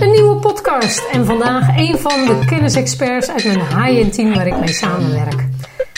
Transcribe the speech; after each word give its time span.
Een 0.00 0.10
nieuwe 0.12 0.36
podcast 0.40 1.08
en 1.12 1.26
vandaag 1.26 1.76
een 1.76 1.98
van 1.98 2.24
de 2.24 2.44
kennisexperts 2.46 3.30
uit 3.30 3.44
mijn 3.44 3.58
high-end 3.58 4.12
team 4.12 4.34
waar 4.34 4.46
ik 4.46 4.58
mee 4.58 4.72
samenwerk. 4.72 5.48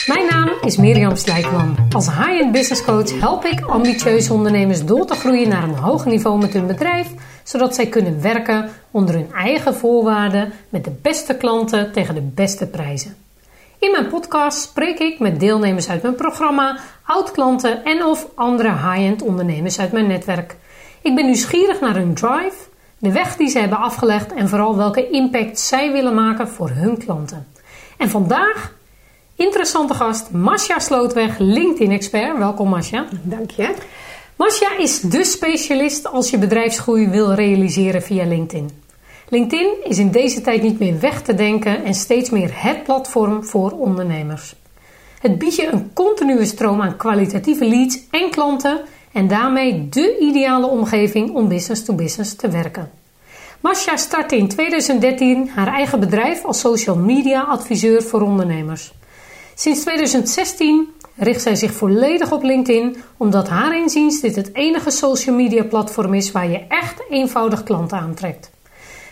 Mijn 0.05 0.25
naam 0.29 0.51
is 0.61 0.77
Mirjam 0.77 1.15
Slijkman. 1.15 1.77
Als 1.91 2.07
high-end 2.07 2.51
business 2.51 2.83
coach 2.83 3.19
help 3.19 3.45
ik 3.45 3.61
ambitieuze 3.61 4.33
ondernemers 4.33 4.85
door 4.85 5.05
te 5.05 5.15
groeien 5.15 5.49
naar 5.49 5.63
een 5.63 5.75
hoger 5.75 6.11
niveau 6.11 6.39
met 6.39 6.53
hun 6.53 6.67
bedrijf, 6.67 7.07
zodat 7.43 7.75
zij 7.75 7.87
kunnen 7.87 8.21
werken 8.21 8.69
onder 8.91 9.15
hun 9.15 9.31
eigen 9.33 9.75
voorwaarden 9.75 10.53
met 10.69 10.83
de 10.83 10.91
beste 11.01 11.35
klanten 11.37 11.91
tegen 11.91 12.15
de 12.15 12.29
beste 12.33 12.67
prijzen. 12.67 13.24
In 13.85 13.91
mijn 13.91 14.07
podcast 14.07 14.61
spreek 14.61 14.99
ik 14.99 15.19
met 15.19 15.39
deelnemers 15.39 15.89
uit 15.89 16.01
mijn 16.01 16.15
programma, 16.15 16.79
oud-klanten 17.03 17.83
en 17.83 18.05
of 18.05 18.27
andere 18.35 18.69
high-end 18.69 19.21
ondernemers 19.21 19.79
uit 19.79 19.91
mijn 19.91 20.07
netwerk. 20.07 20.55
Ik 21.01 21.15
ben 21.15 21.25
nieuwsgierig 21.25 21.81
naar 21.81 21.95
hun 21.95 22.13
drive, 22.13 22.55
de 22.97 23.11
weg 23.11 23.35
die 23.35 23.47
ze 23.47 23.59
hebben 23.59 23.77
afgelegd 23.77 24.33
en 24.33 24.49
vooral 24.49 24.77
welke 24.77 25.09
impact 25.09 25.59
zij 25.59 25.91
willen 25.91 26.13
maken 26.13 26.47
voor 26.47 26.69
hun 26.69 26.97
klanten. 26.97 27.47
En 27.97 28.09
vandaag 28.09 28.73
interessante 29.35 29.93
gast 29.93 30.31
Masja 30.31 30.79
Slootweg, 30.79 31.37
LinkedIn-expert. 31.37 32.37
Welkom 32.37 32.69
Masja. 32.69 33.05
Dank 33.21 33.51
je. 33.51 33.75
Masja 34.35 34.77
is 34.77 34.99
de 34.99 35.23
specialist 35.23 36.07
als 36.07 36.29
je 36.29 36.37
bedrijfsgroei 36.37 37.09
wil 37.09 37.33
realiseren 37.33 38.01
via 38.01 38.25
LinkedIn. 38.25 38.83
LinkedIn 39.29 39.73
is 39.83 39.97
in 39.97 40.11
deze 40.11 40.41
tijd 40.41 40.61
niet 40.61 40.79
meer 40.79 40.99
weg 40.99 41.21
te 41.21 41.33
denken 41.33 41.83
en 41.83 41.93
steeds 41.93 42.29
meer 42.29 42.49
het 42.53 42.83
platform 42.83 43.43
voor 43.43 43.71
ondernemers. 43.71 44.55
Het 45.19 45.37
biedt 45.37 45.55
je 45.55 45.67
een 45.67 45.93
continue 45.93 46.45
stroom 46.45 46.81
aan 46.81 46.95
kwalitatieve 46.95 47.65
leads 47.65 47.99
en 48.11 48.29
klanten 48.29 48.81
en 49.11 49.27
daarmee 49.27 49.89
de 49.89 50.17
ideale 50.19 50.67
omgeving 50.67 51.33
om 51.33 51.47
business 51.47 51.83
to 51.83 51.93
business 51.93 52.35
te 52.35 52.49
werken. 52.49 52.91
Masha 53.59 53.97
startte 53.97 54.37
in 54.37 54.47
2013 54.47 55.49
haar 55.49 55.67
eigen 55.67 55.99
bedrijf 55.99 56.45
als 56.45 56.59
social 56.59 56.95
media 56.95 57.41
adviseur 57.41 58.03
voor 58.03 58.21
ondernemers. 58.21 58.93
Sinds 59.55 59.81
2016 59.81 60.87
richt 61.15 61.41
zij 61.41 61.55
zich 61.55 61.73
volledig 61.73 62.31
op 62.31 62.43
LinkedIn, 62.43 62.97
omdat 63.17 63.49
haar 63.49 63.77
inziens 63.77 64.21
dit 64.21 64.35
het 64.35 64.49
enige 64.53 64.91
social 64.91 65.35
media 65.35 65.63
platform 65.63 66.13
is 66.13 66.31
waar 66.31 66.49
je 66.49 66.65
echt 66.67 67.03
eenvoudig 67.09 67.63
klanten 67.63 67.97
aantrekt. 67.97 68.53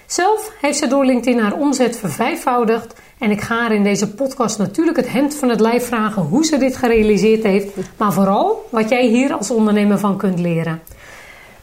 Zelf 0.08 0.52
heeft 0.62 0.78
ze 0.78 0.88
door 0.88 1.06
LinkedIn 1.06 1.40
haar 1.42 1.54
omzet 1.54 1.98
vervijfvoudigd 1.98 2.94
en 3.20 3.32
ik 3.32 3.42
ga 3.42 3.56
haar 3.60 3.72
in 3.74 3.84
deze 3.84 4.14
podcast 4.14 4.58
natuurlijk 4.58 4.98
het 4.98 5.12
hemd 5.12 5.36
van 5.36 5.50
het 5.50 5.60
lijf 5.60 5.86
vragen 5.88 6.22
hoe 6.22 6.46
ze 6.46 6.58
dit 6.58 6.76
gerealiseerd 6.78 7.44
heeft, 7.44 7.68
maar 7.98 8.14
vooral 8.14 8.66
wat 8.70 8.90
jij 8.90 9.06
hier 9.06 9.34
als 9.34 9.52
ondernemer 9.52 10.00
van 10.00 10.18
kunt 10.18 10.40
leren. 10.40 10.82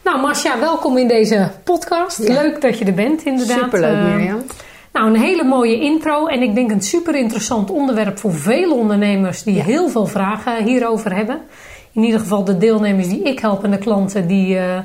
Nou, 0.05 0.21
Marcia, 0.21 0.59
welkom 0.61 0.99
in 0.99 1.09
deze 1.09 1.51
podcast. 1.65 2.19
Leuk 2.19 2.61
dat 2.61 2.79
je 2.79 2.85
er 2.85 2.95
bent, 2.95 3.23
inderdaad. 3.25 3.59
Superleuk, 3.59 3.95
Eh, 3.97 4.15
Mirjam. 4.15 4.43
nou, 4.93 5.07
een 5.07 5.21
hele 5.21 5.45
mooie 5.45 5.81
intro 5.81 6.27
en 6.27 6.43
ik 6.43 6.55
denk 6.55 6.71
een 6.71 6.83
super 6.83 7.15
interessant 7.15 7.71
onderwerp 7.71 8.19
voor 8.19 8.33
veel 8.35 8.73
ondernemers 8.73 9.43
die 9.43 9.63
heel 9.63 9.89
veel 9.89 10.07
vragen 10.07 10.65
hierover 10.65 11.15
hebben. 11.17 11.41
In 11.93 12.03
ieder 12.05 12.21
geval 12.21 12.45
de 12.45 12.59
deelnemers 12.59 13.09
die 13.09 13.23
ik 13.23 13.39
help 13.39 13.65
en 13.65 13.71
de 13.71 13.79
klanten 13.79 14.27
die 14.27 14.59
eh, 14.59 14.79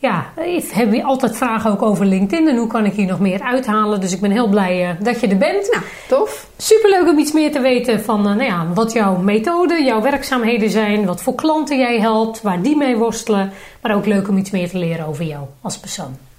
ja, 0.00 0.32
hebben 0.72 1.04
altijd 1.04 1.36
vragen 1.36 1.70
ook 1.70 1.82
over 1.82 2.06
LinkedIn 2.06 2.48
en 2.48 2.56
hoe 2.56 2.66
kan 2.66 2.84
ik 2.84 2.92
hier 2.92 3.06
nog 3.06 3.20
meer 3.20 3.40
uithalen. 3.42 4.00
Dus 4.00 4.12
ik 4.12 4.20
ben 4.20 4.30
heel 4.30 4.48
blij 4.48 4.88
eh, 4.88 4.94
dat 5.00 5.20
je 5.20 5.26
er 5.28 5.36
bent. 5.36 5.70
Nou, 5.70 5.84
tof. 6.08 6.46
Superleuk 6.56 7.08
om 7.08 7.18
iets 7.18 7.32
meer 7.32 7.52
te 7.52 7.60
weten 7.60 8.00
van 8.00 8.18
eh, 8.18 8.24
nou 8.24 8.42
ja, 8.42 8.66
wat 8.74 8.92
jouw 8.92 9.16
methode, 9.16 9.82
jouw 9.82 10.00
werkzaamheden 10.00 10.70
zijn, 10.70 11.06
wat 11.06 11.22
voor 11.22 11.34
klanten 11.34 11.78
jij 11.78 12.00
helpt, 12.00 12.42
waar 12.42 12.62
die 12.62 12.76
mee 12.76 12.96
worstelen. 12.96 13.52
Maar 13.82 13.94
ook 13.94 14.06
leuk 14.06 14.28
om 14.28 14.36
iets 14.36 14.50
meer 14.50 14.68
te 14.68 14.78
leren 14.78 15.06
over 15.06 15.24
jou 15.24 15.44
als 15.60 15.78
persoon. 15.78 16.29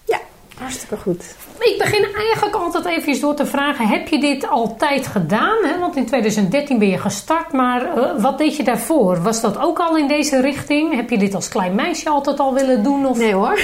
Hartstikke 0.62 0.98
goed. 0.98 1.36
Ik 1.60 1.76
begin 1.78 2.08
eigenlijk 2.16 2.56
altijd 2.56 2.86
even 2.86 3.22
door 3.22 3.36
te 3.36 3.46
vragen: 3.46 3.88
heb 3.88 4.08
je 4.08 4.20
dit 4.20 4.48
altijd 4.50 5.08
gedaan? 5.08 5.58
Hè? 5.64 5.80
Want 5.80 5.96
in 5.96 6.06
2013 6.06 6.80
ben 6.80 6.88
je 6.88 6.98
gestart, 6.98 7.52
maar 7.52 7.98
eh, 7.98 8.22
wat 8.22 8.38
deed 8.38 8.56
je 8.56 8.64
daarvoor? 8.64 9.22
Was 9.22 9.42
dat 9.42 9.58
ook 9.58 9.80
al 9.80 9.98
in 9.98 10.08
deze 10.08 10.42
richting? 10.42 10.96
Heb 10.96 11.10
je 11.10 11.18
dit 11.18 11.36
als 11.36 11.48
klein 11.48 11.76
meisje 11.76 12.10
altijd 12.10 12.40
al 12.40 12.54
willen 12.54 12.84
doen? 12.84 13.06
Of... 13.06 13.18
Nee 13.18 13.34
hoor. 13.34 13.60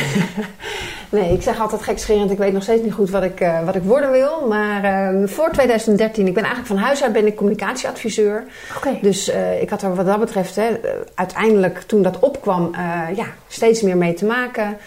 nee, 1.10 1.34
ik 1.34 1.42
zeg 1.42 1.60
altijd 1.60 1.82
gekscherend, 1.82 2.32
ik 2.32 2.38
weet 2.38 2.54
nog 2.54 2.64
steeds 2.64 2.84
niet 2.84 2.94
goed 2.94 3.10
wat 3.10 3.24
ik, 3.24 3.40
eh, 3.40 3.66
wat 3.66 3.76
ik 3.76 3.84
worden 3.84 4.12
wil. 4.12 4.48
Maar 4.48 4.84
eh, 4.84 5.28
voor 5.28 5.50
2013, 5.52 6.28
ik 6.28 6.34
ben 6.34 6.44
eigenlijk 6.44 6.74
van 6.74 6.86
huis 6.86 7.04
uit 7.04 7.14
ben 7.14 7.28
ik 7.28 7.36
communicatieadviseur. 7.36 8.44
Oké. 8.78 8.98
Dus 9.02 9.30
eh, 9.30 9.62
ik 9.62 9.70
had 9.70 9.82
er 9.82 9.96
wat 9.96 10.06
dat 10.06 10.20
betreft, 10.20 10.56
hè, 10.56 10.68
uiteindelijk 11.16 11.82
toen 11.82 12.02
dat 12.02 12.20
opkwam, 12.20 12.72
ja, 13.16 13.26
steeds 13.48 13.82
meer 13.82 13.98
mee 13.98 14.14
te 14.14 14.26
maken. 14.26 14.78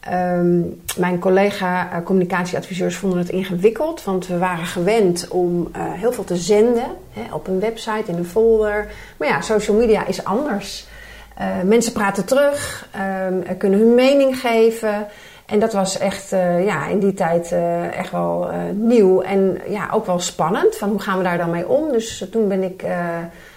Ehm, 0.00 0.60
mijn 0.96 1.18
collega 1.18 1.92
eh, 1.92 2.02
communicatieadviseurs 2.04 2.96
vonden 2.96 3.18
het 3.18 3.28
ingewikkeld, 3.28 4.04
want 4.04 4.26
we 4.26 4.38
waren 4.38 4.66
gewend 4.66 5.28
om 5.28 5.68
eh, 5.72 5.82
heel 5.92 6.12
veel 6.12 6.24
te 6.24 6.36
zenden 6.36 6.86
hè, 7.12 7.34
op 7.34 7.46
een 7.46 7.60
website, 7.60 8.10
in 8.10 8.16
een 8.16 8.24
folder. 8.24 8.86
Maar 9.16 9.28
ja, 9.28 9.40
social 9.40 9.76
media 9.76 10.06
is 10.06 10.24
anders. 10.24 10.86
Eh, 11.34 11.46
mensen 11.64 11.92
praten 11.92 12.24
terug, 12.24 12.88
ehm, 12.90 13.56
kunnen 13.58 13.78
hun 13.78 13.94
mening 13.94 14.40
geven. 14.40 15.06
En 15.46 15.58
dat 15.58 15.72
was 15.72 15.98
echt 15.98 16.30
ja, 16.64 16.86
in 16.86 16.98
die 16.98 17.14
tijd 17.14 17.54
echt 17.92 18.10
wel 18.10 18.50
nieuw 18.72 19.20
en 19.20 19.60
ja, 19.68 19.88
ook 19.92 20.06
wel 20.06 20.20
spannend. 20.20 20.76
Van 20.76 20.88
hoe 20.88 21.00
gaan 21.00 21.18
we 21.18 21.24
daar 21.24 21.38
dan 21.38 21.50
mee 21.50 21.68
om? 21.68 21.92
Dus 21.92 22.28
toen 22.30 22.48
ben 22.48 22.62
ik 22.62 22.82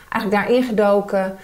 eigenlijk 0.09 0.31
daarin 0.31 0.63
gedoken. 0.63 1.37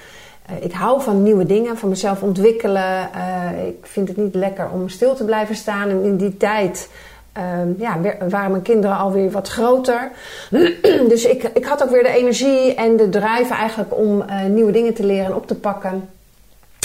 Eh, 0.47 0.63
ik 0.63 0.71
hou 0.71 1.01
van 1.01 1.23
nieuwe 1.23 1.45
dingen, 1.45 1.77
van 1.77 1.89
mezelf 1.89 2.21
ontwikkelen. 2.21 3.13
Eh, 3.13 3.67
ik 3.67 3.85
vind 3.85 4.07
het 4.07 4.17
niet 4.17 4.35
lekker 4.35 4.69
om 4.69 4.89
stil 4.89 5.15
te 5.15 5.25
blijven 5.25 5.55
staan. 5.55 5.89
En 5.89 6.03
in 6.03 6.17
die 6.17 6.37
tijd 6.37 6.89
ehm, 7.31 7.69
ja, 7.77 7.99
waren 8.29 8.51
mijn 8.51 8.63
kinderen 8.63 8.97
alweer 8.97 9.31
wat 9.31 9.47
groter. 9.47 10.11
dus 11.11 11.25
ik, 11.25 11.43
ik 11.43 11.65
had 11.65 11.83
ook 11.83 11.89
weer 11.89 12.03
de 12.03 12.17
energie 12.17 12.75
en 12.75 12.97
de 12.97 13.09
drive 13.09 13.53
eigenlijk 13.53 13.97
om 13.97 14.21
eh, 14.21 14.45
nieuwe 14.45 14.71
dingen 14.71 14.93
te 14.93 15.05
leren 15.05 15.25
en 15.25 15.35
op 15.35 15.47
te 15.47 15.55
pakken. 15.55 16.09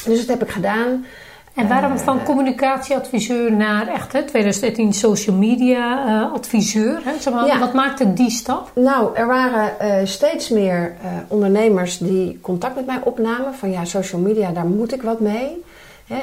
Dus 0.05 0.19
dat 0.19 0.39
heb 0.39 0.49
ik 0.49 0.55
gedaan. 0.55 1.05
En 1.55 1.69
waarom 1.69 1.99
van 1.99 2.23
communicatieadviseur 2.23 3.53
naar 3.53 3.89
echt 3.89 4.13
hè, 4.13 4.23
2013 4.23 4.93
social 4.93 5.37
media 5.37 6.07
eh, 6.07 6.33
adviseur? 6.33 7.01
Hè? 7.05 7.13
Zeg 7.21 7.35
maar, 7.35 7.47
Ja. 7.47 7.59
Wat 7.59 7.73
maakte 7.73 8.13
die 8.13 8.31
stap? 8.31 8.71
Nou, 8.75 9.17
er 9.17 9.27
waren 9.27 9.81
eh, 9.81 10.07
steeds 10.07 10.49
meer 10.49 10.95
eh, 11.03 11.11
ondernemers 11.29 11.99
die 11.99 12.39
contact 12.41 12.75
met 12.75 12.87
mij 12.87 12.99
opnamen. 13.05 13.55
Van 13.55 13.71
ja, 13.71 13.85
social 13.85 14.21
media, 14.21 14.51
daar 14.51 14.67
moet 14.67 14.93
ik 14.95 15.03
wat 15.03 15.21
mee. 15.21 15.63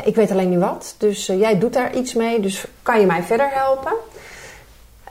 Ik 0.03 0.15
weet 0.15 0.31
alleen 0.31 0.49
niet 0.49 0.59
wat. 0.59 0.95
Dus 0.97 1.29
eh, 1.29 1.39
jij 1.39 1.59
doet 1.59 1.73
daar 1.73 1.95
iets 1.95 2.13
mee. 2.13 2.39
Dus 2.39 2.65
kan 2.83 2.99
je 2.99 3.05
mij 3.05 3.23
verder 3.23 3.49
helpen? 3.51 3.91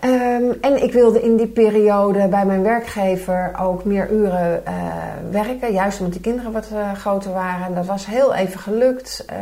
Ehm, 0.00 0.52
en 0.60 0.82
ik 0.82 0.92
wilde 0.92 1.22
in 1.22 1.36
die 1.36 1.46
periode 1.46 2.28
bij 2.28 2.44
mijn 2.44 2.62
werkgever 2.62 3.52
ook 3.60 3.84
meer 3.84 4.10
uren 4.10 4.66
eh, 4.66 4.74
werken. 5.30 5.72
Juist 5.72 5.98
omdat 5.98 6.12
die 6.12 6.22
kinderen 6.22 6.52
wat 6.52 6.68
eh, 6.72 6.92
groter 6.92 7.32
waren. 7.32 7.74
Dat 7.74 7.86
was 7.86 8.06
heel 8.06 8.34
even 8.34 8.60
gelukt. 8.60 9.24
Eh, 9.26 9.36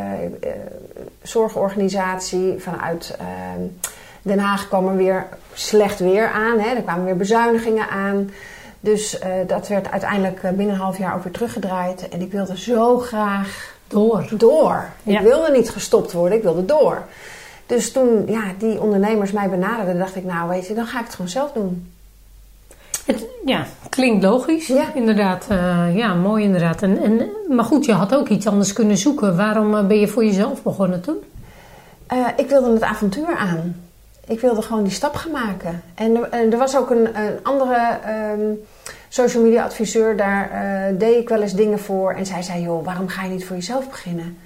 zorgorganisatie 1.22 2.54
vanuit 2.58 3.16
ehm, 3.18 3.60
Den 4.22 4.38
Haag 4.38 4.68
kwam 4.68 4.88
er 4.88 4.96
weer 4.96 5.26
slecht 5.52 5.98
weer 5.98 6.28
aan. 6.28 6.58
Hè. 6.58 6.74
Er 6.74 6.82
kwamen 6.82 7.04
weer 7.04 7.16
bezuinigingen 7.16 7.88
aan. 7.88 8.30
Dus 8.80 9.18
dat 9.46 9.68
werd 9.68 9.90
uiteindelijk 9.90 10.40
binnen 10.40 10.68
een 10.68 10.80
half 10.80 10.98
jaar 10.98 11.14
ook 11.14 11.22
weer 11.22 11.32
teruggedraaid. 11.32 12.08
En 12.08 12.20
ik 12.20 12.32
wilde 12.32 12.58
zo 12.58 12.98
graag 12.98 13.74
Door. 13.88 14.28
door. 14.34 14.84
Ja. 15.02 15.18
Ik 15.18 15.26
wilde 15.26 15.50
niet 15.50 15.70
gestopt 15.70 16.12
worden, 16.12 16.38
ik 16.38 16.44
wilde 16.44 16.64
door. 16.64 17.02
Dus 17.66 17.92
toen 17.92 18.24
ja, 18.26 18.42
die 18.58 18.80
ondernemers 18.80 19.32
mij 19.32 19.48
benaderden, 19.50 19.98
dacht 19.98 20.16
ik, 20.16 20.24
nou 20.24 20.48
weet 20.48 20.66
je, 20.66 20.74
dan 20.74 20.86
ga 20.86 20.98
ik 20.98 21.04
het 21.04 21.14
gewoon 21.14 21.30
zelf 21.30 21.52
doen. 21.52 21.90
Het, 23.06 23.24
ja, 23.44 23.66
klinkt 23.88 24.24
logisch. 24.24 24.66
Ja. 24.66 24.94
Inderdaad. 24.94 25.46
eh, 25.48 25.96
ja, 25.96 26.14
mooi 26.14 26.44
inderdaad. 26.44 26.82
En, 26.82 27.02
en, 27.02 27.28
maar 27.48 27.64
goed, 27.64 27.84
je 27.84 27.92
had 27.92 28.14
ook 28.14 28.28
iets 28.28 28.46
anders 28.46 28.72
kunnen 28.72 28.96
zoeken. 28.96 29.36
Waarom 29.36 29.76
eh, 29.76 29.86
ben 29.86 29.98
je 30.00 30.08
voor 30.08 30.24
jezelf 30.24 30.62
begonnen 30.62 31.00
toen? 31.00 31.16
Eh, 32.06 32.26
ik 32.36 32.48
wilde 32.48 32.72
het 32.72 32.82
avontuur 32.82 33.36
aan. 33.36 33.76
Ik 34.26 34.40
wilde 34.40 34.62
gewoon 34.62 34.82
die 34.82 34.92
stap 34.92 35.14
gaan 35.14 35.30
maken. 35.32 35.82
En, 35.94 36.16
er- 36.16 36.52
er 36.52 36.58
was 36.58 36.76
ook 36.76 36.90
een, 36.90 37.18
een 37.18 37.38
andere 37.42 37.98
ehm, 38.04 38.40
social 39.08 39.42
media 39.42 39.64
adviseur, 39.64 40.16
daar 40.16 40.50
deed 40.98 41.16
ik 41.20 41.28
wel 41.28 41.42
eens 41.42 41.54
dingen 41.54 41.78
voor. 41.78 42.12
En 42.12 42.26
zij 42.26 42.42
zei, 42.42 42.62
joh, 42.62 42.84
waarom 42.84 43.08
ga 43.08 43.22
je 43.24 43.30
niet 43.30 43.44
voor 43.46 43.56
jezelf 43.56 43.88
beginnen? 43.90 44.38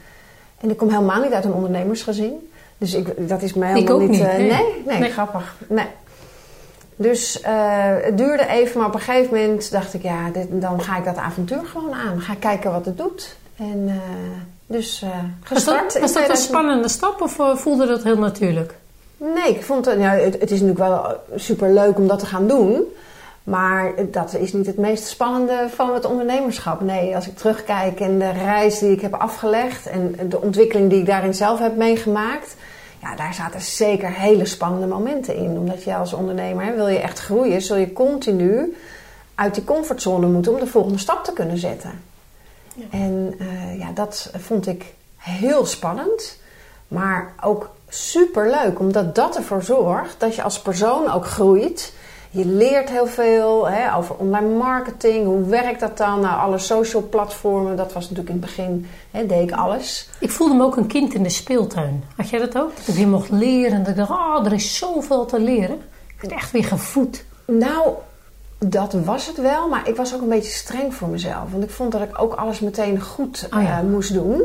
En 0.60 0.70
ik 0.70 0.76
kom 0.76 0.88
helemaal 0.88 1.22
niet 1.22 1.32
uit 1.32 1.44
een 1.44 1.52
ondernemersgezin. 1.52 2.49
Dus 2.80 2.94
ik, 2.94 3.28
dat 3.28 3.42
is 3.42 3.54
mij 3.54 3.72
helemaal 3.72 3.94
ook 3.94 4.00
niet... 4.00 4.10
niet, 4.10 4.20
eh, 4.20 4.36
nee. 4.36 4.48
nee, 4.48 4.82
nee, 4.86 4.98
Nee. 4.98 5.10
grappig. 5.10 5.56
Nee. 5.68 5.86
Dus 6.96 7.40
eh, 7.40 7.52
het 8.00 8.18
duurde 8.18 8.46
even, 8.46 8.78
maar 8.78 8.88
op 8.88 8.94
een 8.94 9.00
gegeven 9.00 9.38
moment 9.38 9.70
dacht 9.70 9.94
ik, 9.94 10.02
ja, 10.02 10.30
dit, 10.30 10.46
dan 10.50 10.82
ga 10.82 10.96
ik 10.96 11.04
dat 11.04 11.16
avontuur 11.16 11.64
gewoon 11.64 11.92
aan. 11.92 12.08
Dan 12.08 12.20
ga 12.20 12.32
ik 12.32 12.40
kijken 12.40 12.72
wat 12.72 12.84
het 12.84 12.98
doet. 12.98 13.36
En 13.56 13.84
eh, 13.86 13.94
dus 14.66 15.00
Was 15.00 15.10
gestart. 15.42 15.92
dat, 15.92 16.00
was 16.00 16.12
dat 16.12 16.22
een 16.22 16.28
2000 16.28 16.48
spannende 16.48 16.88
stap 16.88 17.20
of 17.20 17.60
voelde 17.60 17.86
dat 17.86 18.02
heel 18.02 18.18
natuurlijk? 18.18 18.74
Nee, 19.16 19.54
ik 19.54 19.62
vond 19.62 19.84
het, 19.84 20.02
het, 20.02 20.40
het 20.40 20.50
is 20.50 20.60
natuurlijk 20.60 20.78
wel 20.78 21.16
super 21.36 21.72
leuk 21.72 21.98
om 21.98 22.06
dat 22.06 22.18
te 22.18 22.26
gaan 22.26 22.46
doen. 22.46 22.82
Maar 23.44 23.92
dat 24.10 24.34
is 24.34 24.52
niet 24.52 24.66
het 24.66 24.76
meest 24.76 25.06
spannende 25.06 25.66
van 25.74 25.94
het 25.94 26.04
ondernemerschap. 26.04 26.80
Nee, 26.80 27.14
als 27.14 27.26
ik 27.26 27.36
terugkijk 27.36 28.00
en 28.00 28.18
de 28.18 28.30
reis 28.30 28.78
die 28.78 28.92
ik 28.92 29.00
heb 29.00 29.14
afgelegd 29.14 29.86
en 29.86 30.28
de 30.28 30.40
ontwikkeling 30.40 30.90
die 30.90 30.98
ik 31.00 31.06
daarin 31.06 31.34
zelf 31.34 31.58
heb 31.58 31.76
meegemaakt. 31.76 32.56
Ja, 33.02 33.16
daar 33.16 33.34
zaten 33.34 33.60
zeker 33.60 34.12
hele 34.12 34.44
spannende 34.44 34.86
momenten 34.86 35.34
in. 35.34 35.58
Omdat 35.58 35.84
je 35.84 35.94
als 35.94 36.12
ondernemer, 36.12 36.74
wil 36.74 36.88
je 36.88 36.98
echt 36.98 37.18
groeien, 37.18 37.62
zul 37.62 37.76
je 37.76 37.92
continu 37.92 38.76
uit 39.34 39.54
die 39.54 39.64
comfortzone 39.64 40.26
moeten 40.26 40.52
om 40.52 40.60
de 40.60 40.66
volgende 40.66 40.98
stap 40.98 41.24
te 41.24 41.32
kunnen 41.32 41.58
zetten. 41.58 42.02
Ja. 42.74 42.84
En 42.90 43.34
uh, 43.38 43.78
ja, 43.78 43.90
dat 43.94 44.30
vond 44.36 44.66
ik 44.66 44.94
heel 45.16 45.66
spannend, 45.66 46.38
maar 46.88 47.32
ook 47.40 47.70
super 47.88 48.50
leuk, 48.50 48.78
omdat 48.78 49.14
dat 49.14 49.36
ervoor 49.36 49.62
zorgt 49.62 50.20
dat 50.20 50.34
je 50.34 50.42
als 50.42 50.62
persoon 50.62 51.10
ook 51.10 51.26
groeit. 51.26 51.92
Je 52.32 52.46
leert 52.46 52.90
heel 52.90 53.06
veel 53.06 53.68
hè, 53.68 53.96
over 53.96 54.14
online 54.14 54.48
marketing. 54.48 55.24
Hoe 55.24 55.44
werkt 55.44 55.80
dat 55.80 55.96
dan? 55.96 56.20
Nou, 56.20 56.40
alle 56.40 56.58
social 56.58 57.02
platformen, 57.02 57.76
dat 57.76 57.92
was 57.92 58.02
natuurlijk 58.02 58.28
in 58.28 58.34
het 58.34 58.44
begin, 58.44 58.86
hè, 59.10 59.26
deed 59.26 59.50
ik 59.50 59.56
alles. 59.56 60.08
Ik 60.18 60.30
voelde 60.30 60.54
me 60.54 60.64
ook 60.64 60.76
een 60.76 60.86
kind 60.86 61.14
in 61.14 61.22
de 61.22 61.28
speeltuin. 61.28 62.04
Had 62.16 62.28
jij 62.28 62.38
dat 62.38 62.58
ook? 62.58 62.76
Dat 62.76 62.88
ik 62.88 62.94
weer 62.94 63.08
mocht 63.08 63.30
leren. 63.30 63.78
Dat 63.78 63.88
ik 63.88 63.96
dacht, 63.96 64.10
oh, 64.10 64.46
er 64.46 64.52
is 64.52 64.76
zoveel 64.76 65.26
te 65.26 65.40
leren. 65.40 65.76
Ik 66.06 66.20
werd 66.20 66.34
echt 66.34 66.50
weer 66.50 66.64
gevoed. 66.64 67.24
Nou, 67.46 67.94
dat 68.64 68.92
was 69.04 69.26
het 69.26 69.36
wel, 69.36 69.68
maar 69.68 69.88
ik 69.88 69.96
was 69.96 70.14
ook 70.14 70.20
een 70.20 70.28
beetje 70.28 70.52
streng 70.52 70.94
voor 70.94 71.08
mezelf. 71.08 71.50
Want 71.50 71.64
ik 71.64 71.70
vond 71.70 71.92
dat 71.92 72.00
ik 72.00 72.22
ook 72.22 72.34
alles 72.34 72.60
meteen 72.60 73.00
goed 73.00 73.48
oh 73.56 73.62
ja. 73.62 73.82
uh, 73.82 73.90
moest 73.90 74.12
doen. 74.12 74.42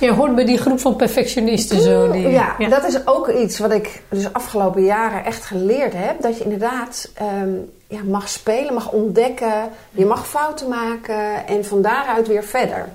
Je 0.00 0.12
hoort 0.12 0.34
bij 0.34 0.44
die 0.44 0.58
groep 0.58 0.80
van 0.80 0.96
perfectionisten 0.96 1.80
zo. 1.80 2.10
Die, 2.10 2.28
ja, 2.28 2.54
ja, 2.58 2.68
dat 2.68 2.84
is 2.84 3.06
ook 3.06 3.28
iets 3.28 3.58
wat 3.58 3.72
ik 3.72 4.02
dus 4.08 4.32
afgelopen 4.32 4.84
jaren 4.84 5.24
echt 5.24 5.44
geleerd 5.44 5.92
heb. 5.96 6.22
Dat 6.22 6.38
je 6.38 6.44
inderdaad 6.44 7.10
um, 7.42 7.70
ja, 7.86 8.00
mag 8.04 8.28
spelen, 8.28 8.74
mag 8.74 8.92
ontdekken. 8.92 9.70
Je 9.90 10.06
mag 10.06 10.28
fouten 10.28 10.68
maken 10.68 11.46
en 11.46 11.64
van 11.64 11.82
daaruit 11.82 12.28
weer 12.28 12.44
verder. 12.44 12.88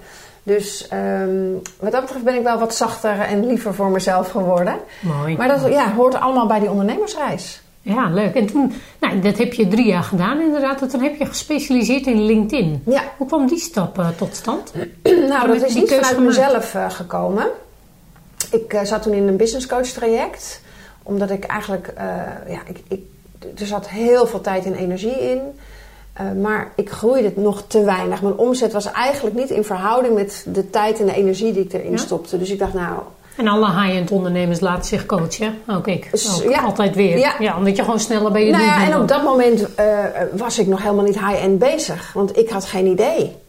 Dus 0.43 0.87
um, 0.93 1.61
wat 1.79 1.91
dat 1.91 2.01
betreft 2.01 2.23
ben 2.23 2.35
ik 2.35 2.43
wel 2.43 2.59
wat 2.59 2.75
zachter 2.75 3.19
en 3.19 3.45
liever 3.45 3.73
voor 3.73 3.89
mezelf 3.89 4.29
geworden. 4.29 4.75
Mooi. 4.99 5.37
Maar 5.37 5.47
dat 5.47 5.67
ja, 5.67 5.93
hoort 5.93 6.15
allemaal 6.15 6.47
bij 6.47 6.59
die 6.59 6.69
ondernemersreis. 6.69 7.62
Ja, 7.85 8.09
leuk. 8.09 8.35
En 8.35 8.45
toen, 8.45 8.73
nou, 8.99 9.19
dat 9.19 9.37
heb 9.37 9.53
je 9.53 9.67
drie 9.67 9.85
jaar 9.85 10.03
gedaan 10.03 10.41
inderdaad. 10.41 10.81
En 10.81 10.87
toen 10.87 11.01
heb 11.01 11.15
je 11.15 11.25
gespecialiseerd 11.25 12.05
in 12.05 12.25
LinkedIn. 12.25 12.81
Ja. 12.85 13.03
Hoe 13.17 13.27
kwam 13.27 13.47
die 13.47 13.59
stap 13.59 13.97
uh, 13.99 14.07
tot 14.09 14.35
stand? 14.35 14.73
nou, 15.29 15.47
dat 15.47 15.63
is 15.65 15.73
niet 15.73 15.93
vanuit 15.93 16.19
mezelf 16.19 16.73
uh, 16.73 16.89
gekomen. 16.89 17.47
Ik 18.51 18.73
uh, 18.73 18.81
zat 18.83 19.01
toen 19.01 19.13
in 19.13 19.27
een 19.27 19.37
business 19.37 19.67
coach 19.67 19.87
traject. 19.87 20.61
Omdat 21.03 21.29
ik 21.29 21.43
eigenlijk, 21.43 21.93
ja, 22.47 22.61
ik, 22.67 22.81
ik, 22.87 22.99
er 23.59 23.65
zat 23.65 23.89
heel 23.89 24.27
veel 24.27 24.41
tijd 24.41 24.65
en 24.65 24.75
energie 24.75 25.19
in. 25.19 25.39
maar 26.41 26.71
ik 26.75 26.89
groeide 26.89 27.27
het 27.27 27.37
nog 27.37 27.63
te 27.67 27.83
weinig. 27.83 28.21
Mijn 28.21 28.37
omzet 28.37 28.73
was 28.73 28.91
eigenlijk 28.91 29.35
niet 29.35 29.49
in 29.49 29.63
verhouding 29.63 30.13
met 30.13 30.45
de 30.47 30.69
tijd 30.69 30.99
en 30.99 31.05
de 31.05 31.15
energie 31.15 31.53
die 31.53 31.63
ik 31.63 31.73
erin 31.73 31.91
ja? 31.91 31.97
stopte. 31.97 32.37
Dus 32.37 32.49
ik 32.49 32.59
dacht, 32.59 32.73
nou, 32.73 32.99
en 33.37 33.47
alle 33.47 33.81
high-end 33.81 34.11
ondernemers 34.11 34.59
laten 34.59 34.85
zich 34.85 35.05
coachen. 35.05 35.57
Ook 35.67 35.87
ik. 35.87 36.09
Ook, 36.35 36.51
ja. 36.51 36.61
Altijd 36.61 36.95
weer. 36.95 37.17
Ja. 37.17 37.35
ja. 37.39 37.57
omdat 37.57 37.75
je 37.75 37.83
gewoon 37.83 37.99
sneller 37.99 38.31
bij 38.31 38.45
je 38.45 38.51
nou 38.51 38.63
ja, 38.63 38.85
En 38.85 39.01
op 39.01 39.07
dat 39.07 39.23
moment 39.23 39.67
uh, 39.79 40.05
was 40.31 40.59
ik 40.59 40.67
nog 40.67 40.81
helemaal 40.81 41.05
niet 41.05 41.19
high-end 41.19 41.59
bezig. 41.59 42.13
Want 42.13 42.37
ik 42.37 42.49
had 42.49 42.65
geen 42.65 42.85
idee 42.85 43.41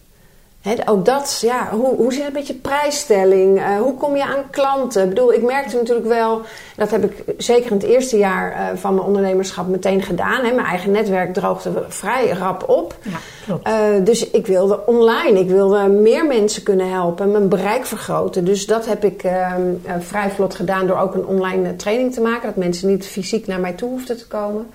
ook 0.86 1.04
dat, 1.04 1.38
ja, 1.40 1.68
hoe, 1.70 1.96
hoe 1.96 2.12
zit 2.12 2.24
het 2.24 2.32
met 2.32 2.46
je 2.46 2.54
prijsstelling? 2.54 3.58
Uh, 3.58 3.76
hoe 3.76 3.94
kom 3.94 4.16
je 4.16 4.24
aan 4.24 4.50
klanten? 4.50 5.02
Ik 5.02 5.08
bedoel, 5.08 5.32
ik 5.32 5.42
merkte 5.42 5.76
natuurlijk 5.76 6.06
wel, 6.06 6.40
dat 6.76 6.90
heb 6.90 7.04
ik 7.04 7.34
zeker 7.36 7.70
in 7.70 7.76
het 7.76 7.86
eerste 7.86 8.18
jaar 8.18 8.52
uh, 8.52 8.78
van 8.78 8.94
mijn 8.94 9.06
ondernemerschap 9.06 9.68
meteen 9.68 10.02
gedaan. 10.02 10.44
Hè. 10.44 10.52
Mijn 10.52 10.66
eigen 10.66 10.90
netwerk 10.90 11.34
droogde 11.34 11.84
vrij 11.88 12.28
rap 12.28 12.68
op. 12.68 12.96
Ja, 13.02 13.18
klopt. 13.44 13.68
Uh, 13.68 13.74
dus 14.04 14.30
ik 14.30 14.46
wilde 14.46 14.86
online, 14.86 15.40
ik 15.40 15.48
wilde 15.48 15.88
meer 15.88 16.26
mensen 16.26 16.62
kunnen 16.62 16.90
helpen, 16.90 17.30
mijn 17.30 17.48
bereik 17.48 17.86
vergroten. 17.86 18.44
Dus 18.44 18.66
dat 18.66 18.86
heb 18.86 19.04
ik 19.04 19.22
ehm, 19.22 19.62
vrij 19.98 20.30
vlot 20.30 20.54
gedaan 20.54 20.86
door 20.86 20.98
ook 20.98 21.14
een 21.14 21.26
online 21.26 21.76
training 21.76 22.12
te 22.12 22.20
maken. 22.20 22.46
Dat 22.46 22.56
mensen 22.56 22.88
niet 22.88 23.06
fysiek 23.06 23.46
naar 23.46 23.60
mij 23.60 23.72
toe 23.72 23.88
hoefden 23.88 24.16
te 24.16 24.26
komen. 24.26 24.66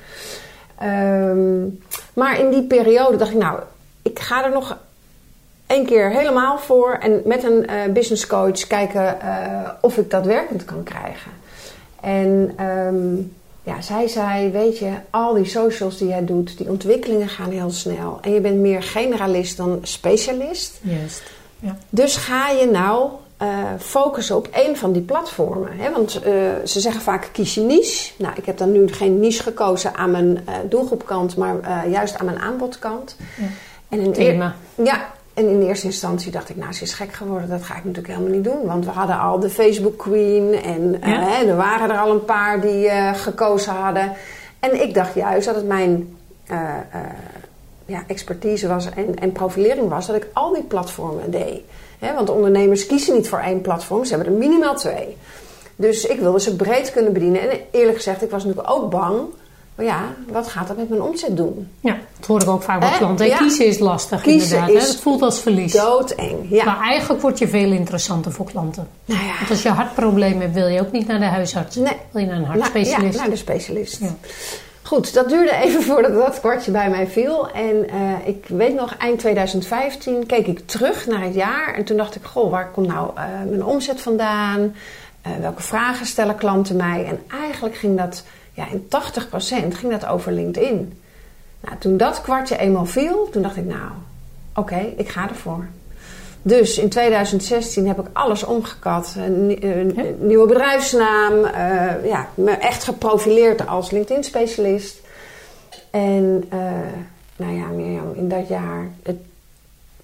Um, 0.83 1.79
maar 2.13 2.39
in 2.39 2.49
die 2.49 2.63
periode 2.63 3.17
dacht 3.17 3.31
ik, 3.31 3.37
nou, 3.37 3.59
ik 4.01 4.19
ga 4.19 4.43
er 4.45 4.51
nog 4.51 4.77
één 5.69 5.85
keer 5.85 6.09
helemaal 6.09 6.57
voor 6.57 6.97
en 7.01 7.21
met 7.25 7.43
een 7.43 7.65
uh, 7.69 7.93
business 7.93 8.27
coach 8.27 8.67
kijken 8.67 9.17
uh, 9.23 9.69
of 9.81 9.97
ik 9.97 10.11
dat 10.11 10.25
werkend 10.25 10.65
kan 10.65 10.83
krijgen. 10.83 11.31
En 12.01 12.55
um, 12.65 13.35
ja, 13.63 13.81
zij 13.81 14.07
zei: 14.07 14.51
Weet 14.51 14.77
je, 14.77 14.91
al 15.09 15.33
die 15.33 15.45
socials 15.45 15.97
die 15.97 16.07
jij 16.07 16.25
doet, 16.25 16.57
die 16.57 16.69
ontwikkelingen 16.69 17.29
gaan 17.29 17.51
heel 17.51 17.71
snel. 17.71 18.17
En 18.21 18.33
je 18.33 18.41
bent 18.41 18.59
meer 18.59 18.83
generalist 18.83 19.57
dan 19.57 19.79
specialist. 19.81 20.79
Juist. 20.81 21.23
Ja. 21.59 21.77
Dus 21.89 22.15
ga 22.15 22.49
je 22.49 22.65
nou 22.65 23.09
uh, 23.41 23.47
focussen 23.79 24.35
op 24.35 24.47
één 24.47 24.77
van 24.77 24.91
die 24.91 25.01
platformen. 25.01 25.71
Hè? 25.77 25.91
Want 25.91 26.11
ze 26.65 26.79
zeggen 26.79 27.01
vaak: 27.01 27.29
kies 27.31 27.53
je 27.53 27.61
niche. 27.61 28.11
Nou, 28.17 28.33
ik 28.35 28.45
heb 28.45 28.57
dan 28.57 28.71
nu 28.71 28.87
geen 28.87 29.19
niche 29.19 29.43
gekozen 29.43 29.95
aan 29.95 30.11
mijn 30.11 30.45
doelgroepkant, 30.69 31.37
maar 31.37 31.87
juist 31.89 32.17
aan 32.17 32.25
mijn 32.25 32.39
aanbodkant. 32.39 33.15
Ja. 33.37 33.47
En 33.89 33.99
een 33.99 34.13
thema. 34.13 34.55
Ja, 34.75 35.07
en 35.39 35.49
in 35.49 35.61
eerste 35.61 35.85
instantie 35.85 36.31
dacht 36.31 36.49
ik, 36.49 36.55
nou, 36.55 36.73
ze 36.73 36.83
is 36.83 36.93
gek 36.93 37.13
geworden. 37.13 37.49
Dat 37.49 37.63
ga 37.63 37.77
ik 37.77 37.83
natuurlijk 37.83 38.13
helemaal 38.13 38.35
niet 38.35 38.43
doen. 38.43 38.65
Want 38.65 38.85
we 38.85 38.91
hadden 38.91 39.19
al 39.19 39.39
de 39.39 39.49
Facebook 39.49 39.97
Queen. 39.97 40.61
En 40.61 40.97
ja. 41.01 41.43
uh, 41.43 41.49
er 41.49 41.55
waren 41.55 41.89
er 41.89 41.97
al 41.97 42.11
een 42.11 42.25
paar 42.25 42.61
die 42.61 42.85
uh, 42.85 43.13
gekozen 43.13 43.73
hadden. 43.73 44.13
En 44.59 44.81
ik 44.81 44.93
dacht 44.93 45.13
juist 45.13 45.45
dat 45.45 45.55
het 45.55 45.67
mijn 45.67 46.17
uh, 46.51 46.57
ja, 47.85 48.03
expertise 48.07 48.67
was 48.67 48.89
en, 48.89 49.15
en, 49.19 49.31
profilering 49.31 49.89
was. 49.89 50.07
Dat 50.07 50.15
ik 50.15 50.27
al 50.33 50.53
die 50.53 50.63
platformen 50.63 51.31
deed. 51.31 51.61
Hè, 51.99 52.13
want 52.13 52.29
ondernemers 52.29 52.85
kiezen 52.85 53.13
niet 53.13 53.29
voor 53.29 53.39
één 53.39 53.61
platform. 53.61 54.05
Ze 54.05 54.15
hebben 54.15 54.33
er 54.33 54.39
minimaal 54.39 54.75
twee. 54.75 55.17
Dus 55.75 56.05
ik 56.05 56.19
wilde 56.19 56.39
ze 56.39 56.55
breed 56.55 56.91
kunnen 56.91 57.13
bedienen. 57.13 57.41
En 57.41 57.59
eerlijk 57.71 57.97
gezegd, 57.97 58.21
ik 58.21 58.31
was 58.31 58.43
natuurlijk 58.43 58.73
ook 58.73 58.89
bang 58.89 59.19
maar 59.79 59.87
ja, 59.87 60.13
wat 60.27 60.47
gaat 60.47 60.67
dat 60.67 60.77
met 60.77 60.89
mijn 60.89 61.01
omzet 61.01 61.37
doen? 61.37 61.69
Ja, 61.79 61.97
dat 62.17 62.27
hoor 62.27 62.41
ik 62.41 62.47
ook 62.47 62.63
vaak 62.63 62.79
bij 62.79 62.91
klanten. 62.97 63.25
Ja. 63.25 63.37
Kiezen 63.37 63.65
is 63.65 63.79
lastig 63.79 64.21
Kiezen 64.21 64.57
inderdaad. 64.57 64.83
Is 64.83 64.89
het 64.89 64.99
voelt 64.99 65.21
als 65.21 65.39
verlies. 65.39 65.73
Doodeng, 65.73 66.49
ja. 66.49 66.65
Maar 66.65 66.79
eigenlijk 66.79 67.21
word 67.21 67.39
je 67.39 67.47
veel 67.47 67.71
interessanter 67.71 68.31
voor 68.31 68.45
klanten. 68.45 68.87
Nou 69.05 69.23
ja. 69.23 69.37
Want 69.37 69.49
als 69.49 69.61
je 69.61 69.69
hartprobleem 69.69 70.41
hebt, 70.41 70.53
wil 70.53 70.67
je 70.67 70.81
ook 70.81 70.91
niet 70.91 71.07
naar 71.07 71.19
de 71.19 71.25
huisarts. 71.25 71.75
Nee. 71.75 71.95
Wil 72.11 72.21
je 72.21 72.27
naar 72.27 72.37
een 72.37 72.45
hartspecialist. 72.45 73.01
Nou, 73.01 73.11
ja, 73.11 73.19
naar 73.19 73.29
de 73.29 73.35
specialist. 73.35 73.99
Ja. 73.99 74.15
Goed, 74.81 75.13
dat 75.13 75.29
duurde 75.29 75.55
even 75.55 75.83
voordat 75.89 76.13
dat 76.13 76.39
kwartje 76.39 76.71
bij 76.71 76.89
mij 76.89 77.07
viel. 77.07 77.51
En 77.51 77.75
uh, 77.93 78.27
ik 78.27 78.45
weet 78.47 78.75
nog, 78.75 78.95
eind 78.97 79.19
2015 79.19 80.25
keek 80.25 80.47
ik 80.47 80.67
terug 80.67 81.07
naar 81.07 81.23
het 81.23 81.33
jaar. 81.33 81.73
En 81.75 81.83
toen 81.83 81.97
dacht 81.97 82.15
ik, 82.15 82.23
goh, 82.23 82.51
waar 82.51 82.71
komt 82.71 82.87
nou 82.87 83.11
uh, 83.15 83.23
mijn 83.49 83.63
omzet 83.63 84.01
vandaan? 84.01 84.59
Uh, 84.59 85.33
welke 85.41 85.61
vragen 85.61 86.05
stellen 86.05 86.35
klanten 86.35 86.75
mij? 86.75 87.05
En 87.05 87.19
eigenlijk 87.41 87.75
ging 87.75 87.97
dat 87.97 88.23
ja, 88.59 88.67
in 88.71 88.87
80% 89.73 89.77
ging 89.77 89.91
dat 89.91 90.05
over 90.05 90.31
LinkedIn. 90.31 91.01
Nou, 91.61 91.77
toen 91.77 91.97
dat 91.97 92.21
kwartje 92.21 92.57
eenmaal 92.57 92.85
viel, 92.85 93.29
toen 93.29 93.41
dacht 93.41 93.55
ik, 93.55 93.65
nou, 93.65 93.91
oké, 94.55 94.93
ik 94.97 95.09
ga 95.09 95.29
ervoor. 95.29 95.67
Dus 96.41 96.77
in 96.77 96.89
2016 96.89 97.87
heb 97.87 97.99
ik 97.99 98.05
alles 98.13 98.43
omgekat. 98.43 99.15
Een, 99.17 99.57
een 99.61 100.15
nieuwe 100.19 100.47
bedrijfsnaam. 100.47 101.33
Uh, 101.33 102.05
ja, 102.05 102.27
me 102.33 102.51
echt 102.51 102.83
geprofileerd 102.83 103.67
als 103.67 103.91
LinkedIn-specialist. 103.91 104.99
En 105.89 106.43
uh, 106.53 106.61
nou 107.35 107.57
ja, 107.57 107.67
Mirjam, 107.67 108.13
in 108.15 108.29
dat 108.29 108.47
jaar... 108.47 108.87
Het, 109.03 109.17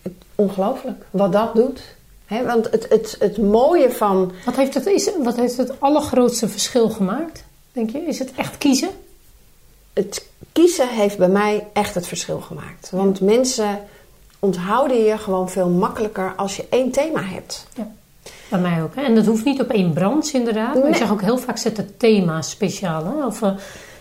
het, 0.02 0.14
ongelooflijk 0.36 1.06
wat 1.10 1.32
dat 1.32 1.56
doet. 1.56 1.82
He, 2.26 2.46
want 2.46 2.72
het, 2.72 2.90
het, 2.90 3.16
het 3.20 3.38
mooie 3.38 3.92
van... 3.92 4.32
Wat 4.46 4.56
heeft 4.56 4.74
het, 4.74 4.86
is, 4.86 5.10
wat 5.24 5.36
heeft 5.36 5.58
het 5.58 5.80
allergrootste 5.80 6.48
verschil 6.48 6.90
gemaakt? 6.90 7.45
Denk 7.76 7.90
je? 7.90 8.06
Is 8.06 8.20
het 8.20 8.32
echt 8.36 8.58
kiezen? 8.58 8.90
Het 9.94 10.26
kiezen 10.52 10.90
heeft 10.90 11.18
bij 11.18 11.28
mij 11.28 11.68
echt 11.74 11.96
het 11.96 12.08
verschil 12.08 12.40
gemaakt. 12.40 12.90
Want 12.92 13.22
mensen 13.22 13.80
onthouden 14.40 15.04
je 15.04 15.18
gewoon 15.18 15.50
veel 15.50 15.70
makkelijker 15.70 16.34
als 16.36 16.56
je 16.56 16.66
één 16.70 16.92
thema 16.92 17.22
hebt. 17.22 17.68
Ja. 17.76 17.92
Bij 18.50 18.60
mij 18.60 18.82
ook. 18.84 18.96
Hè? 18.96 19.02
En 19.02 19.16
dat 19.16 19.26
hoeft 19.26 19.46
niet 19.46 19.62
op 19.62 19.70
één 19.70 19.94
branche 19.94 20.38
inderdaad. 20.38 20.76
Nee. 20.76 20.88
Ik 20.88 20.96
zeg 20.96 21.12
ook 21.12 21.22
heel 21.22 21.38
vaak 21.38 21.58
zet 21.58 21.78
het 21.78 22.00
thema 22.00 22.42
speciaal. 22.42 23.06
Hè? 23.06 23.26
Of 23.26 23.42
uh, 23.42 23.52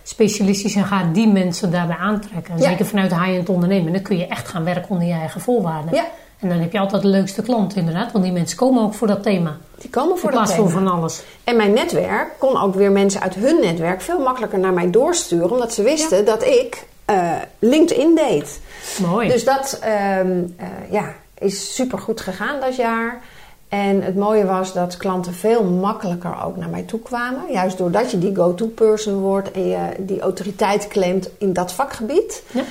specialistisch 0.02 0.75
en 0.75 0.85
ga 0.85 1.11
die 1.12 1.28
mensen 1.28 1.71
daarbij 1.71 1.97
aantrekken. 1.97 2.54
En 2.54 2.61
ja. 2.61 2.69
Zeker 2.69 2.87
vanuit 2.87 3.11
high-end 3.11 3.49
ondernemen. 3.49 3.93
Dan 3.93 4.02
kun 4.02 4.16
je 4.16 4.26
echt 4.26 4.49
gaan 4.49 4.64
werken 4.64 4.90
onder 4.90 5.07
je 5.07 5.12
eigen 5.12 5.40
voorwaarden. 5.40 5.95
Ja. 5.95 6.07
En 6.44 6.50
dan 6.50 6.58
heb 6.58 6.72
je 6.72 6.78
altijd 6.78 7.02
de 7.02 7.08
leukste 7.08 7.42
klant 7.42 7.76
inderdaad. 7.76 8.12
Want 8.12 8.24
die 8.24 8.32
mensen 8.32 8.56
komen 8.56 8.82
ook 8.82 8.94
voor 8.94 9.06
dat 9.06 9.22
thema. 9.22 9.56
Die 9.78 9.90
komen 9.90 10.18
voor 10.18 10.30
In 10.30 10.36
dat 10.36 10.46
thema. 10.46 10.58
voor 10.58 10.70
van 10.70 10.88
alles. 10.88 11.22
En 11.44 11.56
mijn 11.56 11.72
netwerk 11.72 12.28
kon 12.38 12.60
ook 12.60 12.74
weer 12.74 12.92
mensen 12.92 13.20
uit 13.20 13.34
hun 13.34 13.60
netwerk 13.60 14.00
veel 14.00 14.18
makkelijker 14.18 14.58
naar 14.58 14.72
mij 14.72 14.90
doorsturen. 14.90 15.50
Omdat 15.50 15.72
ze 15.72 15.82
wisten 15.82 16.18
ja. 16.18 16.24
dat 16.24 16.42
ik 16.42 16.86
uh, 17.10 17.32
LinkedIn 17.58 18.14
deed. 18.14 18.60
Mooi. 19.00 19.28
Dus 19.28 19.44
dat 19.44 19.80
uh, 19.84 20.18
uh, 20.20 20.44
ja, 20.90 21.14
is 21.38 21.74
super 21.74 21.98
goed 21.98 22.20
gegaan 22.20 22.60
dat 22.60 22.76
jaar. 22.76 23.20
En 23.68 24.02
het 24.02 24.16
mooie 24.16 24.44
was 24.44 24.72
dat 24.72 24.96
klanten 24.96 25.34
veel 25.34 25.64
makkelijker 25.64 26.44
ook 26.44 26.56
naar 26.56 26.68
mij 26.68 26.82
toe 26.82 27.00
kwamen. 27.00 27.42
Juist 27.50 27.78
doordat 27.78 28.10
je 28.10 28.18
die 28.18 28.34
go-to-person 28.34 29.20
wordt 29.20 29.50
en 29.50 29.68
je 29.68 29.88
die 29.98 30.20
autoriteit 30.20 30.88
claimt 30.88 31.28
in 31.38 31.52
dat 31.52 31.72
vakgebied. 31.72 32.42
Ja. 32.52 32.62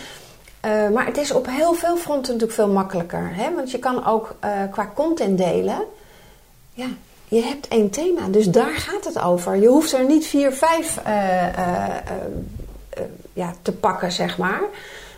Eh, 0.63 0.89
maar 0.89 1.05
het 1.05 1.17
is 1.17 1.31
op 1.31 1.47
heel 1.49 1.73
veel 1.73 1.97
fronten 1.97 2.33
natuurlijk 2.33 2.59
veel 2.59 2.67
makkelijker. 2.67 3.29
Hè? 3.33 3.53
Want 3.55 3.71
je 3.71 3.79
kan 3.79 4.05
ook 4.05 4.35
eh, 4.39 4.51
qua 4.71 4.91
content 4.95 5.37
delen. 5.37 5.83
Ja, 6.73 6.87
je 7.27 7.41
hebt 7.41 7.67
één 7.67 7.89
thema, 7.89 8.27
dus 8.27 8.45
daar 8.45 8.75
gaat 8.75 9.05
het 9.05 9.21
over. 9.21 9.55
Je 9.55 9.67
hoeft 9.67 9.93
er 9.93 10.05
niet 10.05 10.25
vier, 10.25 10.51
vijf 10.51 10.99
ja, 13.33 13.53
te 13.61 13.71
pakken, 13.71 14.11
zeg 14.11 14.37
maar. 14.37 14.61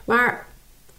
Maar 0.05 0.45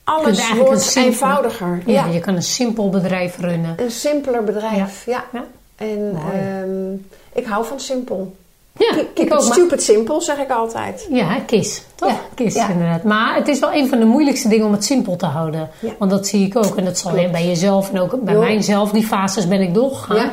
alles 0.05 0.53
wordt 0.53 0.97
eenvoudiger. 0.97 1.83
Ja, 1.87 2.07
je 2.07 2.21
kan 2.21 2.35
een 2.35 2.43
simpel 2.43 2.91
bedrijf 2.91 3.39
runnen. 3.39 3.75
Een 3.81 3.91
simpeler 3.91 4.45
bedrijf, 4.45 5.07
ja. 5.07 5.25
ja. 5.33 5.45
En 5.77 6.19
ehm, 6.33 6.93
ik 7.33 7.47
hou 7.47 7.67
van 7.67 7.81
simpel. 7.81 8.37
Ja, 8.79 9.03
keep 9.15 9.33
it 9.33 9.43
stupid 9.43 9.83
simpel, 9.83 10.21
zeg 10.21 10.39
ik 10.39 10.51
altijd. 10.51 11.07
Ja, 11.11 11.41
KIS, 11.47 11.83
toch? 11.95 12.09
Ja, 12.09 12.21
KIS, 12.35 12.55
inderdaad. 12.55 13.03
Maar 13.03 13.35
het 13.35 13.49
is 13.49 13.59
wel 13.59 13.73
een 13.73 13.89
van 13.89 13.99
de 13.99 14.05
moeilijkste 14.05 14.49
dingen 14.49 14.67
om 14.67 14.73
het 14.73 14.85
simpel 14.85 15.17
te 15.17 15.27
houden. 15.27 15.71
Want 15.99 16.11
dat 16.11 16.27
zie 16.27 16.47
ik 16.47 16.57
ook. 16.57 16.77
En 16.77 16.85
dat 16.85 16.99
zal 16.99 17.13
bij 17.13 17.47
jezelf 17.47 17.93
en 17.93 18.01
ook 18.01 18.21
bij 18.23 18.35
mijzelf. 18.35 18.91
Die 18.91 19.07
fases 19.07 19.49
ben 19.49 19.61
ik 19.61 19.75
doorgegaan 19.75 20.31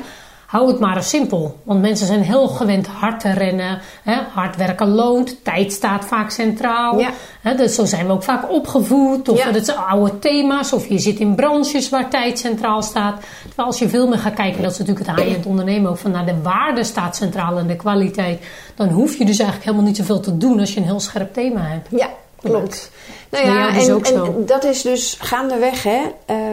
hou 0.53 0.67
het 0.67 0.79
maar 0.79 0.95
eens 0.95 1.09
simpel. 1.09 1.59
Want 1.63 1.81
mensen 1.81 2.07
zijn 2.07 2.21
heel 2.21 2.47
gewend 2.47 2.87
hard 2.87 3.19
te 3.19 3.31
rennen. 3.31 3.81
Hè? 4.03 4.15
Hard 4.33 4.55
werken 4.55 4.87
loont. 4.87 5.43
Tijd 5.43 5.71
staat 5.71 6.05
vaak 6.05 6.29
centraal. 6.29 6.99
Ja. 6.99 7.09
Hè? 7.41 7.55
Dus 7.55 7.75
zo 7.75 7.85
zijn 7.85 8.07
we 8.07 8.11
ook 8.11 8.23
vaak 8.23 8.51
opgevoed. 8.51 9.29
Of 9.29 9.41
dat 9.43 9.65
zijn 9.65 9.77
oude 9.77 10.19
thema's. 10.19 10.73
Of 10.73 10.87
je 10.87 10.99
zit 10.99 11.19
in 11.19 11.35
branches 11.35 11.89
waar 11.89 12.09
tijd 12.09 12.39
centraal 12.39 12.81
staat. 12.81 13.21
Terwijl 13.45 13.67
als 13.67 13.79
je 13.79 13.89
veel 13.89 14.07
meer 14.07 14.17
gaat 14.17 14.33
kijken, 14.33 14.61
dat 14.61 14.71
is 14.71 14.77
natuurlijk 14.77 15.07
het 15.07 15.15
high-end 15.15 15.45
ondernemen 15.45 15.91
ook. 15.91 15.97
Van 15.97 16.11
naar 16.11 16.25
de 16.25 16.41
waarde 16.41 16.83
staat 16.83 17.15
centraal 17.15 17.57
en 17.57 17.67
de 17.67 17.75
kwaliteit. 17.75 18.43
Dan 18.75 18.89
hoef 18.89 19.17
je 19.17 19.25
dus 19.25 19.39
eigenlijk 19.39 19.63
helemaal 19.63 19.87
niet 19.87 19.97
zoveel 19.97 20.19
te 20.19 20.37
doen 20.37 20.59
als 20.59 20.73
je 20.73 20.79
een 20.79 20.85
heel 20.85 20.99
scherp 20.99 21.33
thema 21.33 21.61
hebt. 21.61 21.87
Ja, 21.91 22.09
klopt. 22.41 22.91
Nou 23.29 23.45
ja, 23.45 23.71
dus 23.71 23.87
en, 23.87 24.23
en, 24.23 24.45
dat 24.45 24.63
is 24.63 24.81
dus 24.81 25.17
gaandeweg, 25.19 25.83
hè, 25.83 26.01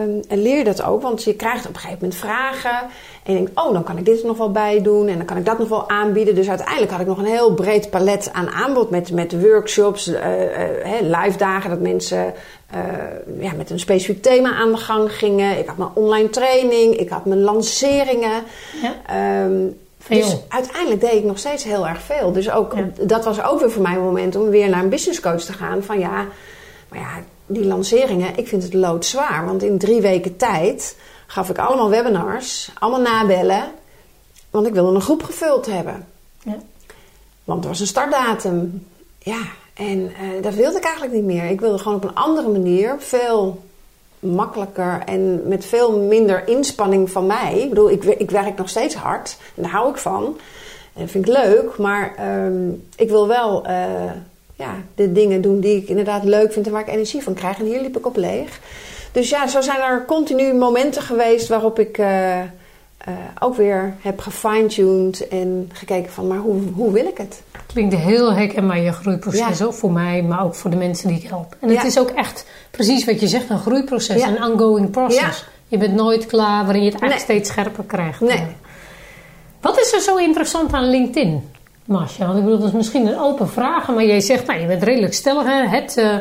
um, 0.03 0.21
leer 0.29 0.63
dat 0.63 0.81
ook. 0.83 1.01
Want 1.01 1.23
je 1.23 1.33
krijgt 1.33 1.67
op 1.67 1.73
een 1.73 1.79
gegeven 1.79 1.99
moment 2.01 2.19
vragen. 2.19 2.89
En 3.23 3.33
je 3.33 3.39
denkt, 3.39 3.59
oh, 3.59 3.73
dan 3.73 3.83
kan 3.83 3.97
ik 3.97 4.05
dit 4.05 4.23
nog 4.23 4.37
wel 4.37 4.51
bij 4.51 4.81
doen. 4.81 5.07
En 5.07 5.17
dan 5.17 5.25
kan 5.25 5.37
ik 5.37 5.45
dat 5.45 5.59
nog 5.59 5.67
wel 5.67 5.89
aanbieden. 5.89 6.35
Dus 6.35 6.49
uiteindelijk 6.49 6.91
had 6.91 7.01
ik 7.01 7.07
nog 7.07 7.17
een 7.17 7.25
heel 7.25 7.53
breed 7.53 7.89
palet 7.89 8.29
aan 8.33 8.49
aanbod. 8.49 8.89
Met, 8.89 9.11
met 9.11 9.41
workshops, 9.41 10.07
uh, 10.07 10.41
uh, 10.41 11.21
live 11.21 11.37
dagen. 11.37 11.69
Dat 11.69 11.79
mensen 11.79 12.33
uh, 12.75 13.43
ja, 13.43 13.51
met 13.57 13.69
een 13.69 13.79
specifiek 13.79 14.21
thema 14.21 14.53
aan 14.53 14.71
de 14.71 14.77
gang 14.77 15.13
gingen. 15.13 15.57
Ik 15.57 15.67
had 15.67 15.77
mijn 15.77 15.89
online 15.93 16.29
training. 16.29 16.95
Ik 16.95 17.09
had 17.09 17.25
mijn 17.25 17.41
lanceringen. 17.41 18.43
Ja. 18.81 19.43
Um, 19.43 19.79
dus 20.07 20.37
uiteindelijk 20.47 21.01
deed 21.01 21.13
ik 21.13 21.23
nog 21.23 21.37
steeds 21.37 21.63
heel 21.63 21.87
erg 21.87 22.01
veel. 22.01 22.31
Dus 22.31 22.51
ook, 22.51 22.73
dat 23.01 23.25
was 23.25 23.43
ook 23.43 23.59
weer 23.59 23.71
voor 23.71 23.81
mij 23.81 23.93
een 23.93 24.03
moment 24.03 24.35
om 24.35 24.49
weer 24.49 24.69
naar 24.69 24.83
een 24.83 24.89
business 24.89 25.19
coach 25.19 25.41
te 25.41 25.53
gaan. 25.53 25.83
Van 25.83 25.99
ja, 25.99 26.25
maar 26.89 26.99
ja, 26.99 27.09
die 27.45 27.65
lanceringen, 27.65 28.37
ik 28.37 28.47
vind 28.47 28.63
het 28.63 28.73
loodzwaar. 28.73 29.45
Want 29.45 29.63
in 29.63 29.77
drie 29.77 30.01
weken 30.01 30.37
tijd 30.37 30.95
gaf 31.31 31.49
ik 31.49 31.57
allemaal 31.57 31.89
webinars, 31.89 32.71
allemaal 32.79 33.01
nabellen. 33.01 33.63
Want 34.49 34.67
ik 34.67 34.73
wilde 34.73 34.95
een 34.95 35.01
groep 35.01 35.23
gevuld 35.23 35.65
hebben. 35.65 36.07
Ja. 36.43 36.57
Want 37.43 37.63
er 37.63 37.69
was 37.69 37.79
een 37.79 37.87
startdatum. 37.87 38.87
Ja, 39.19 39.41
en 39.73 39.99
uh, 39.99 40.41
dat 40.41 40.53
wilde 40.53 40.77
ik 40.77 40.83
eigenlijk 40.83 41.13
niet 41.13 41.23
meer. 41.23 41.49
Ik 41.49 41.59
wilde 41.59 41.77
gewoon 41.77 41.97
op 41.97 42.03
een 42.03 42.15
andere 42.15 42.49
manier, 42.49 42.95
veel 42.99 43.63
makkelijker 44.19 45.01
en 45.05 45.47
met 45.47 45.65
veel 45.65 45.99
minder 45.99 46.47
inspanning 46.47 47.11
van 47.11 47.25
mij. 47.25 47.59
Ik 47.59 47.69
bedoel, 47.69 47.89
ik, 47.89 48.03
ik 48.03 48.31
werk 48.31 48.57
nog 48.57 48.69
steeds 48.69 48.95
hard 48.95 49.37
en 49.55 49.61
daar 49.61 49.71
hou 49.71 49.89
ik 49.89 49.97
van. 49.97 50.23
En 50.93 51.01
dat 51.01 51.09
vind 51.09 51.27
ik 51.27 51.33
leuk, 51.33 51.77
maar 51.77 52.35
um, 52.45 52.87
ik 52.95 53.09
wil 53.09 53.27
wel 53.27 53.67
uh, 53.67 54.11
ja, 54.55 54.75
de 54.95 55.11
dingen 55.11 55.41
doen 55.41 55.59
die 55.59 55.77
ik 55.77 55.87
inderdaad 55.87 56.23
leuk 56.23 56.53
vind 56.53 56.65
en 56.65 56.71
waar 56.71 56.81
ik 56.81 56.87
energie 56.87 57.23
van 57.23 57.33
krijg. 57.33 57.59
En 57.59 57.65
hier 57.65 57.81
liep 57.81 57.97
ik 57.97 58.05
op 58.05 58.15
leeg. 58.15 58.59
Dus 59.11 59.29
ja, 59.29 59.47
zo 59.47 59.61
zijn 59.61 59.81
er 59.81 60.05
continu 60.05 60.53
momenten 60.53 61.01
geweest 61.01 61.47
waarop 61.47 61.79
ik 61.79 61.97
uh, 61.97 62.37
uh, 62.37 62.43
ook 63.39 63.55
weer 63.55 63.93
heb 64.01 64.19
gefine-tuned 64.19 65.27
en 65.27 65.69
gekeken 65.73 66.11
van, 66.11 66.27
maar 66.27 66.37
hoe, 66.37 66.61
hoe 66.75 66.91
wil 66.91 67.05
ik 67.05 67.17
het? 67.17 67.41
Klinkt 67.65 67.95
heel 67.95 68.33
herkenbaar 68.33 68.79
je 68.79 68.91
groeiproces, 68.91 69.57
ja. 69.57 69.65
ook 69.65 69.73
voor 69.73 69.91
mij, 69.91 70.21
maar 70.21 70.43
ook 70.43 70.55
voor 70.55 70.69
de 70.69 70.75
mensen 70.75 71.07
die 71.07 71.17
ik 71.17 71.27
help. 71.27 71.55
En 71.59 71.69
het 71.69 71.83
is 71.83 71.99
ook 71.99 72.09
echt 72.09 72.45
precies 72.71 73.05
wat 73.05 73.19
je 73.19 73.27
zegt, 73.27 73.49
een 73.49 73.59
groeiproces, 73.59 74.21
een 74.21 74.43
ongoing 74.43 74.89
process. 74.89 75.45
Je 75.67 75.77
bent 75.77 75.93
nooit 75.93 76.25
klaar, 76.25 76.63
waarin 76.63 76.83
je 76.83 76.91
het 76.91 77.01
eigenlijk 77.01 77.31
steeds 77.31 77.49
scherper 77.49 77.83
krijgt. 77.83 78.19
Nee. 78.19 78.45
Wat 79.61 79.79
is 79.79 79.93
er 79.93 79.99
zo 79.99 80.15
interessant 80.15 80.73
aan 80.73 80.89
LinkedIn, 80.89 81.49
Masha? 81.85 82.25
Want 82.25 82.37
ik 82.37 82.43
bedoel, 82.43 82.59
dat 82.59 82.67
is 82.67 82.73
misschien 82.73 83.07
een 83.07 83.19
open 83.19 83.49
vraag, 83.49 83.87
maar 83.87 84.05
jij 84.05 84.21
zegt, 84.21 84.45
nou, 84.45 84.59
je 84.59 84.67
bent 84.67 84.83
redelijk 84.83 85.13
stellig, 85.13 85.45
hè? 85.45 85.67
Het... 85.67 85.97
Uh, 85.97 86.15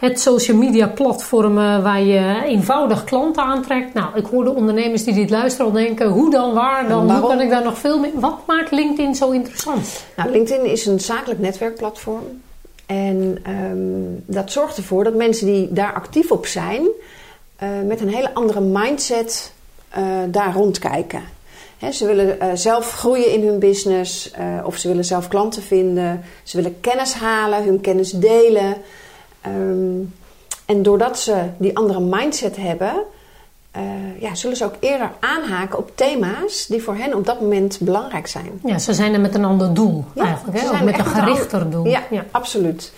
het 0.00 0.20
social 0.20 0.56
media 0.56 0.88
platformen 0.88 1.82
waar 1.82 2.02
je 2.02 2.42
eenvoudig 2.44 3.04
klanten 3.04 3.42
aantrekt. 3.42 3.94
Nou, 3.94 4.16
ik 4.16 4.26
hoor 4.26 4.44
de 4.44 4.54
ondernemers 4.54 5.04
die 5.04 5.14
dit 5.14 5.30
luisteren 5.30 5.66
al 5.66 5.72
denken: 5.72 6.08
hoe 6.08 6.30
dan, 6.30 6.52
waar 6.54 6.88
dan, 6.88 7.10
hoe 7.10 7.28
kan 7.28 7.40
ik 7.40 7.50
daar 7.50 7.64
nog 7.64 7.78
veel 7.78 7.98
meer? 7.98 8.10
Wat 8.14 8.38
maakt 8.46 8.70
LinkedIn 8.70 9.14
zo 9.14 9.30
interessant? 9.30 10.04
Nou, 10.16 10.30
LinkedIn 10.30 10.70
is 10.70 10.86
een 10.86 11.00
zakelijk 11.00 11.40
netwerkplatform. 11.40 12.40
En 12.86 13.38
um, 13.48 14.22
dat 14.26 14.52
zorgt 14.52 14.76
ervoor 14.76 15.04
dat 15.04 15.14
mensen 15.14 15.46
die 15.46 15.72
daar 15.72 15.92
actief 15.92 16.30
op 16.30 16.46
zijn, 16.46 16.80
uh, 16.82 17.68
met 17.86 18.00
een 18.00 18.14
hele 18.14 18.34
andere 18.34 18.60
mindset 18.60 19.52
uh, 19.98 20.04
daar 20.28 20.54
rondkijken. 20.54 21.22
He, 21.78 21.92
ze 21.92 22.06
willen 22.06 22.36
uh, 22.42 22.48
zelf 22.54 22.92
groeien 22.92 23.32
in 23.32 23.46
hun 23.46 23.58
business, 23.58 24.30
of 24.64 24.76
ze 24.76 24.88
willen 24.88 25.04
zelf 25.04 25.28
klanten 25.28 25.62
vinden, 25.62 26.24
ze 26.42 26.56
willen 26.56 26.80
kennis 26.80 27.12
halen, 27.12 27.64
hun 27.64 27.80
kennis 27.80 28.10
delen. 28.10 28.76
Um, 29.46 30.14
en 30.66 30.82
doordat 30.82 31.18
ze 31.18 31.44
die 31.58 31.76
andere 31.76 32.00
mindset 32.00 32.56
hebben, 32.56 32.92
uh, 33.76 33.82
ja, 34.20 34.34
zullen 34.34 34.56
ze 34.56 34.64
ook 34.64 34.74
eerder 34.80 35.10
aanhaken 35.20 35.78
op 35.78 35.90
thema's 35.94 36.66
die 36.66 36.82
voor 36.82 36.94
hen 36.94 37.14
op 37.14 37.26
dat 37.26 37.40
moment 37.40 37.78
belangrijk 37.80 38.26
zijn. 38.26 38.60
Ja, 38.64 38.78
ze 38.78 38.94
zijn 38.94 39.14
er 39.14 39.20
met 39.20 39.34
een 39.34 39.44
ander 39.44 39.74
doel 39.74 40.04
eigenlijk, 40.16 40.60
hè? 40.60 40.84
met 40.84 40.98
een 40.98 41.04
gerichter 41.04 41.70
doel. 41.70 41.86
Ja, 41.86 42.02
ja, 42.10 42.24
absoluut. 42.30 42.92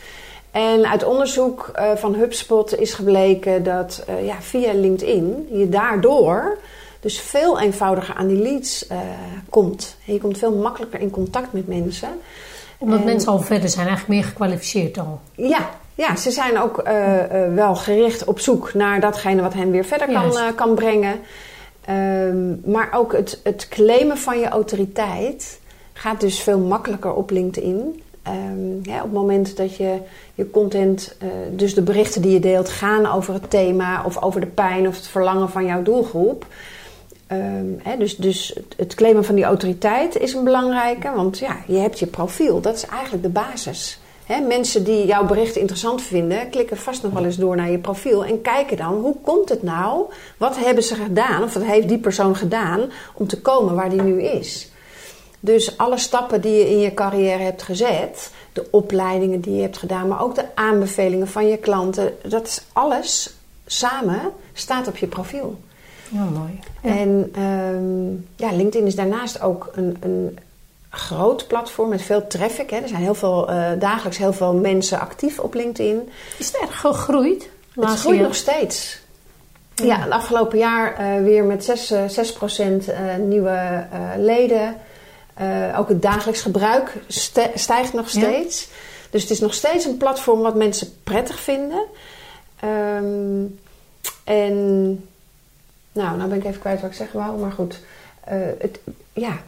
En 0.51 0.87
uit 0.87 1.05
onderzoek 1.05 1.71
uh, 1.77 1.91
van 1.95 2.15
HubSpot 2.15 2.79
is 2.79 2.95
gebleken 2.95 3.63
dat 3.63 4.05
uh, 4.09 4.27
ja, 4.27 4.37
via 4.41 4.73
LinkedIn 4.73 5.49
je 5.53 5.69
daardoor 5.69 6.59
dus 7.01 7.21
veel 7.21 7.61
eenvoudiger 7.61 8.15
aan 8.15 8.27
die 8.27 8.43
leads 8.43 8.87
komt. 9.51 9.97
En 10.07 10.13
je 10.13 10.21
komt 10.21 10.39
veel 10.39 10.55
makkelijker 10.55 11.01
in 11.01 11.11
contact 11.11 11.53
met 11.53 11.69
mensen. 11.69 12.09
Omdat 12.79 13.05
mensen 13.05 13.33
al 13.33 13.41
verder 13.41 13.69
zijn, 13.69 13.87
eigenlijk 13.87 14.19
meer 14.21 14.29
gekwalificeerd 14.29 14.99
al. 14.99 15.21
Ja, 15.35 15.71
ja, 15.95 16.17
ze 16.17 16.31
zijn 16.31 16.61
ook 16.61 16.83
uh, 16.87 17.17
uh, 17.17 17.55
wel 17.55 17.75
gericht 17.75 18.25
op 18.25 18.41
zoek 18.41 18.75
naar 18.75 19.01
datgene 19.01 19.43
wat 19.43 19.55
hen 19.55 19.71
weer 19.71 19.85
verder 19.85 20.13
kan, 20.13 20.31
uh, 20.31 20.47
kan 20.55 20.75
brengen. 20.75 21.21
Um, 21.91 22.61
maar 22.65 22.89
ook 22.93 23.13
het, 23.13 23.41
het 23.43 23.69
claimen 23.69 24.19
van 24.19 24.39
je 24.39 24.49
autoriteit 24.49 25.61
gaat 25.93 26.21
dus 26.21 26.41
veel 26.41 26.59
makkelijker 26.59 27.15
op 27.15 27.31
LinkedIn. 27.31 28.03
Um, 28.29 28.81
ja, 28.83 28.97
op 28.97 29.03
het 29.03 29.13
moment 29.13 29.57
dat 29.57 29.77
je 29.77 29.97
je 30.35 30.51
content, 30.51 31.17
dus 31.51 31.75
de 31.75 31.83
berichten 31.83 32.23
die 32.23 32.33
je 32.33 32.41
deelt, 32.41 32.69
gaan 32.69 33.07
over 33.07 33.35
het 33.35 33.51
thema 33.51 34.05
of 34.05 34.23
over 34.23 34.41
de 34.41 34.47
pijn 34.47 34.89
of 34.89 34.97
het 34.97 35.07
verlangen 35.07 35.51
van 35.51 35.67
jouw 35.67 35.83
doelgroep. 35.83 36.47
Um, 37.33 37.81
hè, 37.83 37.97
dus, 37.97 38.17
dus 38.17 38.59
het 38.77 38.95
claimen 38.95 39.25
van 39.25 39.35
die 39.35 39.45
autoriteit 39.45 40.19
is 40.19 40.35
een 40.35 40.45
belangrijke, 40.45 41.13
want 41.15 41.39
ja, 41.39 41.57
je 41.67 41.77
hebt 41.77 41.99
je 41.99 42.07
profiel. 42.07 42.61
Dat 42.61 42.77
is 42.77 42.87
eigenlijk 42.87 43.23
de 43.23 43.29
basis 43.29 44.01
mensen 44.41 44.85
die 44.85 45.07
jouw 45.07 45.27
bericht 45.27 45.57
interessant 45.57 46.03
vinden, 46.03 46.51
klikken 46.51 46.77
vast 46.77 47.03
nog 47.03 47.13
wel 47.13 47.25
eens 47.25 47.37
door 47.37 47.57
naar 47.57 47.71
je 47.71 47.79
profiel 47.79 48.25
en 48.25 48.43
kijken 48.43 48.77
dan 48.77 48.95
hoe 48.95 49.17
komt 49.23 49.49
het 49.49 49.63
nou? 49.63 50.05
Wat 50.37 50.59
hebben 50.59 50.83
ze 50.83 50.95
gedaan 50.95 51.43
of 51.43 51.55
wat 51.55 51.63
heeft 51.63 51.89
die 51.89 51.99
persoon 51.99 52.37
gedaan 52.37 52.91
om 53.15 53.27
te 53.27 53.41
komen 53.41 53.75
waar 53.75 53.91
die 53.91 54.03
nu 54.03 54.23
is? 54.23 54.71
Dus 55.41 55.79
alle 55.79 55.99
stappen 55.99 56.41
die 56.41 56.53
je 56.53 56.71
in 56.71 56.79
je 56.79 56.95
carrière 56.95 57.43
hebt 57.43 57.63
gezet, 57.63 58.31
de 58.53 58.67
opleidingen 58.71 59.41
die 59.41 59.55
je 59.55 59.63
hebt 59.63 59.79
gedaan, 59.79 60.09
maar 60.09 60.23
ook 60.23 60.35
de 60.35 60.45
aanbevelingen 60.55 61.29
van 61.29 61.49
je 61.49 61.57
klanten, 61.57 62.15
dat 62.29 62.47
is 62.47 62.63
alles 62.73 63.35
samen 63.67 64.21
staat 64.53 64.89
op 64.89 64.97
je 64.97 65.07
profiel. 65.07 65.59
Ja, 66.09 66.25
mooi. 66.25 66.61
En 66.81 67.33
um, 67.43 68.27
ja, 68.37 68.53
LinkedIn 68.53 68.87
is 68.87 68.95
daarnaast 68.95 69.41
ook 69.41 69.71
een, 69.75 69.97
een 70.01 70.39
groot 70.95 71.47
platform 71.47 71.89
met 71.89 72.03
veel 72.03 72.27
traffic. 72.27 72.71
Hè. 72.71 72.77
Er 72.77 72.89
zijn 72.89 73.01
heel 73.01 73.15
veel, 73.15 73.51
uh, 73.51 73.71
dagelijks 73.79 74.19
heel 74.19 74.33
veel 74.33 74.53
mensen 74.53 75.01
actief 75.01 75.39
op 75.39 75.55
LinkedIn. 75.55 76.11
Is 76.39 76.47
het 76.47 76.57
erg 76.61 76.81
gegroeid? 76.81 77.49
Het 77.75 77.99
groeit 77.99 78.21
nog 78.21 78.35
steeds. 78.35 79.01
Ja, 79.75 80.01
het 80.01 80.11
afgelopen 80.11 80.59
jaar 80.59 81.01
uh, 81.01 81.23
weer 81.23 81.45
met 81.45 81.65
6, 81.65 81.93
uh, 81.93 82.09
6% 82.09 82.93
nieuwe 83.19 83.87
leden. 84.17 84.77
ook 85.77 85.89
het 85.89 86.03
dagelijks 86.03 86.41
gebruik 86.41 86.97
stijgt 87.55 87.93
nog 87.93 88.09
steeds. 88.09 88.61
Ja. 88.61 88.77
Dus 89.11 89.23
het 89.23 89.31
is 89.31 89.41
nog 89.41 89.55
steeds 89.55 89.85
een 89.85 89.97
platform 89.97 90.41
wat 90.41 90.55
mensen 90.55 90.89
prettig 91.05 91.41
vinden. 91.41 91.83
Um, 92.65 93.59
en 94.25 94.87
nou, 95.93 96.17
nou 96.17 96.29
ben 96.29 96.39
ik 96.39 96.45
even 96.45 96.61
kwijt 96.61 96.81
wat 96.81 96.91
ik 96.91 96.97
zeg 96.97 97.13
wou, 97.13 97.39
maar 97.39 97.53
goed. 97.53 97.81
het, 98.59 98.79
ja, 99.13 99.43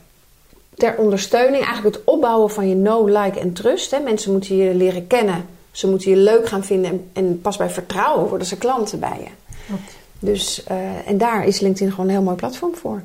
ter 0.76 0.97
ondersteuning, 0.97 1.64
eigenlijk 1.64 1.97
het 1.97 2.04
opbouwen 2.04 2.50
van 2.50 2.69
je 2.69 2.75
know, 2.75 3.09
like 3.09 3.40
en 3.40 3.52
trust. 3.52 3.90
Hè. 3.90 4.00
Mensen 4.00 4.33
moeten 4.33 4.57
je 4.57 4.75
leren 4.75 5.07
kennen 5.07 5.47
Ze 5.71 5.88
moeten 5.88 6.11
je 6.11 6.16
leuk 6.16 6.49
gaan 6.49 6.64
vinden 6.64 6.90
en, 6.90 7.11
en 7.12 7.40
pas 7.40 7.57
bij 7.57 7.71
vertrouwen 7.71 8.28
worden 8.28 8.47
ze 8.47 8.59
klanten 8.59 9.00
bij 9.00 9.19
je. 9.21 9.57
Klopt. 9.66 9.97
Dus, 10.19 10.64
eh, 10.64 10.76
en 11.07 11.19
daar 11.19 11.47
is 11.47 11.61
LinkedIn 11.61 11.90
gewoon 11.90 12.07
een 12.07 12.12
heel 12.12 12.23
mooi 12.23 12.37
platform 12.37 12.75
voor. 12.75 13.02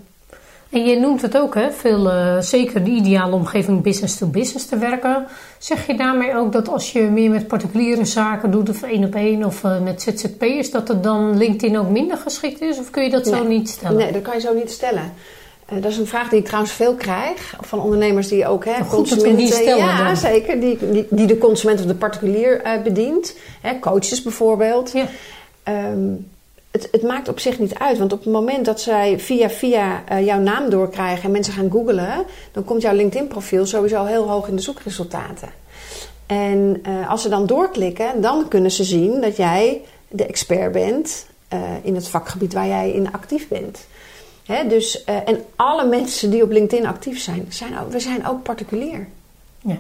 En 0.70 0.86
je 0.86 1.00
noemt 1.00 1.22
het 1.22 1.38
ook, 1.38 1.56
hè? 1.56 1.72
Veel, 1.72 2.10
eh, 2.10 2.40
zeker 2.40 2.84
de 2.84 2.90
ideale 2.90 3.36
omgeving 3.36 3.82
business 3.82 4.18
to 4.18 4.28
business 4.28 4.66
te 4.66 4.78
werken. 4.78 5.26
Zeg 5.58 5.88
je 5.88 5.96
daarmee 5.96 6.36
ook 6.36 6.52
dat 6.52 6.70
als 6.70 6.92
je 6.92 7.02
meer 7.02 7.30
met 7.30 7.48
particuliere 7.48 8.06
zaken 8.06 8.52
doet, 8.52 8.70
of 8.70 8.84
één 8.84 9.04
op 9.04 9.16
één, 9.16 9.44
of 9.44 9.64
uh, 9.64 9.80
met 9.80 10.02
ZZP'ers, 10.02 10.72
dat 10.72 10.90
er 10.90 11.02
dan 11.02 11.38
LinkedIn 11.38 11.78
ook 11.78 11.90
minder 11.90 12.18
geschikt 12.18 12.62
is? 12.62 12.80
Of 12.80 12.90
kun 12.90 13.04
je 13.04 13.10
dat 13.10 13.28
zo 13.28 13.44
niet 13.44 13.70
stellen? 13.70 13.98
Nee, 13.98 14.12
dat 14.12 14.22
kan 14.22 14.34
je 14.34 14.40
zo 14.40 14.54
niet 14.54 14.72
stellen. 14.72 15.14
Uh, 15.74 15.82
dat 15.82 15.92
is 15.92 15.98
een 15.98 16.08
vraag 16.08 16.30
die 16.30 16.40
ik 16.40 16.46
trouwens 16.46 16.74
veel 16.74 16.96
krijg 16.96 17.56
van 17.62 17.82
ondernemers 17.82 18.28
die 18.28 18.48
ook 18.48 18.66
hè, 18.66 18.74
Goed 18.74 18.90
consumenten. 18.90 19.36
Die 19.36 19.54
stellen 19.54 19.78
ja, 19.78 20.08
dan. 20.08 20.18
zeker. 20.18 20.60
Die, 20.60 20.78
die, 20.92 21.08
die, 21.10 21.28
de 21.28 21.38
consument 21.38 21.80
of 21.80 21.86
de 21.86 21.96
particulier 21.96 22.80
bedient. 22.84 23.36
Hè, 23.62 23.80
coaches 23.80 24.22
bijvoorbeeld. 24.22 24.92
Ja. 24.92 25.08
Um, 25.92 26.28
het, 26.72 26.88
het, 26.92 27.02
maakt 27.02 27.28
op 27.28 27.40
zich 27.40 27.60
niet 27.60 27.76
uit. 27.76 27.98
Want 27.98 28.14
op 28.14 28.24
het 28.24 28.34
moment 28.34 28.66
dat 28.66 28.82
zij 28.82 29.20
via 29.20 29.50
via 29.50 30.04
uh, 30.12 30.26
jouw 30.26 30.40
naam 30.40 30.70
doorkrijgen 30.70 31.24
en 31.24 31.32
mensen 31.32 31.54
gaan 31.54 31.72
googlen, 31.72 32.26
dan 32.52 32.64
komt 32.64 32.82
jouw 32.82 32.94
LinkedIn-profiel 32.94 33.66
sowieso 33.66 34.06
heel 34.06 34.30
hoog 34.30 34.48
in 34.48 34.56
de 34.56 34.62
zoekresultaten. 34.62 35.50
En 36.26 36.82
uh, 36.88 37.10
als 37.10 37.22
ze 37.22 37.30
dan 37.30 37.46
doorklikken, 37.46 38.22
dan 38.22 38.48
kunnen 38.48 38.72
ze 38.72 38.84
zien 38.84 39.22
dat 39.22 39.38
jij 39.38 39.82
de 40.08 40.26
expert 40.26 40.72
bent 40.72 41.26
uh, 41.54 41.60
in 41.82 41.96
het 41.96 42.08
vakgebied 42.08 42.54
waar 42.54 42.68
jij 42.68 42.92
in 42.92 43.12
actief 43.12 43.48
bent. 43.48 43.88
Dus, 44.68 45.04
en 45.04 45.44
alle 45.56 45.86
mensen 45.86 46.30
die 46.30 46.44
op 46.44 46.52
LinkedIn 46.52 46.88
actief 46.88 47.20
zijn, 47.20 47.46
zijn 47.50 47.80
ook, 47.80 47.92
we 47.92 48.00
zijn 48.00 48.28
ook 48.28 48.44
particulier. 48.44 49.08
Ja. 49.62 49.78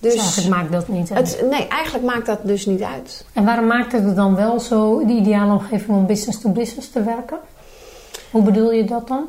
Dus, 0.00 0.12
dus 0.12 0.22
eigenlijk 0.22 0.56
maakt 0.56 0.72
dat 0.72 0.88
niet 0.88 1.12
uit. 1.12 1.38
Het, 1.38 1.50
nee, 1.50 1.68
eigenlijk 1.68 2.04
maakt 2.04 2.26
dat 2.26 2.38
dus 2.42 2.66
niet 2.66 2.82
uit. 2.82 3.24
En 3.32 3.44
waarom 3.44 3.66
maakt 3.66 3.92
het 3.92 4.16
dan 4.16 4.34
wel 4.34 4.60
zo 4.60 5.06
de 5.06 5.12
ideale 5.12 5.52
omgeving 5.52 5.96
om 5.96 6.06
business 6.06 6.40
to 6.40 6.50
business 6.50 6.90
te 6.90 7.02
werken? 7.02 7.38
Hoe 8.30 8.42
bedoel 8.42 8.72
je 8.72 8.84
dat 8.84 9.08
dan? 9.08 9.24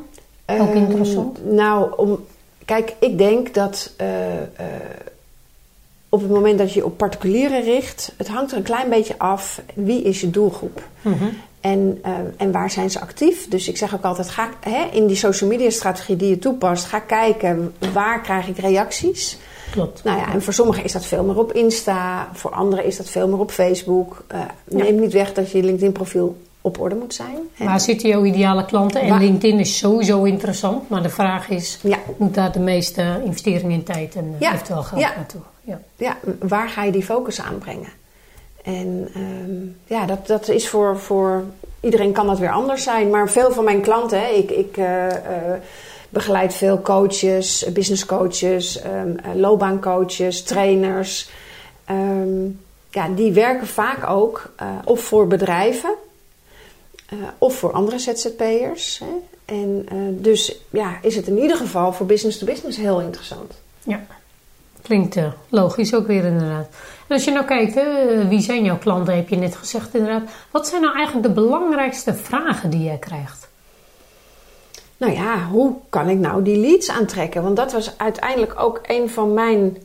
Ook 0.46 0.74
um, 0.74 0.76
interessant. 0.76 1.44
Nou, 1.44 1.92
om, 1.96 2.24
kijk, 2.64 2.94
ik 2.98 3.18
denk 3.18 3.54
dat 3.54 3.92
uh, 4.00 4.34
uh, 4.34 4.42
op 6.08 6.20
het 6.20 6.30
moment 6.30 6.58
dat 6.58 6.72
je 6.72 6.84
op 6.84 6.96
particulieren 6.96 7.62
richt, 7.62 8.12
het 8.16 8.28
hangt 8.28 8.50
er 8.50 8.56
een 8.56 8.62
klein 8.62 8.88
beetje 8.88 9.18
af 9.18 9.62
wie 9.74 10.02
is 10.02 10.20
je 10.20 10.30
doelgroep. 10.30 10.82
Mm 11.02 11.12
-hmm. 11.12 11.30
En, 11.72 12.00
uh, 12.06 12.12
en 12.36 12.52
waar 12.52 12.70
zijn 12.70 12.90
ze 12.90 13.00
actief? 13.00 13.48
Dus 13.48 13.68
ik 13.68 13.76
zeg 13.76 13.94
ook 13.94 14.04
altijd, 14.04 14.30
ga, 14.30 14.48
hè, 14.60 14.84
in 14.92 15.06
die 15.06 15.16
social 15.16 15.50
media 15.50 15.70
strategie 15.70 16.16
die 16.16 16.28
je 16.28 16.38
toepast, 16.38 16.84
ga 16.84 16.98
kijken 16.98 17.74
waar 17.92 18.20
krijg 18.20 18.48
ik 18.48 18.58
reacties. 18.58 19.38
Klopt. 19.70 20.04
Nou 20.04 20.18
ja, 20.18 20.32
en 20.32 20.42
voor 20.42 20.52
sommigen 20.52 20.84
is 20.84 20.92
dat 20.92 21.06
veel 21.06 21.24
meer 21.24 21.38
op 21.38 21.52
Insta, 21.52 22.28
voor 22.32 22.50
anderen 22.50 22.84
is 22.84 22.96
dat 22.96 23.08
veel 23.08 23.28
meer 23.28 23.38
op 23.38 23.50
Facebook. 23.50 24.24
Uh, 24.34 24.40
neem 24.64 24.94
ja. 24.94 25.00
niet 25.00 25.12
weg 25.12 25.32
dat 25.32 25.50
je 25.50 25.62
LinkedIn-profiel 25.62 26.36
op 26.60 26.80
orde 26.80 26.94
moet 26.94 27.14
zijn. 27.14 27.36
Waar 27.56 27.80
zitten 27.80 28.08
jouw 28.08 28.24
ideale 28.24 28.64
klanten? 28.64 29.00
En 29.00 29.08
waar... 29.08 29.20
LinkedIn 29.20 29.58
is 29.58 29.78
sowieso 29.78 30.24
interessant, 30.24 30.88
maar 30.88 31.02
de 31.02 31.08
vraag 31.08 31.48
is: 31.48 31.78
ja. 31.82 31.98
moet 32.16 32.34
daar 32.34 32.52
de 32.52 32.60
meeste 32.60 33.20
investering 33.24 33.72
in 33.72 33.82
tijd 33.82 34.14
en 34.16 34.36
uh, 34.40 34.52
eventueel 34.52 34.82
geld 34.82 35.00
naartoe? 35.00 35.40
Ja. 35.60 35.80
ja, 35.96 36.16
waar 36.40 36.68
ga 36.68 36.84
je 36.84 36.92
die 36.92 37.04
focus 37.04 37.40
aanbrengen? 37.40 37.88
En 38.68 39.08
um, 39.16 39.76
ja, 39.86 40.06
dat, 40.06 40.26
dat 40.26 40.48
is 40.48 40.68
voor, 40.68 40.98
voor 40.98 41.44
iedereen 41.80 42.12
kan 42.12 42.26
dat 42.26 42.38
weer 42.38 42.52
anders 42.52 42.82
zijn. 42.82 43.10
Maar 43.10 43.30
veel 43.30 43.52
van 43.52 43.64
mijn 43.64 43.80
klanten, 43.80 44.20
hè, 44.20 44.28
ik. 44.28 44.50
ik 44.50 44.76
uh, 44.76 45.06
begeleid 46.08 46.54
veel 46.54 46.82
coaches, 46.82 47.66
business 47.72 48.06
coaches, 48.06 48.84
um, 48.84 49.16
loopbaancoaches, 49.34 50.42
trainers. 50.42 51.30
Um, 51.90 52.60
ja, 52.90 53.08
die 53.08 53.32
werken 53.32 53.66
vaak 53.66 54.10
ook 54.10 54.52
of 54.84 55.00
voor 55.00 55.26
bedrijven 55.26 55.94
of 57.38 57.54
voor 57.54 57.72
andere 57.72 57.98
ZZP'ers. 57.98 59.02
En 59.44 59.86
dus 60.20 60.60
ja, 60.70 60.98
is 61.02 61.16
het 61.16 61.26
in 61.26 61.38
ieder 61.38 61.56
geval 61.56 61.92
voor 61.92 62.06
business 62.06 62.38
to 62.38 62.46
business 62.46 62.76
heel 62.76 63.00
interessant. 63.00 63.52
Ja, 63.82 64.06
klinkt 64.88 65.16
logisch 65.48 65.94
ook 65.94 66.06
weer 66.06 66.24
inderdaad. 66.24 66.68
En 67.06 67.14
als 67.14 67.24
je 67.24 67.30
nou 67.30 67.44
kijkt, 67.44 67.74
hè, 67.74 67.84
wie 68.28 68.40
zijn 68.40 68.64
jouw 68.64 68.78
klanten, 68.78 69.16
heb 69.16 69.28
je 69.28 69.36
net 69.36 69.56
gezegd 69.56 69.94
inderdaad. 69.94 70.30
Wat 70.50 70.68
zijn 70.68 70.82
nou 70.82 70.96
eigenlijk 70.96 71.26
de 71.26 71.32
belangrijkste 71.32 72.14
vragen 72.14 72.70
die 72.70 72.82
jij 72.82 72.98
krijgt? 72.98 73.48
nou 74.98 75.12
ja, 75.12 75.46
hoe 75.50 75.74
kan 75.88 76.08
ik 76.08 76.18
nou 76.18 76.42
die 76.42 76.56
leads 76.56 76.90
aantrekken? 76.90 77.42
Want 77.42 77.56
dat 77.56 77.72
was 77.72 77.98
uiteindelijk 77.98 78.60
ook 78.60 78.80
een 78.86 79.10
van 79.10 79.34
mijn. 79.34 79.76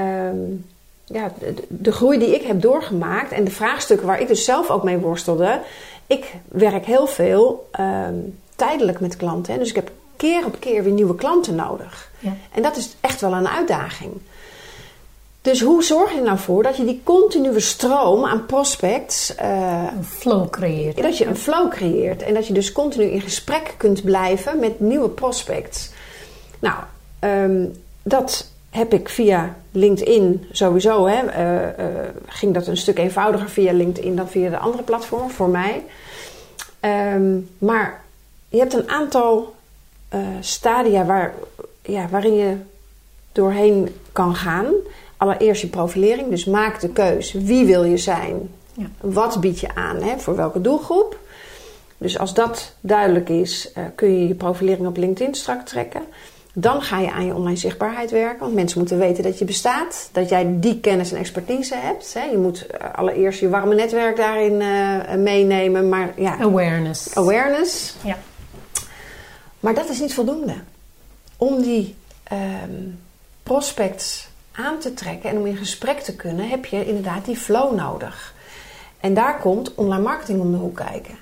Um, 0.00 0.64
ja, 1.04 1.32
de, 1.38 1.54
de, 1.68 1.92
groei 1.92 2.18
die 2.18 2.34
ik 2.34 2.42
heb 2.42 2.60
doorgemaakt 2.60 3.32
en 3.32 3.44
de 3.44 3.50
vraagstukken 3.50 4.06
waar 4.06 4.20
ik 4.20 4.28
dus 4.28 4.44
zelf 4.44 4.70
ook 4.70 4.82
mee 4.82 4.96
worstelde. 4.96 5.60
Ik 6.06 6.34
werk 6.48 6.84
heel 6.84 7.06
veel 7.06 7.68
um, 7.80 8.38
tijdelijk 8.56 9.00
met 9.00 9.16
klanten. 9.16 9.52
Hè? 9.52 9.58
Dus 9.58 9.68
ik 9.68 9.74
heb 9.74 9.90
keer 10.16 10.44
op 10.44 10.56
keer 10.58 10.82
weer 10.82 10.92
nieuwe 10.92 11.14
klanten 11.14 11.54
nodig. 11.54 12.10
Ja. 12.18 12.32
En 12.52 12.62
dat 12.62 12.76
is 12.76 12.96
echt 13.00 13.20
wel 13.20 13.32
een 13.32 13.48
uitdaging. 13.48 14.12
Dus 15.42 15.60
hoe 15.60 15.84
zorg 15.84 16.10
je 16.12 16.18
er 16.18 16.24
nou 16.24 16.38
voor 16.38 16.62
dat 16.62 16.76
je 16.76 16.84
die 16.84 17.00
continue 17.04 17.60
stroom 17.60 18.24
aan 18.24 18.46
prospects. 18.46 19.34
Uh, 19.40 19.84
een 19.96 20.04
flow 20.04 20.50
creëert. 20.50 21.02
Dat 21.02 21.18
je 21.18 21.26
een 21.26 21.36
flow 21.36 21.70
creëert. 21.70 22.22
En 22.22 22.34
dat 22.34 22.46
je 22.46 22.52
dus 22.52 22.72
continu 22.72 23.04
in 23.04 23.20
gesprek 23.20 23.74
kunt 23.76 24.04
blijven 24.04 24.58
met 24.58 24.80
nieuwe 24.80 25.08
prospects. 25.08 25.90
Nou, 26.58 26.76
um, 27.20 27.72
dat 28.02 28.50
heb 28.70 28.92
ik 28.92 29.08
via 29.08 29.56
LinkedIn 29.72 30.46
sowieso. 30.52 31.06
Hè, 31.06 31.22
uh, 31.22 31.86
uh, 31.86 32.00
ging 32.26 32.54
dat 32.54 32.66
een 32.66 32.76
stuk 32.76 32.98
eenvoudiger 32.98 33.48
via 33.48 33.72
LinkedIn 33.72 34.16
dan 34.16 34.28
via 34.28 34.50
de 34.50 34.58
andere 34.58 34.82
platformen 34.82 35.30
voor 35.30 35.48
mij. 35.48 35.84
Um, 37.14 37.48
maar 37.58 38.04
je 38.48 38.58
hebt 38.58 38.74
een 38.74 38.90
aantal 38.90 39.54
stadia 40.40 41.04
waar, 41.04 41.34
ja, 41.82 42.08
waarin 42.08 42.34
je 42.34 42.56
doorheen 43.32 43.96
kan 44.12 44.34
gaan 44.34 44.66
allereerst 45.22 45.60
je 45.60 45.68
profilering. 45.68 46.28
Dus 46.28 46.44
maak 46.44 46.80
de 46.80 46.88
keus. 46.88 47.32
Wie 47.32 47.66
wil 47.66 47.84
je 47.84 47.96
zijn? 47.96 48.50
Ja. 48.74 48.86
Wat 49.00 49.40
bied 49.40 49.60
je 49.60 49.74
aan? 49.74 50.02
Hè? 50.02 50.18
Voor 50.18 50.36
welke 50.36 50.60
doelgroep? 50.60 51.18
Dus 51.98 52.18
als 52.18 52.34
dat 52.34 52.74
duidelijk 52.80 53.28
is, 53.28 53.70
uh, 53.78 53.84
kun 53.94 54.18
je 54.18 54.28
je 54.28 54.34
profilering 54.34 54.86
op 54.86 54.96
LinkedIn 54.96 55.34
strak 55.34 55.66
trekken. 55.66 56.02
Dan 56.54 56.82
ga 56.82 56.98
je 56.98 57.12
aan 57.12 57.26
je 57.26 57.34
online 57.34 57.56
zichtbaarheid 57.56 58.10
werken. 58.10 58.38
Want 58.38 58.54
mensen 58.54 58.78
moeten 58.78 58.98
weten 58.98 59.22
dat 59.22 59.38
je 59.38 59.44
bestaat. 59.44 60.08
Dat 60.12 60.28
jij 60.28 60.46
die 60.60 60.80
kennis 60.80 61.12
en 61.12 61.18
expertise 61.18 61.74
hebt. 61.76 62.14
Hè? 62.14 62.24
Je 62.24 62.38
moet 62.38 62.66
uh, 62.66 62.94
allereerst 62.94 63.40
je 63.40 63.48
warme 63.48 63.74
netwerk 63.74 64.16
daarin 64.16 64.60
uh, 64.60 65.14
meenemen. 65.14 65.88
Maar, 65.88 66.12
ja, 66.16 66.38
awareness. 66.38 67.14
Awareness. 67.14 67.94
Ja. 68.04 68.18
Maar 69.60 69.74
dat 69.74 69.88
is 69.88 70.00
niet 70.00 70.14
voldoende. 70.14 70.54
Om 71.36 71.62
die 71.62 71.94
um, 72.32 72.98
prospects 73.42 74.30
aan 74.52 74.78
te 74.78 74.94
trekken 74.94 75.30
en 75.30 75.36
om 75.36 75.46
in 75.46 75.56
gesprek 75.56 76.00
te 76.00 76.16
kunnen, 76.16 76.48
heb 76.48 76.66
je 76.66 76.86
inderdaad 76.86 77.24
die 77.24 77.36
flow 77.36 77.74
nodig. 77.74 78.34
En 79.00 79.14
daar 79.14 79.40
komt 79.40 79.74
online 79.74 80.02
marketing 80.02 80.40
om 80.40 80.50
de 80.50 80.56
hoek 80.56 80.76
kijken. 80.76 81.14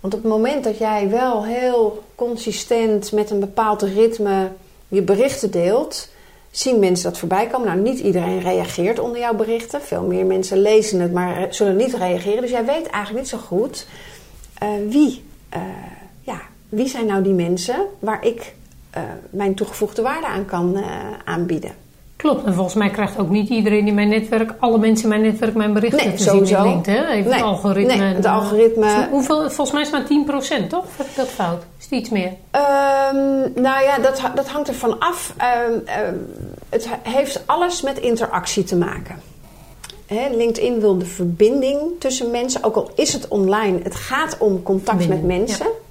Want 0.00 0.14
op 0.14 0.22
het 0.22 0.30
moment 0.30 0.64
dat 0.64 0.78
jij 0.78 1.08
wel 1.08 1.44
heel 1.44 2.02
consistent 2.14 3.12
met 3.12 3.30
een 3.30 3.40
bepaald 3.40 3.82
ritme 3.82 4.48
je 4.88 5.02
berichten 5.02 5.50
deelt, 5.50 6.08
zien 6.50 6.78
mensen 6.78 7.10
dat 7.10 7.18
voorbij 7.18 7.46
komen. 7.46 7.66
Nou, 7.68 7.80
niet 7.80 7.98
iedereen 7.98 8.40
reageert 8.40 8.98
onder 8.98 9.18
jouw 9.20 9.34
berichten. 9.34 9.82
Veel 9.82 10.02
meer 10.02 10.26
mensen 10.26 10.58
lezen 10.58 11.00
het, 11.00 11.12
maar 11.12 11.46
zullen 11.50 11.76
niet 11.76 11.94
reageren. 11.94 12.40
Dus 12.40 12.50
jij 12.50 12.64
weet 12.64 12.86
eigenlijk 12.86 13.24
niet 13.24 13.28
zo 13.28 13.38
goed 13.46 13.86
uh, 14.62 14.68
wie, 14.88 15.24
uh, 15.56 15.62
ja, 16.20 16.40
wie 16.68 16.88
zijn 16.88 17.06
nou 17.06 17.22
die 17.22 17.32
mensen 17.32 17.86
waar 17.98 18.26
ik 18.26 18.54
uh, 18.96 19.02
mijn 19.30 19.54
toegevoegde 19.54 20.02
waarde 20.02 20.26
aan 20.26 20.44
kan 20.44 20.84
aanbieden. 21.24 21.74
Klopt, 22.20 22.44
en 22.44 22.54
volgens 22.54 22.74
mij 22.74 22.90
krijgt 22.90 23.18
ook 23.18 23.28
niet 23.28 23.48
iedereen 23.48 23.86
in 23.86 23.94
mijn 23.94 24.08
netwerk, 24.08 24.54
alle 24.58 24.78
mensen 24.78 25.02
in 25.02 25.08
mijn 25.08 25.30
netwerk, 25.30 25.54
mijn 25.54 25.72
berichten 25.72 26.06
nee, 26.06 26.16
te 26.16 26.22
sowieso. 26.22 26.46
zien 26.46 26.56
in 26.56 26.70
LinkedIn. 26.70 27.04
Even 27.04 27.30
nee, 27.30 27.32
het 27.32 27.42
algoritme. 27.42 27.96
Nee, 27.96 28.14
het 28.14 28.26
algoritme. 28.26 29.08
Hoeveel, 29.10 29.50
volgens 29.50 29.70
mij 29.70 29.80
is 29.80 29.90
het 29.90 30.26
maar 30.28 30.62
10%, 30.64 30.66
toch? 30.66 30.84
Of 30.84 30.96
heb 30.96 31.06
ik 31.06 31.16
dat 31.16 31.28
fout? 31.28 31.62
Is 31.78 31.84
het 31.84 31.92
iets 31.92 32.08
meer? 32.08 32.26
Um, 32.26 33.52
nou 33.62 33.82
ja, 33.82 33.98
dat, 33.98 34.22
dat 34.34 34.48
hangt 34.48 34.68
ervan 34.68 34.98
af. 34.98 35.34
Um, 35.68 35.72
um, 35.74 36.26
het 36.68 36.88
heeft 37.02 37.42
alles 37.46 37.82
met 37.82 37.98
interactie 37.98 38.64
te 38.64 38.76
maken. 38.76 39.20
He, 40.06 40.28
LinkedIn 40.36 40.80
wil 40.80 40.98
de 40.98 41.06
verbinding 41.06 41.80
tussen 41.98 42.30
mensen, 42.30 42.64
ook 42.64 42.76
al 42.76 42.90
is 42.94 43.12
het 43.12 43.28
online. 43.28 43.78
Het 43.82 43.94
gaat 43.94 44.36
om 44.38 44.62
contact 44.62 44.98
Verbinding, 44.98 45.28
met 45.28 45.38
mensen. 45.38 45.66
Ja. 45.66 45.89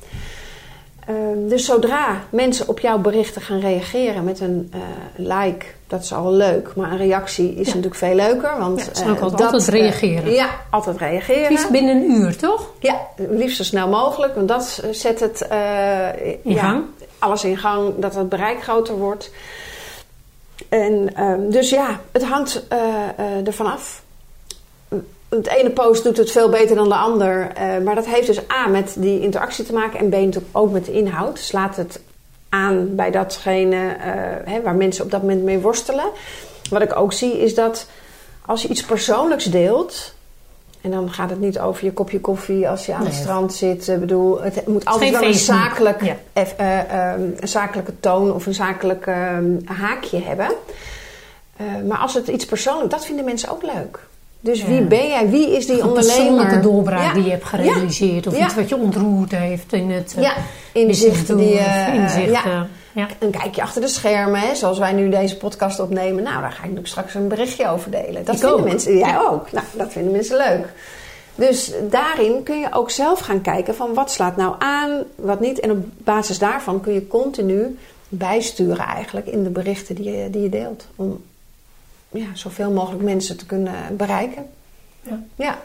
Um, 1.09 1.47
dus 1.47 1.65
zodra 1.65 2.21
mensen 2.29 2.67
op 2.67 2.79
jouw 2.79 2.97
berichten 2.97 3.41
gaan 3.41 3.59
reageren 3.59 4.23
met 4.23 4.39
een 4.39 4.71
uh, 4.75 4.81
like, 5.15 5.65
dat 5.87 6.03
is 6.03 6.13
al 6.13 6.31
leuk. 6.31 6.75
Maar 6.75 6.91
een 6.91 6.97
reactie 6.97 7.49
is 7.49 7.57
Ja. 7.57 7.65
natuurlijk 7.65 7.95
veel 7.95 8.15
leuker. 8.15 8.57
Want, 8.59 8.89
Ja, 8.93 9.09
ook 9.09 9.15
uh, 9.17 9.21
altijd 9.23 9.51
dat, 9.51 9.67
reageren. 9.67 10.27
Uh, 10.27 10.35
ja, 10.35 10.49
altijd 10.69 10.97
reageren. 10.97 11.43
Het 11.43 11.51
is 11.59 11.69
binnen 11.69 11.95
een 11.95 12.11
uur, 12.11 12.37
toch? 12.37 12.69
Ja, 12.79 13.01
liefst 13.15 13.57
zo 13.57 13.63
snel 13.63 13.87
mogelijk. 13.87 14.35
Want 14.35 14.47
dat 14.47 14.83
zet 14.91 15.19
het 15.19 15.41
In 16.43 16.53
ja, 16.53 16.61
gang. 16.61 16.83
alles 17.19 17.43
in 17.43 17.57
gang, 17.57 17.93
dat 17.97 18.15
het 18.15 18.29
bereik 18.29 18.63
groter 18.63 18.97
wordt. 18.97 19.31
En, 20.69 21.23
um, 21.23 21.49
dus 21.51 21.69
ja, 21.69 21.99
het 22.11 22.23
hangt 22.23 22.67
ervan 23.43 23.65
af. 23.65 24.01
Het 25.29 25.47
ene 25.47 25.69
post 25.69 26.03
doet 26.03 26.17
het 26.17 26.31
veel 26.31 26.49
beter 26.49 26.75
dan 26.75 26.89
de 26.89 26.95
ander. 26.95 27.51
Eh, 27.55 27.77
maar 27.83 27.95
dat 27.95 28.05
heeft 28.05 28.27
dus 28.27 28.39
A 28.51 28.67
met 28.67 28.93
die 28.97 29.19
interactie 29.21 29.65
te 29.65 29.73
maken 29.73 29.99
en 29.99 30.09
B 30.09 30.11
natuurlijk 30.11 30.45
ook 30.57 30.71
met 30.71 30.85
de 30.85 30.91
inhoud. 30.91 31.39
Slaat 31.39 31.75
het 31.75 31.99
aan 32.49 32.95
bij 32.95 33.11
datgene 33.11 33.75
eh, 33.93 34.11
hè, 34.53 34.61
waar 34.61 34.75
mensen 34.75 35.03
op 35.03 35.11
dat 35.11 35.21
moment 35.21 35.43
mee 35.43 35.59
worstelen. 35.59 36.05
Wat 36.69 36.81
ik 36.81 36.95
ook 36.95 37.13
zie 37.13 37.39
is 37.39 37.55
dat 37.55 37.87
als 38.45 38.61
je 38.61 38.67
iets 38.67 38.83
persoonlijks 38.83 39.45
deelt. 39.45 40.13
En 40.81 40.91
dan 40.91 41.11
gaat 41.11 41.29
het 41.29 41.39
niet 41.39 41.59
over 41.59 41.85
je 41.85 41.93
kopje 41.93 42.19
koffie 42.21 42.69
als 42.69 42.85
je 42.85 42.93
aan 42.93 42.99
Nee. 43.03 43.09
het 43.09 43.19
strand 43.19 43.53
zit. 43.53 43.87
Ik 43.87 43.99
bedoel, 43.99 44.41
het 44.41 44.67
moet 44.67 44.85
altijd 44.85 45.11
wel 45.11 45.23
een, 45.23 45.33
zakelijk, 45.33 46.03
Ja. 46.03 46.15
eff- 46.33 46.53
eh, 46.57 46.79
ehm, 46.79 47.21
een 47.39 47.47
zakelijke 47.47 47.99
toon 47.99 48.33
of 48.33 48.45
een 48.45 48.53
zakelijk 48.53 49.05
ehm, 49.07 49.45
haakje 49.65 50.21
hebben. 50.21 50.47
Maar 51.87 51.97
als 51.97 52.13
het 52.13 52.27
iets 52.27 52.45
persoonlijk, 52.45 52.91
dat 52.91 53.05
vinden 53.05 53.25
mensen 53.25 53.49
ook 53.49 53.61
leuk. 53.63 53.99
Dus 54.41 54.61
Ja. 54.61 54.67
wie 54.67 54.81
ben 54.81 55.07
jij? 55.07 55.29
Wie 55.29 55.55
is 55.57 55.65
die 55.65 55.79
een 55.81 55.87
ondernemer? 55.87 56.15
persoonlijke 56.17 56.59
doorbraak 56.59 57.01
Ja. 57.07 57.13
die 57.13 57.23
je 57.23 57.29
hebt 57.29 57.43
gerealiseerd. 57.45 58.27
Of 58.27 58.37
iets 58.39 58.55
wat 58.55 58.69
je 58.69 58.77
ontroerd 58.77 59.31
heeft 59.31 59.73
in 59.73 59.91
het 59.91 60.13
uh, 60.17 60.23
Ja, 60.23 60.33
inzichten 60.73 61.37
die 61.37 61.47
je... 61.49 61.91
inzichten. 61.93 62.49
ja. 62.51 62.67
ja. 62.91 63.07
Een 63.19 63.31
kijkje 63.31 63.61
achter 63.61 63.81
de 63.81 63.87
schermen, 63.87 64.39
hè, 64.39 64.55
zoals 64.55 64.77
wij 64.77 64.93
nu 64.93 65.09
deze 65.09 65.37
podcast 65.37 65.79
opnemen. 65.79 66.23
Nou, 66.23 66.41
daar 66.41 66.49
ga 66.51 66.57
ik 66.57 66.61
natuurlijk 66.61 66.87
straks 66.87 67.13
een 67.13 67.27
berichtje 67.27 67.69
over 67.69 67.91
delen. 67.91 68.25
Dat 68.25 68.35
Ik 68.35 68.41
vinden 68.41 68.59
ook. 68.59 68.65
mensen, 68.65 68.97
jij 68.97 69.19
ook. 69.29 69.51
Nou, 69.51 69.65
dat 69.73 69.91
vinden 69.91 70.11
mensen 70.11 70.37
leuk. 70.37 70.65
Dus 71.35 71.71
daarin 71.89 72.43
kun 72.43 72.59
je 72.59 72.67
ook 72.73 72.89
zelf 72.91 73.19
gaan 73.19 73.41
kijken 73.41 73.75
van 73.75 73.93
wat 73.93 74.11
slaat 74.11 74.35
nou 74.35 74.55
aan, 74.59 75.03
wat 75.15 75.39
niet. 75.39 75.59
En 75.59 75.71
op 75.71 75.77
basis 75.97 76.39
daarvan 76.39 76.81
kun 76.81 76.93
je 76.93 77.07
continu 77.07 77.77
bijsturen 78.09 78.85
eigenlijk 78.85 79.27
in 79.27 79.43
de 79.43 79.49
berichten 79.49 79.95
die 79.95 80.11
je, 80.11 80.29
die 80.29 80.41
je 80.41 80.49
deelt. 80.49 80.87
Om 80.95 81.21
ja, 82.11 82.25
zoveel 82.33 82.71
mogelijk 82.71 83.03
mensen 83.03 83.37
te 83.37 83.45
kunnen 83.45 83.73
bereiken. 83.97 84.45
Ja. 85.01 85.19
Ja. 85.35 85.57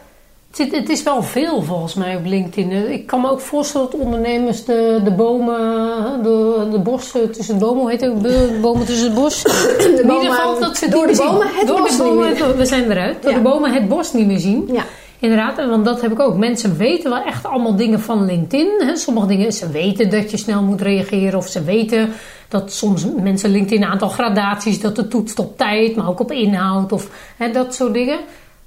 Het, 0.47 0.55
zit- 0.67 0.75
het 0.79 0.89
is 0.89 1.03
wel 1.03 1.23
veel 1.23 1.61
volgens 1.61 1.93
mij 1.93 2.15
op 2.15 2.25
LinkedIn. 2.25 2.91
Ik 2.91 3.07
kan 3.07 3.21
me 3.21 3.29
ook 3.29 3.39
voorstellen 3.39 3.91
dat 3.91 3.99
ondernemers 3.99 4.65
de, 4.65 5.01
de 5.03 5.11
bomen, 5.11 6.23
de, 6.23 6.67
de 6.71 6.79
bossen 6.79 7.31
tussen 7.31 7.59
de 7.59 7.65
bomen, 7.65 7.81
hoe 7.81 7.89
heet 7.91 8.01
het? 8.01 8.23
De 8.23 8.59
bomen 8.61 8.85
tussen 8.85 9.05
het 9.05 9.15
bos. 9.15 9.43
in 9.77 9.89
ieder 9.89 10.05
bomen- 10.07 10.31
geval 10.31 10.59
dat 10.59 10.77
ze 10.77 10.89
door 10.89 11.07
de 11.07 11.15
bomen 11.15 11.47
zien. 11.47 11.57
het 11.57 11.67
door 11.67 11.79
bos 11.79 11.97
de 11.97 12.03
bomen, 12.03 12.27
het- 12.37 12.55
we 12.55 12.65
zijn 12.65 12.91
eruit. 12.91 13.21
Door 13.21 13.31
Ja. 13.31 13.37
de 13.37 13.43
bomen 13.43 13.73
het 13.73 13.87
bos 13.87 14.13
niet 14.13 14.27
meer 14.27 14.39
zien. 14.39 14.69
Ja. 14.71 14.83
Inderdaad, 15.19 15.57
en 15.57 15.69
want 15.69 15.85
dat 15.85 16.01
heb 16.01 16.11
ik 16.11 16.19
ook. 16.19 16.37
Mensen 16.37 16.77
weten 16.77 17.09
wel 17.09 17.23
echt 17.23 17.45
allemaal 17.45 17.75
dingen 17.75 17.99
van 17.99 18.25
LinkedIn. 18.25 18.97
Sommige 18.97 19.27
dingen, 19.27 19.53
ze 19.53 19.69
weten 19.69 20.09
dat 20.09 20.31
je 20.31 20.37
snel 20.37 20.61
moet 20.63 20.81
reageren. 20.81 21.37
Of 21.37 21.47
ze 21.47 21.63
weten 21.63 22.09
dat 22.47 22.71
soms 22.73 23.05
mensen 23.21 23.49
LinkedIn 23.49 23.81
een 23.83 23.89
aantal 23.89 24.09
gradaties, 24.09 24.79
dat 24.81 24.97
het 24.97 25.09
toetst 25.09 25.39
op 25.39 25.57
tijd, 25.57 25.95
maar 25.95 26.07
ook 26.07 26.19
op 26.19 26.31
inhoud 26.31 26.91
of 26.91 27.09
hè, 27.37 27.51
dat 27.51 27.75
soort 27.75 27.93
dingen. 27.93 28.19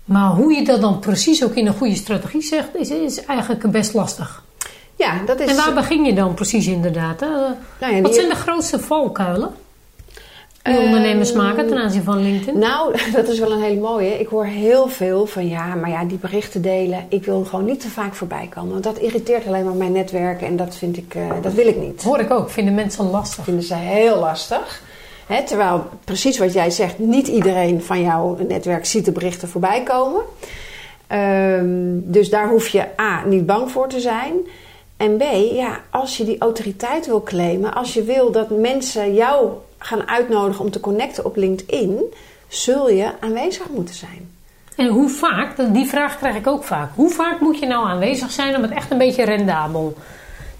Maar 0.04 0.30
hoe 0.30 0.52
je 0.52 0.64
dat 0.64 0.80
dan 0.80 0.98
precies 0.98 1.44
ook 1.44 1.54
in 1.54 1.66
een 1.66 1.74
goede 1.76 1.94
strategie 1.94 2.42
zegt, 2.42 2.76
is, 2.76 2.90
is 2.90 3.24
eigenlijk 3.24 3.70
best 3.70 3.94
lastig. 3.94 4.42
ja, 4.96 5.12
dat 5.26 5.40
is... 5.40 5.50
En 5.50 5.56
waar 5.56 5.74
begin 5.74 6.04
je 6.04 6.14
dan 6.14 6.34
precies 6.34 6.66
inderdaad? 6.66 7.20
Nou 7.20 7.54
ja, 7.80 8.00
Wat 8.00 8.04
die- 8.04 8.14
zijn 8.20 8.28
de 8.28 8.34
grootste 8.34 8.78
valkuilen 8.78 9.50
die 10.68 10.76
Ehm, 10.76 10.86
ondernemers 10.86 11.32
maken 11.32 11.66
ten 11.68 11.78
aanzien 11.78 12.02
van 12.02 12.22
LinkedIn? 12.22 12.58
Nou, 12.58 12.96
dat 13.12 13.28
is 13.28 13.38
wel 13.38 13.52
een 13.52 13.62
hele 13.62 13.80
mooie. 13.80 14.18
Ik 14.20 14.28
hoor 14.28 14.44
heel 14.44 14.88
veel 14.88 15.26
van 15.26 15.48
ja, 15.48 15.74
maar 15.74 15.90
ja, 15.90 16.04
die 16.04 16.18
berichten 16.18 16.62
delen. 16.62 17.06
Ik 17.08 17.24
wil 17.24 17.44
gewoon 17.44 17.64
niet 17.64 17.80
te 17.80 17.88
vaak 17.88 18.14
voorbij 18.14 18.46
komen. 18.50 18.70
Want 18.70 18.84
dat 18.84 18.98
irriteert 18.98 19.46
alleen 19.46 19.64
maar 19.64 19.74
mijn 19.74 19.92
netwerk 19.92 20.42
en 20.42 20.56
dat 20.56 20.76
vind 20.76 20.96
ik, 20.96 21.14
eh, 21.14 21.30
dat 21.42 21.52
wil 21.52 21.66
ik 21.66 21.76
niet. 21.76 21.94
Dat 21.94 22.04
hoor 22.04 22.20
ik 22.20 22.30
ook, 22.30 22.50
vinden 22.50 22.74
mensen 22.74 23.10
lastig. 23.10 23.44
vinden 23.44 23.64
ze 23.64 23.74
heel 23.74 24.18
lastig. 24.18 24.82
Terwijl 25.46 25.84
precies 26.04 26.38
wat 26.38 26.52
jij 26.52 26.70
zegt, 26.70 26.98
niet 26.98 27.28
iedereen 27.28 27.82
van 27.82 28.00
jouw 28.00 28.36
netwerk 28.48 28.86
ziet 28.86 29.04
de 29.04 29.12
berichten 29.12 29.48
voorbij 29.48 29.82
komen. 29.82 30.22
Ehm, 31.06 31.66
dus 31.94 32.30
daar 32.30 32.48
hoef 32.48 32.68
je 32.68 32.84
A, 33.00 33.24
niet 33.26 33.46
bang 33.46 33.70
voor 33.70 33.88
te 33.88 34.00
zijn. 34.00 34.32
En 34.96 35.16
B, 35.16 35.22
ja, 35.52 35.80
als 35.90 36.16
je 36.16 36.24
die 36.24 36.38
autoriteit 36.38 37.06
wil 37.06 37.22
claimen, 37.22 37.74
als 37.74 37.94
je 37.94 38.02
wil 38.02 38.32
dat 38.32 38.50
mensen 38.50 39.14
jou 39.14 39.50
gaan 39.78 40.08
uitnodigen 40.08 40.64
om 40.64 40.70
te 40.70 40.80
connecten 40.80 41.24
op 41.24 41.36
LinkedIn, 41.36 42.02
zul 42.48 42.90
je 42.90 43.12
aanwezig 43.20 43.68
moeten 43.68 43.94
zijn. 43.94 44.30
En 44.76 44.88
hoe 44.88 45.08
vaak, 45.08 45.72
die 45.72 45.86
vraag 45.86 46.18
krijg 46.18 46.36
ik 46.36 46.46
ook 46.46 46.64
vaak. 46.64 46.90
Hoe 46.94 47.10
vaak 47.10 47.40
moet 47.40 47.58
je 47.58 47.66
nou 47.66 47.86
aanwezig 47.86 48.30
zijn 48.30 48.56
om 48.56 48.62
het 48.62 48.70
echt 48.70 48.90
een 48.90 48.98
beetje 48.98 49.24
rendabel? 49.24 49.94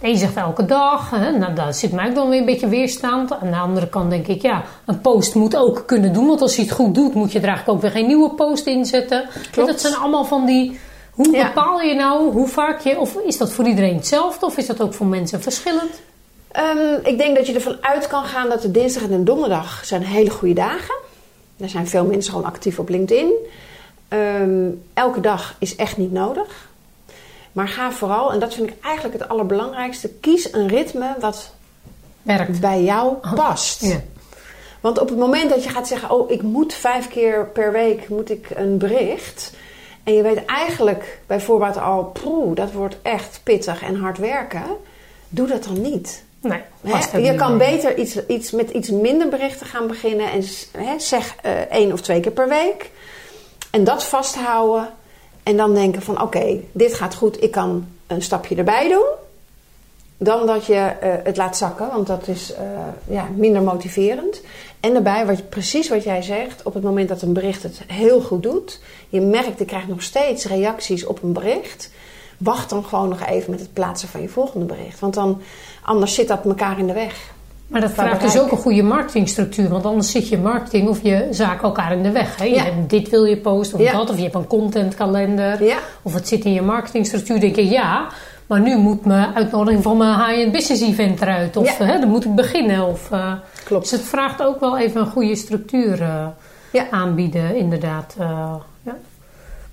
De 0.00 0.08
een 0.08 0.16
zegt 0.16 0.36
elke 0.36 0.66
dag, 0.66 1.10
hè, 1.10 1.38
nou, 1.38 1.54
daar 1.54 1.74
zit 1.74 1.92
mij 1.92 2.08
ook 2.08 2.14
dan 2.14 2.28
weer 2.28 2.38
een 2.38 2.44
beetje 2.44 2.68
weerstand. 2.68 3.32
Aan 3.32 3.50
de 3.50 3.56
andere 3.56 3.88
kant 3.88 4.10
denk 4.10 4.26
ik, 4.26 4.42
ja, 4.42 4.62
een 4.86 5.00
post 5.00 5.34
moet 5.34 5.56
ook 5.56 5.82
kunnen 5.86 6.12
doen. 6.12 6.26
Want 6.26 6.40
als 6.40 6.56
je 6.56 6.62
het 6.62 6.70
goed 6.70 6.94
doet, 6.94 7.14
moet 7.14 7.32
je 7.32 7.38
er 7.38 7.46
eigenlijk 7.46 7.76
ook 7.76 7.82
weer 7.82 7.90
geen 7.90 8.06
nieuwe 8.06 8.30
post 8.30 8.66
inzetten. 8.66 9.28
Klopt. 9.50 9.68
dat 9.68 9.80
zijn 9.80 9.96
allemaal 9.96 10.24
van 10.24 10.46
die... 10.46 10.78
Hoe 11.10 11.36
Ja. 11.36 11.46
bepaal 11.46 11.80
je 11.80 11.94
nou 11.94 12.32
hoe 12.32 12.48
vaak 12.48 12.80
je... 12.80 12.98
Of 12.98 13.14
is 13.14 13.38
dat 13.38 13.52
voor 13.52 13.66
iedereen 13.66 13.94
hetzelfde? 13.94 14.46
Of 14.46 14.56
is 14.56 14.66
dat 14.66 14.80
ook 14.80 14.94
voor 14.94 15.06
mensen 15.06 15.42
verschillend? 15.42 16.00
Ehm, 16.50 16.94
ik 17.02 17.18
denk 17.18 17.36
dat 17.36 17.46
je 17.46 17.54
ervan 17.54 17.76
uit 17.80 18.06
kan 18.06 18.24
gaan 18.24 18.48
dat 18.48 18.62
de 18.62 18.70
dinsdag 18.70 19.02
en 19.02 19.08
de 19.08 19.22
donderdag 19.22 19.84
zijn 19.84 20.02
hele 20.02 20.30
goede 20.30 20.54
dagen. 20.54 20.94
Er 21.56 21.68
zijn 21.68 21.88
veel 21.88 22.04
mensen 22.04 22.32
gewoon 22.32 22.46
actief 22.46 22.78
op 22.78 22.88
LinkedIn. 22.88 23.32
Ehm, 24.08 24.70
elke 24.94 25.20
dag 25.20 25.54
is 25.58 25.76
echt 25.76 25.96
niet 25.96 26.12
nodig. 26.12 26.68
Maar 27.52 27.68
ga 27.68 27.92
vooral, 27.92 28.32
en 28.32 28.38
dat 28.38 28.54
vind 28.54 28.70
ik 28.70 28.76
eigenlijk 28.84 29.18
het 29.18 29.28
allerbelangrijkste, 29.28 30.08
kies 30.08 30.52
een 30.52 30.68
ritme 30.68 31.14
wat 31.20 31.52
Werkt. 32.22 32.60
bij 32.60 32.82
jou 32.82 33.14
past. 33.34 33.82
Ja. 33.82 34.00
Want 34.80 34.98
op 34.98 35.08
het 35.08 35.18
moment 35.18 35.50
dat 35.50 35.64
je 35.64 35.70
gaat 35.70 35.88
zeggen, 35.88 36.10
oh, 36.10 36.30
ik 36.30 36.42
moet 36.42 36.74
vijf 36.74 37.08
keer 37.08 37.46
per 37.46 37.72
week 37.72 38.08
moet 38.08 38.30
ik 38.30 38.50
een 38.54 38.78
bericht. 38.78 39.52
En 40.04 40.14
je 40.14 40.22
weet 40.22 40.44
eigenlijk 40.44 41.20
bij 41.26 41.40
voorbaat 41.40 41.78
al, 41.78 42.04
poeh, 42.04 42.56
dat 42.56 42.72
wordt 42.72 42.96
echt 43.02 43.40
pittig 43.42 43.82
en 43.82 43.96
hard 43.96 44.18
werken. 44.18 44.64
Doe 45.28 45.46
dat 45.46 45.64
dan 45.64 45.80
niet. 45.80 46.22
Nee, 46.40 46.60
je 47.24 47.34
kan 47.34 47.58
beter 47.58 47.98
iets, 47.98 48.26
iets 48.26 48.50
met 48.50 48.70
iets 48.70 48.90
minder 48.90 49.28
berichten 49.28 49.66
gaan 49.66 49.86
beginnen. 49.86 50.30
En 50.32 50.42
zeg 51.00 51.34
eh, 51.42 51.52
één 51.60 51.92
of 51.92 52.00
twee 52.00 52.20
keer 52.20 52.32
per 52.32 52.48
week. 52.48 52.90
En 53.70 53.84
dat 53.84 54.04
vasthouden. 54.04 54.88
En 55.42 55.56
dan 55.56 55.74
denken 55.74 56.02
van 56.02 56.22
oké, 56.22 56.60
dit 56.72 56.94
gaat 56.94 57.14
goed. 57.14 57.42
Ik 57.42 57.50
kan 57.50 57.86
een 58.06 58.22
stapje 58.22 58.54
erbij 58.56 58.88
doen. 58.88 59.06
Dan 60.16 60.46
dat 60.46 60.66
je 60.66 60.74
eh, 60.74 61.12
het 61.24 61.36
laat 61.36 61.56
zakken. 61.56 61.88
Want 61.92 62.06
dat 62.06 62.28
is 62.28 62.52
eh, 62.54 62.62
ja, 63.08 63.28
minder 63.36 63.62
motiverend. 63.62 64.40
En 64.80 64.92
daarbij, 64.92 65.26
wat, 65.26 65.36
je- 65.36 65.42
precies 65.42 65.88
wat 65.88 66.04
jij 66.04 66.22
zegt. 66.22 66.62
Op 66.62 66.74
het 66.74 66.82
moment 66.82 67.08
dat 67.08 67.22
een 67.22 67.32
bericht 67.32 67.62
het 67.62 67.80
heel 67.86 68.20
goed 68.20 68.42
doet. 68.42 68.80
Je 69.08 69.20
merkt, 69.20 69.58
je 69.58 69.64
krijgt 69.64 69.88
nog 69.88 70.02
steeds 70.02 70.44
reacties 70.44 71.06
op 71.06 71.22
een 71.22 71.32
bericht. 71.32 71.90
Wacht 72.38 72.70
dan 72.70 72.84
gewoon 72.84 73.08
nog 73.08 73.26
even 73.26 73.50
met 73.50 73.60
het 73.60 73.72
plaatsen 73.72 74.08
van 74.08 74.22
je 74.22 74.28
volgende 74.28 74.66
bericht. 74.66 75.00
Want 75.00 75.14
dan, 75.14 75.42
anders 75.88 76.14
zit 76.14 76.28
dat 76.28 76.44
elkaar 76.44 76.78
in 76.78 76.86
de 76.86 76.92
weg. 76.92 77.14
Maar 77.66 77.80
dat 77.80 77.90
vraagt 77.90 78.20
dus 78.20 78.38
ook 78.38 78.50
een 78.50 78.58
goede 78.58 78.82
marketingstructuur. 78.82 79.68
Want 79.68 79.84
anders 79.84 80.10
zit 80.10 80.28
je 80.28 80.38
marketing 80.38 80.88
of 80.88 80.98
je 81.02 81.28
zaak 81.30 81.62
elkaar 81.62 81.92
in 81.92 82.02
de 82.02 82.10
weg. 82.10 82.36
Hè? 82.36 82.44
Je 82.44 82.54
Ja. 82.54 82.62
hebt 82.62 82.90
dit 82.90 83.08
wil 83.08 83.24
je 83.24 83.36
posten 83.36 83.78
of 83.78 83.84
Ja. 83.84 83.92
dat. 83.92 84.10
Of 84.10 84.16
je 84.16 84.22
hebt 84.22 84.34
een 84.34 84.46
contentkalender. 84.46 85.64
Ja. 85.64 85.76
Of 86.02 86.14
het 86.14 86.28
zit 86.28 86.44
in 86.44 86.52
je 86.52 86.62
marketingstructuur. 86.62 87.40
denk 87.40 87.56
je 87.56 87.68
ja, 87.68 88.06
maar 88.46 88.60
nu 88.60 88.76
moet 88.76 89.04
mijn 89.04 89.34
uitnodiging 89.34 89.82
van 89.82 89.96
mijn 89.96 90.14
high-end 90.14 90.52
business 90.52 90.82
event 90.82 91.20
eruit. 91.22 91.56
Of 91.56 91.78
hè, 91.78 91.98
dan 91.98 92.08
moet 92.08 92.24
ik 92.24 92.34
beginnen. 92.34 92.86
Of, 92.86 93.10
eh, 93.10 93.32
Klopt. 93.64 93.82
Dus 93.82 93.92
het 93.92 94.02
vraagt 94.08 94.42
ook 94.42 94.60
wel 94.60 94.78
even 94.78 95.00
een 95.00 95.06
goede 95.10 95.36
structuur 95.36 96.02
eh, 96.02 96.82
aanbieden, 96.90 97.56
inderdaad. 97.56 98.14
eh, 98.18 98.54
ja. 98.82 98.96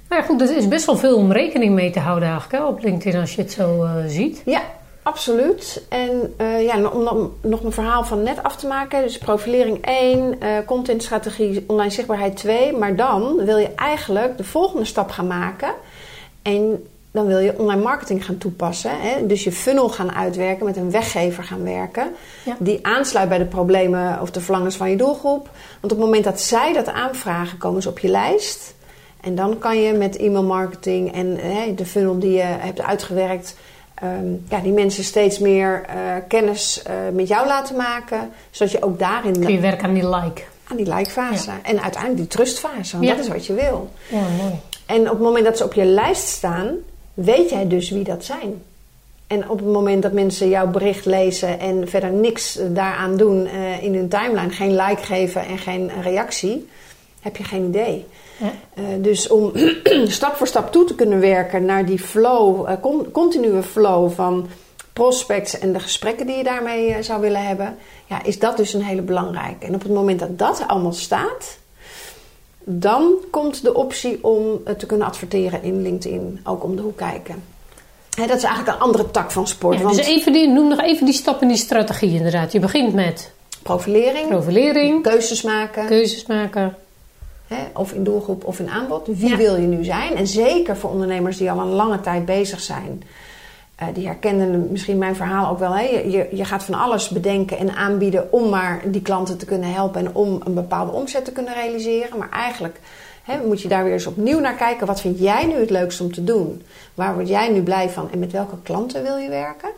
Maar 0.10 0.24
goed, 0.24 0.42
er 0.42 0.58
is 0.58 0.68
best 0.68 0.86
wel 0.86 0.98
veel 0.98 1.18
om 1.18 1.32
rekening 1.32 1.74
mee 1.76 1.90
te 1.92 2.00
houden 2.00 2.30
eigenlijk 2.30 2.64
hè, 2.64 2.70
op 2.70 2.84
LinkedIn 2.84 3.20
als 3.22 3.36
je 3.36 3.42
het 3.42 3.52
zo 3.52 3.86
ziet. 4.08 4.42
Ja, 4.46 4.62
absoluut. 5.06 5.84
En 5.90 6.34
eh, 6.38 6.64
ja, 6.64 6.90
om 6.90 7.04
nog, 7.04 7.30
nog 7.42 7.62
mijn 7.62 7.74
verhaal 7.74 8.04
van 8.04 8.24
net 8.24 8.44
af 8.44 8.56
te 8.56 8.68
maken. 8.68 9.02
Dus 9.02 9.18
profilering 9.18 9.86
1, 9.86 10.42
eh 10.42 10.50
contentstrategie, 10.66 11.64
online 11.68 11.92
zichtbaarheid 11.92 12.38
2. 12.38 12.74
Maar 12.74 12.96
dan 12.96 13.46
wil 13.46 13.58
je 13.58 13.74
eigenlijk 13.76 14.38
de 14.38 14.44
volgende 14.44 14.86
stap 14.86 15.12
gaan 15.12 15.28
maken. 15.28 15.74
En 16.42 16.88
dan 17.16 17.26
wil 17.26 17.40
je 17.40 17.60
online 17.60 17.82
marketing 17.82 18.26
gaan 18.26 18.38
toepassen. 18.38 18.92
Hè? 19.02 19.26
Dus 19.26 19.44
je 19.44 19.52
funnel 19.52 19.90
gaan 19.90 20.12
uitwerken, 20.12 20.66
met 20.66 20.78
een 20.78 20.92
weggever 20.92 21.44
gaan 21.44 21.64
werken. 21.64 22.12
Ja. 22.46 22.56
Die 22.60 22.80
aansluit 22.82 23.30
bij 23.30 23.38
de 23.38 23.46
problemen 23.46 24.22
of 24.22 24.32
de 24.32 24.42
verlangens 24.42 24.76
van 24.76 24.90
je 24.90 24.98
doelgroep. 24.98 25.50
Want 25.80 25.94
op 25.94 26.00
het 26.00 26.08
moment 26.08 26.24
dat 26.24 26.42
zij 26.42 26.74
dat 26.74 26.88
aanvragen, 26.88 27.58
komen 27.58 27.82
ze 27.82 27.90
op 27.90 28.00
je 28.00 28.08
lijst. 28.08 28.74
En 29.22 29.36
dan 29.36 29.60
kan 29.60 29.82
je 29.82 29.94
met 29.94 30.18
e-mail 30.18 30.44
marketing 30.44 31.14
en 31.14 31.38
eh, 31.38 31.76
de 31.76 31.86
funnel 31.86 32.20
die 32.20 32.32
je 32.32 32.42
hebt 32.42 32.82
uitgewerkt, 32.82 33.56
ehm, 33.96 34.34
ja, 34.50 34.60
die 34.60 34.72
mensen 34.72 35.04
steeds 35.04 35.40
meer 35.40 35.84
eh, 35.88 35.96
kennis 36.28 36.82
eh, 36.84 36.94
met 37.14 37.28
jou 37.28 37.48
laten 37.48 37.76
maken. 37.76 38.30
Zodat 38.52 38.72
je 38.74 38.82
ook 38.84 39.00
daarin 39.00 39.40
Kun 39.40 39.52
je 39.52 39.60
werken 39.60 39.88
aan 39.88 39.94
die 39.94 40.10
like. 40.10 40.42
aan 40.68 40.78
die 40.78 40.94
like-fase 40.94 41.50
en 41.64 41.82
uiteindelijk 41.82 42.18
die 42.22 42.28
trustfase. 42.38 42.92
Want 42.98 43.10
Ja. 43.10 43.16
dat 43.16 43.24
is 43.26 43.32
wat 43.32 43.46
je 43.46 43.54
wil. 43.54 43.90
Ja, 44.10 44.20
mooi. 44.42 44.54
En 44.86 45.02
op 45.02 45.10
het 45.10 45.20
moment 45.20 45.46
dat 45.46 45.58
ze 45.58 45.64
op 45.64 45.74
je 45.74 45.86
lijst 45.86 46.28
staan, 46.28 46.76
weet 47.14 47.50
jij 47.50 47.68
dus 47.68 47.90
wie 47.90 48.04
dat 48.04 48.24
zijn. 48.26 48.62
En 49.28 49.50
op 49.50 49.58
het 49.58 49.68
moment 49.68 50.02
dat 50.04 50.12
mensen 50.12 50.50
jouw 50.50 50.68
bericht 50.68 51.06
lezen 51.06 51.60
en 51.60 51.88
verder 51.88 52.12
niks 52.12 52.60
daaraan 52.74 53.18
doen 53.18 53.48
eh, 53.48 53.84
in 53.84 53.96
hun 53.96 54.08
timeline, 54.10 54.50
geen 54.50 54.76
like 54.76 55.04
geven 55.04 55.46
en 55.46 55.58
geen 55.58 55.92
reactie, 56.02 56.70
heb 57.26 57.38
je 57.38 57.44
geen 57.44 57.68
idee. 57.68 58.06
Ja. 58.38 58.52
Uh, 58.80 58.86
dus 59.04 59.28
om 59.28 59.52
stap 60.08 60.36
voor 60.36 60.48
stap 60.48 60.72
toe 60.72 60.84
te 60.84 60.96
kunnen 60.96 61.20
werken 61.20 61.66
naar 61.66 61.86
die 61.86 62.00
flow, 62.00 62.70
uh, 62.70 62.74
con 62.82 63.12
continue 63.12 63.64
flow 63.64 64.12
van 64.12 64.48
prospects 64.94 65.60
en 65.60 65.74
de 65.74 65.80
gesprekken 65.80 66.26
die 66.26 66.38
je 66.38 66.44
daarmee 66.44 66.90
uh, 66.90 66.96
zou 67.00 67.22
willen 67.22 67.46
hebben, 67.46 67.78
ja, 68.06 68.24
is 68.24 68.40
dat 68.40 68.58
dus 68.58 68.74
een 68.74 68.84
hele 68.84 69.02
belangrijke. 69.02 69.66
En 69.66 69.76
op 69.76 69.82
het 69.82 69.92
moment 69.92 70.20
dat 70.20 70.40
dat 70.40 70.64
allemaal 70.68 70.94
staat, 70.94 71.58
dan 72.64 73.14
komt 73.32 73.64
de 73.64 73.74
optie 73.74 74.24
om 74.24 74.64
te 74.78 74.86
kunnen 74.86 75.08
adverteren 75.08 75.64
in 75.64 75.82
LinkedIn 75.82 76.40
ook 76.44 76.64
om 76.64 76.76
de 76.76 76.82
hoek 76.82 76.98
kijken. 76.98 77.44
He, 78.16 78.28
dat 78.28 78.38
is 78.38 78.44
eigenlijk 78.44 78.78
een 78.78 78.84
andere 78.84 79.12
tak 79.12 79.32
van 79.32 79.48
sport. 79.48 79.78
Ja, 79.78 79.84
want 79.84 79.96
dus 79.96 80.08
even 80.08 80.34
die, 80.34 80.48
noem 80.48 80.68
nog 80.68 80.82
even 80.82 81.06
die 81.06 81.16
stappen 81.16 81.42
in 81.42 81.54
die 81.54 81.64
strategie 81.64 82.16
inderdaad. 82.16 82.52
Je 82.52 82.60
begint 82.60 82.94
met 82.94 83.32
profilering, 83.64 84.28
profilering 84.28 85.04
keuzes 85.04 85.42
maken. 85.42 85.86
Keuzes 85.86 86.26
maken. 86.26 86.76
Of 87.74 87.94
in 87.94 88.04
doelgroep 88.04 88.46
of 88.46 88.60
in 88.60 88.70
aanbod. 88.70 89.08
Wie 89.08 89.36
wil 89.36 89.56
je 89.56 89.68
nu 89.68 89.84
zijn? 89.84 90.16
En 90.16 90.28
zeker 90.28 90.78
voor 90.78 90.90
ondernemers 90.90 91.38
die 91.38 91.52
al 91.52 91.60
een 91.60 91.74
lange 91.74 92.02
tijd 92.02 92.26
bezig 92.26 92.60
zijn. 92.60 93.04
Uh, 93.82 93.88
die 93.94 94.06
herkennen 94.06 94.68
misschien 94.72 94.98
mijn 94.98 95.16
verhaal 95.16 95.50
ook 95.50 95.60
wel. 95.60 95.76
Hè? 95.76 95.84
Je, 95.84 96.28
je 96.32 96.46
gaat 96.46 96.64
van 96.64 96.76
alles 96.76 97.10
bedenken 97.10 97.58
en 97.58 97.76
aanbieden 97.76 98.32
om 98.32 98.50
maar 98.50 98.82
die 98.86 99.02
klanten 99.02 99.38
te 99.38 99.46
kunnen 99.46 99.74
helpen 99.74 100.06
en 100.06 100.16
om 100.16 100.42
een 100.44 100.54
bepaalde 100.54 100.92
omzet 100.92 101.26
te 101.26 101.32
kunnen 101.32 101.54
realiseren. 101.54 102.18
Maar 102.18 102.30
eigenlijk 102.30 102.80
He, 103.26 103.46
moet 103.46 103.62
je 103.62 103.68
daar 103.68 103.84
weer 103.84 103.94
eens 103.94 104.06
opnieuw 104.06 104.40
naar 104.40 104.56
kijken. 104.56 104.88
Wat 104.88 105.02
vind 105.02 105.20
jij 105.20 105.46
nu 105.46 105.54
het 105.54 105.70
leukst 105.70 106.02
om 106.02 106.14
te 106.14 106.24
doen? 106.24 106.64
Waar 106.94 107.14
word 107.14 107.28
jij 107.28 107.50
nu 107.50 107.62
blij 107.62 107.90
van? 107.90 108.12
En 108.12 108.20
met 108.20 108.32
welke 108.32 108.62
klanten 108.64 109.04
wil 109.04 109.18
je 109.18 109.30
werken? 109.30 109.70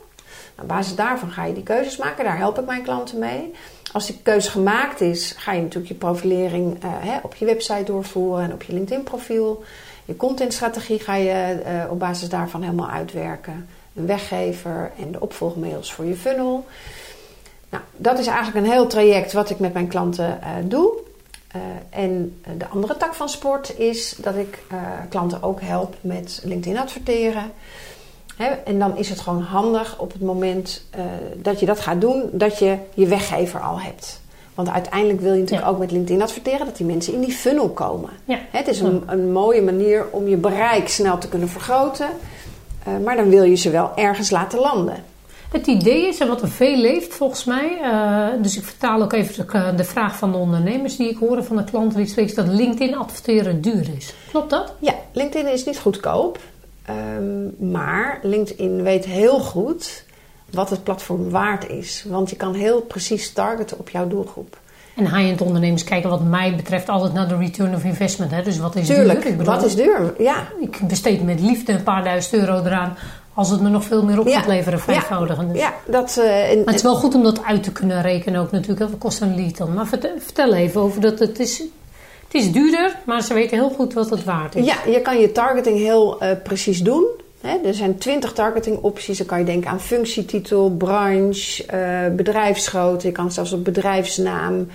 Nou, 0.56 0.62
op 0.62 0.67
basis 0.67 0.95
daarvan 0.95 1.32
ga 1.32 1.45
je 1.45 1.53
die 1.53 1.63
keuzes 1.63 1.97
maken. 1.97 2.23
Daar 2.23 2.38
help 2.38 2.60
ik 2.60 2.65
mijn 2.65 2.84
klanten 2.84 3.19
mee. 3.19 3.53
Als 3.91 4.06
die 4.06 4.19
keuze 4.23 4.52
gemaakt 4.52 5.02
is, 5.02 5.34
ga 5.38 5.52
je 5.52 5.62
natuurlijk 5.62 5.88
je 5.88 5.97
profilering 5.97 6.84
uh, 6.84 7.15
op 7.21 7.36
je 7.36 7.45
website 7.45 7.84
doorvoeren 7.84 8.43
en 8.43 8.54
op 8.54 8.63
je 8.63 8.73
LinkedIn 8.73 9.04
profiel. 9.04 9.63
Je 10.06 10.15
contentstrategie 10.15 11.00
ga 11.00 11.15
je 11.15 11.62
uh, 11.65 11.91
op 11.91 12.00
basis 12.00 12.30
daarvan 12.30 12.62
helemaal 12.62 12.89
uitwerken. 12.89 13.67
Een 13.95 14.06
weggever 14.06 14.91
en 15.00 15.12
de 15.12 15.19
opvolgmails 15.19 15.93
voor 15.93 16.06
je 16.06 16.15
funnel. 16.15 16.65
Nou, 17.69 17.84
dat 17.97 18.19
is 18.19 18.28
eigenlijk 18.28 18.65
een 18.65 18.71
heel 18.71 18.88
traject 18.88 19.34
wat 19.34 19.50
ik 19.50 19.60
met 19.60 19.73
mijn 19.73 19.88
klanten 19.88 20.39
uh, 20.41 20.50
doe. 20.63 20.93
En 21.89 22.41
de 22.58 22.67
andere 22.67 22.97
tak 22.97 23.13
van 23.13 23.30
sport 23.30 23.80
is 23.80 24.15
dat 24.17 24.36
ik 24.36 24.60
klanten 25.10 25.43
ook 25.43 25.62
help 25.62 25.95
met 26.02 26.41
LinkedIn 26.43 26.80
adverteren. 26.80 27.52
En 28.65 28.80
dan 28.80 28.97
is 28.97 29.10
het 29.10 29.19
gewoon 29.19 29.41
handig 29.41 30.00
op 30.00 30.13
het 30.13 30.21
moment 30.21 30.84
uh, 30.95 31.02
dat 31.38 31.60
je 31.60 31.65
dat 31.65 31.80
gaat 31.80 32.02
doen, 32.02 32.30
dat 32.32 32.60
je 32.60 32.78
je 32.93 33.08
weggever 33.08 33.60
al 33.60 33.80
hebt. 33.80 34.21
Want 34.56 34.69
uiteindelijk 34.69 35.21
wil 35.21 35.34
je 35.34 35.39
natuurlijk 35.39 35.67
ja. 35.67 35.73
ook 35.73 35.80
met 35.80 35.91
LinkedIn 35.91 36.21
adverteren 36.21 36.65
dat 36.65 36.78
die 36.78 36.86
mensen 36.86 37.13
in 37.13 37.21
die 37.21 37.32
funnel 37.32 37.69
komen. 37.69 38.10
Ja. 38.26 38.39
Het 38.52 38.67
is 38.67 38.80
een, 38.80 39.04
een, 39.06 39.32
mooie 39.32 39.62
manier 39.62 40.06
om 40.12 40.28
je 40.28 40.38
bereik 40.38 40.88
snel 40.88 41.17
te 41.17 41.30
kunnen 41.30 41.50
vergroten. 41.50 42.08
maar 43.04 43.15
dan 43.15 43.30
wil 43.30 43.43
je 43.43 43.56
ze 43.56 43.69
wel 43.69 43.91
ergens 43.95 44.30
laten 44.30 44.60
landen. 44.60 45.04
Het 45.52 45.67
idee 45.67 46.08
is, 46.08 46.19
en 46.19 46.28
wat 46.28 46.41
er 46.41 46.50
veel 46.50 46.78
leeft 46.78 47.13
volgens 47.13 47.43
mij, 47.43 47.78
uh, 47.82 48.41
dus 48.41 48.58
ik 48.58 48.63
vertaal 48.63 49.02
ook 49.02 49.13
even 49.13 49.47
de, 49.47 49.73
de, 49.76 49.84
vraag 49.84 50.17
van 50.17 50.32
de 50.32 50.38
ondernemers 50.38 50.97
die 50.97 51.10
ik 51.10 51.17
hoor 51.17 51.43
van 51.43 51.58
de 51.58 51.63
klanten 51.63 51.97
die 51.97 52.08
spreekt, 52.08 52.36
dat 52.36 52.47
LinkedIn 52.47 52.97
adverteren 52.97 53.62
duur 53.62 53.88
is. 53.97 54.13
Klopt 54.30 54.50
dat? 54.50 54.73
Ja, 54.80 54.93
LinkedIn 55.12 55.54
is 55.54 55.65
niet 55.65 55.80
goedkoop, 55.80 56.39
um, 56.89 57.56
maar 57.71 58.19
LinkedIn 58.21 58.84
weet 58.84 59.06
heel 59.06 59.39
goed 59.39 60.06
wat 60.52 60.69
het 60.69 60.84
platform 60.84 61.30
waard 61.30 61.69
is. 61.69 62.06
Want 62.08 62.30
je 62.30 62.36
kan 62.36 62.54
heel 62.54 62.82
precies 62.82 63.32
targeten 63.32 63.80
op 63.80 63.89
jouw 63.89 64.08
doelgroep. 64.08 64.58
En 64.95 65.15
high-end 65.15 65.41
ondernemers 65.41 65.84
kijken 65.84 66.10
wat 66.10 66.23
mij 66.23 66.56
betreft 66.56 66.89
altijd 66.89 67.13
naar 67.13 67.28
de 67.28 67.38
return 67.38 67.76
of 67.76 67.84
investment. 67.84 68.32
Hè? 68.32 68.43
Dus 68.43 68.58
wat 68.58 68.76
is 68.76 68.88
Tuurlijk, 68.88 69.21
duur? 69.21 69.32
Ik 69.32 69.38
bedoel, 69.38 69.54
wat 69.54 69.63
is 69.65 69.76
duur? 69.76 70.13
Ja. 70.17 70.47
Ik 70.60 70.80
besteed 70.88 71.23
met 71.23 71.39
liefde 71.39 71.71
een 71.73 71.84
paar 71.84 72.04
duizend 72.04 72.34
euro 72.34 72.63
eraan 72.63 72.97
als 73.34 73.50
het 73.50 73.62
me 73.62 73.69
nog 73.69 73.84
veel 73.84 74.04
meer 74.04 74.19
op 74.19 74.28
gaat 74.28 74.47
leveren, 74.47 74.80
vijfvoudigen. 74.80 75.47
Dus. 75.47 75.58
Ja, 75.58 75.73
dat... 75.86 76.15
Uh, 76.19 76.26
maar 76.26 76.65
het 76.65 76.76
is 76.76 76.82
wel 76.82 76.95
goed 76.95 77.15
om 77.15 77.23
dat 77.23 77.43
uit 77.43 77.63
te 77.63 77.71
kunnen 77.71 78.02
rekenen 78.02 78.41
ook 78.41 78.52
natuurlijk. 78.52 78.89
Wat 78.89 79.00
kost 79.00 79.21
een 79.21 79.36
lead 79.36 79.58
dan? 79.58 79.73
Maar 79.73 79.88
vertel 80.17 80.54
even 80.54 80.82
over 80.82 81.02
dat 81.02 81.19
het 81.19 81.39
is... 81.39 81.63
Het 82.28 82.42
is 82.42 82.52
duurder, 82.52 82.98
maar 83.06 83.22
ze 83.22 83.34
weten 83.34 83.58
heel 83.58 83.70
goed 83.70 83.94
wat 83.94 84.10
het 84.10 84.24
waard 84.24 84.56
is. 84.56 84.66
Ja, 84.66 84.76
je 84.86 85.02
kan 85.02 85.20
je 85.20 85.32
targeting 85.32 85.78
heel 85.78 86.24
uh, 86.24 86.32
precies 86.44 86.80
doen. 86.80 87.06
Er 87.42 87.74
zijn 87.74 87.98
twintig 87.98 88.34
targeting 88.34 88.78
opties. 88.82 89.18
Dan 89.18 89.28
kan 89.28 89.40
je 89.40 89.46
denken 89.46 89.70
aan 89.70 89.82
functietitel, 89.82 90.72
branche, 90.72 91.66
uh, 91.74 92.16
bedrijfsgrootte. 92.16 93.08
Je 93.08 93.13
kan 93.13 93.32
zelfs 93.32 93.54
op 93.54 93.63
bedrijfsnaam... 93.63 94.68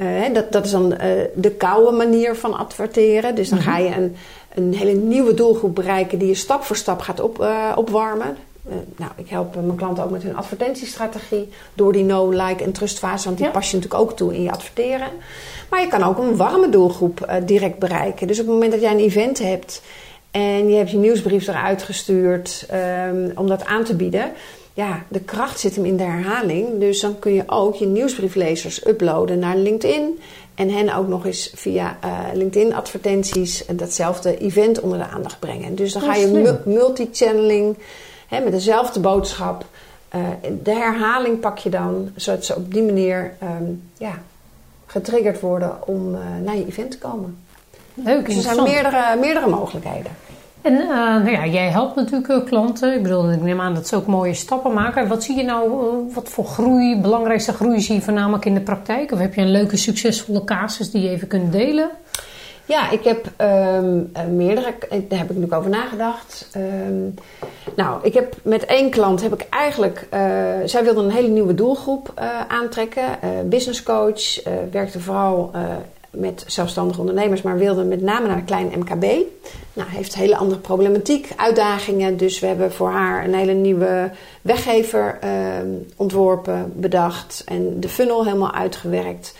Uh, 0.00 0.34
dat, 0.34 0.52
dat 0.52 0.64
is 0.64 0.70
dan 0.70 0.92
uh, 0.92 0.98
de 1.34 1.50
koude 1.50 1.96
manier 1.96 2.36
van 2.36 2.54
adverteren. 2.54 3.34
Dus 3.34 3.48
dan 3.48 3.58
-hmm. 3.58 3.66
ga 3.66 3.78
je 3.78 3.94
een, 3.94 4.16
een 4.54 4.74
hele 4.74 4.92
nieuwe 4.92 5.34
doelgroep 5.34 5.74
bereiken 5.74 6.18
die 6.18 6.28
je 6.28 6.34
stap 6.34 6.62
voor 6.62 6.76
stap 6.76 7.00
gaat 7.00 7.20
op, 7.20 7.46
uh, 8.68 8.72
opwarmen. 8.72 8.94
nou, 8.96 9.10
ik 9.16 9.28
help 9.28 9.54
mijn 9.54 9.76
klanten 9.76 10.04
ook 10.04 10.10
met 10.10 10.22
hun 10.22 10.36
advertentiestrategie 10.36 11.48
door 11.74 11.92
die 11.92 12.04
no, 12.04 12.30
like 12.30 12.64
en 12.64 12.72
trust 12.72 12.98
fase, 12.98 13.24
want 13.24 13.36
die 13.36 13.46
ja. 13.46 13.52
pas 13.52 13.70
je 13.70 13.76
natuurlijk 13.76 14.02
ook 14.02 14.16
toe 14.16 14.34
in 14.34 14.42
je 14.42 14.50
adverteren. 14.50 15.08
Maar 15.70 15.80
je 15.80 15.88
kan 15.88 16.02
ook 16.02 16.18
een 16.18 16.36
warme 16.36 16.68
doelgroep 16.68 17.38
direct 17.44 17.78
bereiken. 17.78 18.26
Dus 18.26 18.40
op 18.40 18.44
het 18.44 18.54
moment 18.54 18.72
dat 18.72 18.80
jij 18.80 18.92
een 18.92 18.98
event 18.98 19.38
hebt 19.38 19.82
en 20.30 20.68
je 20.68 20.76
hebt 20.76 20.90
je 20.90 20.96
nieuwsbrief 20.96 21.46
eruit 21.46 21.82
gestuurd 21.82 22.66
um, 23.08 23.32
om 23.34 23.46
dat 23.46 23.64
aan 23.64 23.84
te 23.84 23.96
bieden 23.96 24.32
ja, 24.76 25.04
de 25.08 25.20
kracht 25.20 25.60
zit 25.60 25.76
hem 25.76 25.84
in 25.84 25.96
de 25.96 26.02
herhaling. 26.02 26.80
Dus 26.80 27.00
dan 27.00 27.18
kun 27.18 27.34
je 27.34 27.42
ook 27.46 27.74
je 27.74 27.86
nieuwsbrieflezers 27.86 28.86
uploaden 28.86 29.38
naar 29.38 29.56
LinkedIn. 29.56 30.18
En 30.54 30.70
hen 30.70 30.94
ook 30.94 31.08
nog 31.08 31.26
eens 31.26 31.50
via 31.54 31.98
uh, 32.04 32.18
LinkedIn 32.34 32.74
advertenties 32.74 33.64
datzelfde 33.72 34.38
event 34.38 34.80
onder 34.80 34.98
de 34.98 35.04
aandacht 35.04 35.38
brengen. 35.38 35.74
Dus 35.74 35.92
dan 35.92 36.02
Oh, 36.02 36.08
ga 36.08 36.14
je 36.14 36.26
mu- 36.26 36.72
multi-channeling 36.74 37.76
hè, 38.26 38.40
met 38.40 38.52
dezelfde 38.52 39.00
boodschap. 39.00 39.64
Uh, 40.14 40.22
de 40.62 40.74
herhaling 40.74 41.40
pak 41.40 41.58
je 41.58 41.70
dan, 41.70 42.10
zodat 42.16 42.44
ze 42.44 42.56
op 42.56 42.72
die 42.72 42.82
manier 42.82 43.32
um, 43.42 43.82
ja, 43.98 44.12
getriggerd 44.86 45.40
worden 45.40 45.86
om 45.86 46.14
uh, 46.14 46.20
naar 46.44 46.56
je 46.56 46.66
event 46.66 46.90
te 46.90 46.98
komen. 46.98 47.38
Leuk, 47.94 48.26
Dus 48.26 48.36
er 48.36 48.42
zijn 48.42 48.62
meerdere, 48.62 49.16
meerdere 49.20 49.48
mogelijkheden. 49.48 50.12
En 50.62 50.72
uh, 50.72 50.88
nou 50.88 51.30
ja, 51.30 51.46
jij 51.46 51.68
helpt 51.68 51.96
natuurlijk 51.96 52.46
klanten. 52.46 52.94
Ik 52.94 53.02
bedoel, 53.02 53.32
ik 53.32 53.42
neem 53.42 53.60
aan 53.60 53.74
dat 53.74 53.88
ze 53.88 53.96
ook 53.96 54.06
mooie 54.06 54.34
stappen 54.34 54.72
maken. 54.72 55.08
Wat 55.08 55.22
zie 55.24 55.36
je 55.36 55.42
nou, 55.42 55.70
wat 56.14 56.28
voor 56.28 56.44
groei, 56.44 57.00
belangrijkste 57.00 57.52
groei 57.52 57.80
zie 57.80 57.94
je 57.94 58.00
voornamelijk 58.00 58.44
in 58.44 58.54
de 58.54 58.60
praktijk? 58.60 59.12
Of 59.12 59.18
heb 59.18 59.34
je 59.34 59.40
een 59.40 59.50
leuke, 59.50 59.76
succesvolle 59.76 60.44
casus 60.44 60.90
die 60.90 61.02
je 61.02 61.08
even 61.08 61.28
kunt 61.28 61.52
delen? 61.52 61.90
Ja, 62.66 62.90
ik 62.90 63.04
heb 63.04 63.26
um, 63.40 64.12
meerdere, 64.36 64.74
daar 65.08 65.18
heb 65.18 65.30
ik 65.30 65.36
nu 65.36 65.46
over 65.50 65.70
nagedacht. 65.70 66.48
Um, 66.56 67.14
nou, 67.76 68.00
ik 68.02 68.14
heb 68.14 68.36
met 68.42 68.64
één 68.64 68.90
klant 68.90 69.22
heb 69.22 69.32
ik 69.32 69.46
eigenlijk, 69.50 70.06
uh, 70.14 70.20
zij 70.64 70.84
wilde 70.84 71.00
een 71.00 71.10
hele 71.10 71.28
nieuwe 71.28 71.54
doelgroep 71.54 72.12
aantrekken. 72.48 73.02
Uh, 73.24 73.30
business 73.44 73.82
coach, 73.82 74.42
werkte 74.70 75.00
vooral 75.00 75.50
met 76.16 76.44
zelfstandige 76.46 77.00
ondernemers, 77.00 77.42
maar 77.42 77.58
wilde 77.58 77.84
met 77.84 78.02
name 78.02 78.26
naar 78.26 78.36
een 78.36 78.44
klein 78.44 78.72
MKB. 78.78 79.04
Nou, 79.72 79.88
heeft 79.88 80.14
hele 80.14 80.36
andere 80.36 80.60
problematiek, 80.60 81.28
uitdagingen. 81.36 82.16
Dus 82.16 82.38
we 82.38 82.46
hebben 82.46 82.72
voor 82.72 82.90
haar 82.90 83.24
een 83.24 83.34
hele 83.34 83.52
nieuwe 83.52 84.10
weggever 84.42 85.18
uh, 85.24 85.30
ontworpen, 85.96 86.72
bedacht 86.76 87.42
en 87.46 87.80
de 87.80 87.88
funnel 87.88 88.24
helemaal 88.24 88.52
uitgewerkt. 88.52 89.34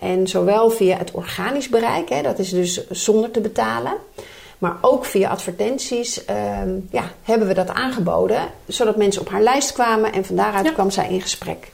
En 0.00 0.28
zowel 0.28 0.70
via 0.70 0.96
het 0.96 1.10
organisch 1.10 1.68
bereik, 1.68 2.08
hè, 2.08 2.22
dat 2.22 2.38
is 2.38 2.50
dus 2.50 2.90
zonder 2.90 3.30
te 3.30 3.40
betalen, 3.40 3.92
maar 4.58 4.76
ook 4.80 5.04
via 5.04 5.28
advertenties 5.28 6.24
uh, 6.30 6.36
ja, 6.90 7.10
hebben 7.22 7.48
we 7.48 7.54
dat 7.54 7.68
aangeboden, 7.68 8.40
zodat 8.66 8.96
mensen 8.96 9.20
op 9.20 9.28
haar 9.28 9.42
lijst 9.42 9.72
kwamen 9.72 10.12
en 10.12 10.24
van 10.24 10.36
daaruit 10.36 10.66
ja. 10.66 10.72
kwam 10.72 10.90
zij 10.90 11.08
in 11.08 11.20
gesprek. 11.20 11.70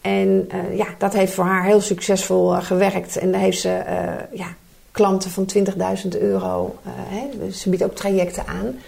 En 0.00 0.48
uh, 0.54 0.76
ja, 0.76 0.86
dat 0.98 1.12
heeft 1.12 1.32
voor 1.32 1.44
haar 1.44 1.64
heel 1.64 1.80
succesvol 1.80 2.54
uh, 2.54 2.62
gewerkt. 2.62 3.16
En 3.16 3.32
daar 3.32 3.40
heeft 3.40 3.60
ze 3.60 3.82
uh, 3.88 4.38
ja, 4.38 4.46
klanten 4.90 5.30
van 5.30 5.46
20.000 6.12 6.20
euro, 6.20 6.78
hè, 6.88 7.50
ze 7.50 7.70
biedt 7.70 7.84
ook 7.84 7.94
trajecten 7.94 8.44
aan, 8.46 8.78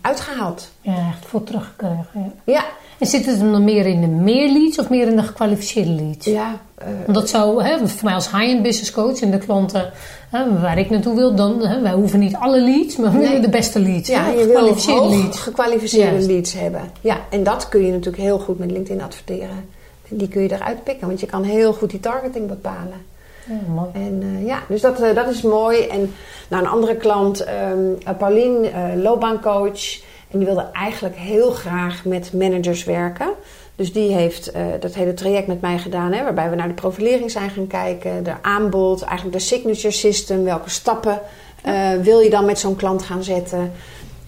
uitgehaald. 0.00 0.70
Ja, 0.80 1.08
echt 1.08 1.26
voor 1.26 1.44
teruggekregen. 1.44 2.32
Ja. 2.44 2.52
ja. 2.52 2.64
En 2.98 3.06
zit 3.06 3.26
het 3.26 3.40
dan 3.40 3.64
meer 3.64 3.86
in 3.86 4.00
de 4.00 4.06
meer 4.06 4.52
leads 4.52 4.78
of 4.78 4.88
meer 4.88 5.06
in 5.06 5.16
de 5.16 5.22
gekwalificeerde 5.22 5.90
leads? 5.90 6.26
Ja. 6.26 6.60
Want 7.04 7.14
dat 7.14 7.28
zou, 7.28 7.62
hè, 7.62 7.88
voor 7.88 8.04
mij 8.04 8.14
als 8.14 8.30
high-end 8.30 8.62
business 8.62 8.92
coach 8.92 9.20
en 9.20 9.30
de 9.30 9.38
klanten 9.38 9.92
hè, 10.30 10.60
waar 10.60 10.78
ik 10.78 10.90
naartoe 10.90 11.14
wil, 11.14 11.34
dan, 11.34 11.66
hè, 11.66 11.80
wij 11.80 11.92
hoeven 11.92 12.18
niet 12.18 12.36
alle 12.36 12.60
leads, 12.60 12.96
maar 12.96 13.12
we 13.12 13.18
willen 13.18 13.42
de 13.42 13.48
beste 13.48 13.80
leads. 13.80 14.08
Ja, 14.08 14.24
hè, 14.24 14.54
hoog 14.54 15.10
leads. 15.10 15.40
gekwalificeerde 15.40 16.26
leads 16.26 16.52
hebben. 16.52 16.80
Ja, 17.00 17.18
en 17.30 17.44
dat 17.44 17.68
kun 17.68 17.84
je 17.84 17.92
natuurlijk 17.92 18.22
heel 18.22 18.38
goed 18.38 18.58
met 18.58 18.70
LinkedIn 18.70 19.02
adverteren. 19.02 19.68
Die 20.08 20.28
kun 20.28 20.42
je 20.42 20.52
eruit 20.52 20.84
pikken, 20.84 21.06
want 21.06 21.20
je 21.20 21.26
kan 21.26 21.42
heel 21.42 21.72
goed 21.72 21.90
die 21.90 22.00
targeting 22.00 22.46
bepalen. 22.46 23.14
Ja, 23.44 23.72
mooi. 23.74 23.88
En 23.92 24.22
uh, 24.22 24.46
ja, 24.46 24.58
dus 24.68 24.80
dat, 24.80 25.02
uh, 25.02 25.14
dat 25.14 25.28
is 25.28 25.42
mooi. 25.42 25.80
En 25.80 26.14
nou, 26.48 26.62
een 26.62 26.70
andere 26.70 26.96
klant, 26.96 27.46
um, 27.72 27.98
Pauline, 28.18 28.70
loopbaancoach. 28.96 30.00
En 30.30 30.38
die 30.38 30.46
wilde 30.46 30.68
eigenlijk 30.72 31.16
heel 31.16 31.50
graag 31.50 32.04
met 32.04 32.32
managers 32.32 32.84
werken. 32.84 33.28
Dus 33.76 33.92
die 33.92 34.12
heeft 34.12 34.54
uh, 34.56 34.62
dat 34.80 34.94
hele 34.94 35.14
traject 35.14 35.46
met 35.46 35.60
mij 35.60 35.78
gedaan, 35.78 36.12
hè, 36.12 36.22
waarbij 36.22 36.50
we 36.50 36.56
naar 36.56 36.68
de 36.68 36.74
profilering 36.74 37.30
zijn 37.30 37.50
gaan 37.50 37.66
kijken, 37.66 38.24
de 38.24 38.34
aanbod, 38.42 39.02
eigenlijk 39.02 39.38
de 39.38 39.44
signature 39.44 39.90
system, 39.90 40.44
welke 40.44 40.70
stappen 40.70 41.20
uh, 41.66 41.90
wil 42.02 42.20
je 42.20 42.30
dan 42.30 42.44
met 42.44 42.58
zo'n 42.58 42.76
klant 42.76 43.02
gaan 43.02 43.22
zetten. 43.22 43.72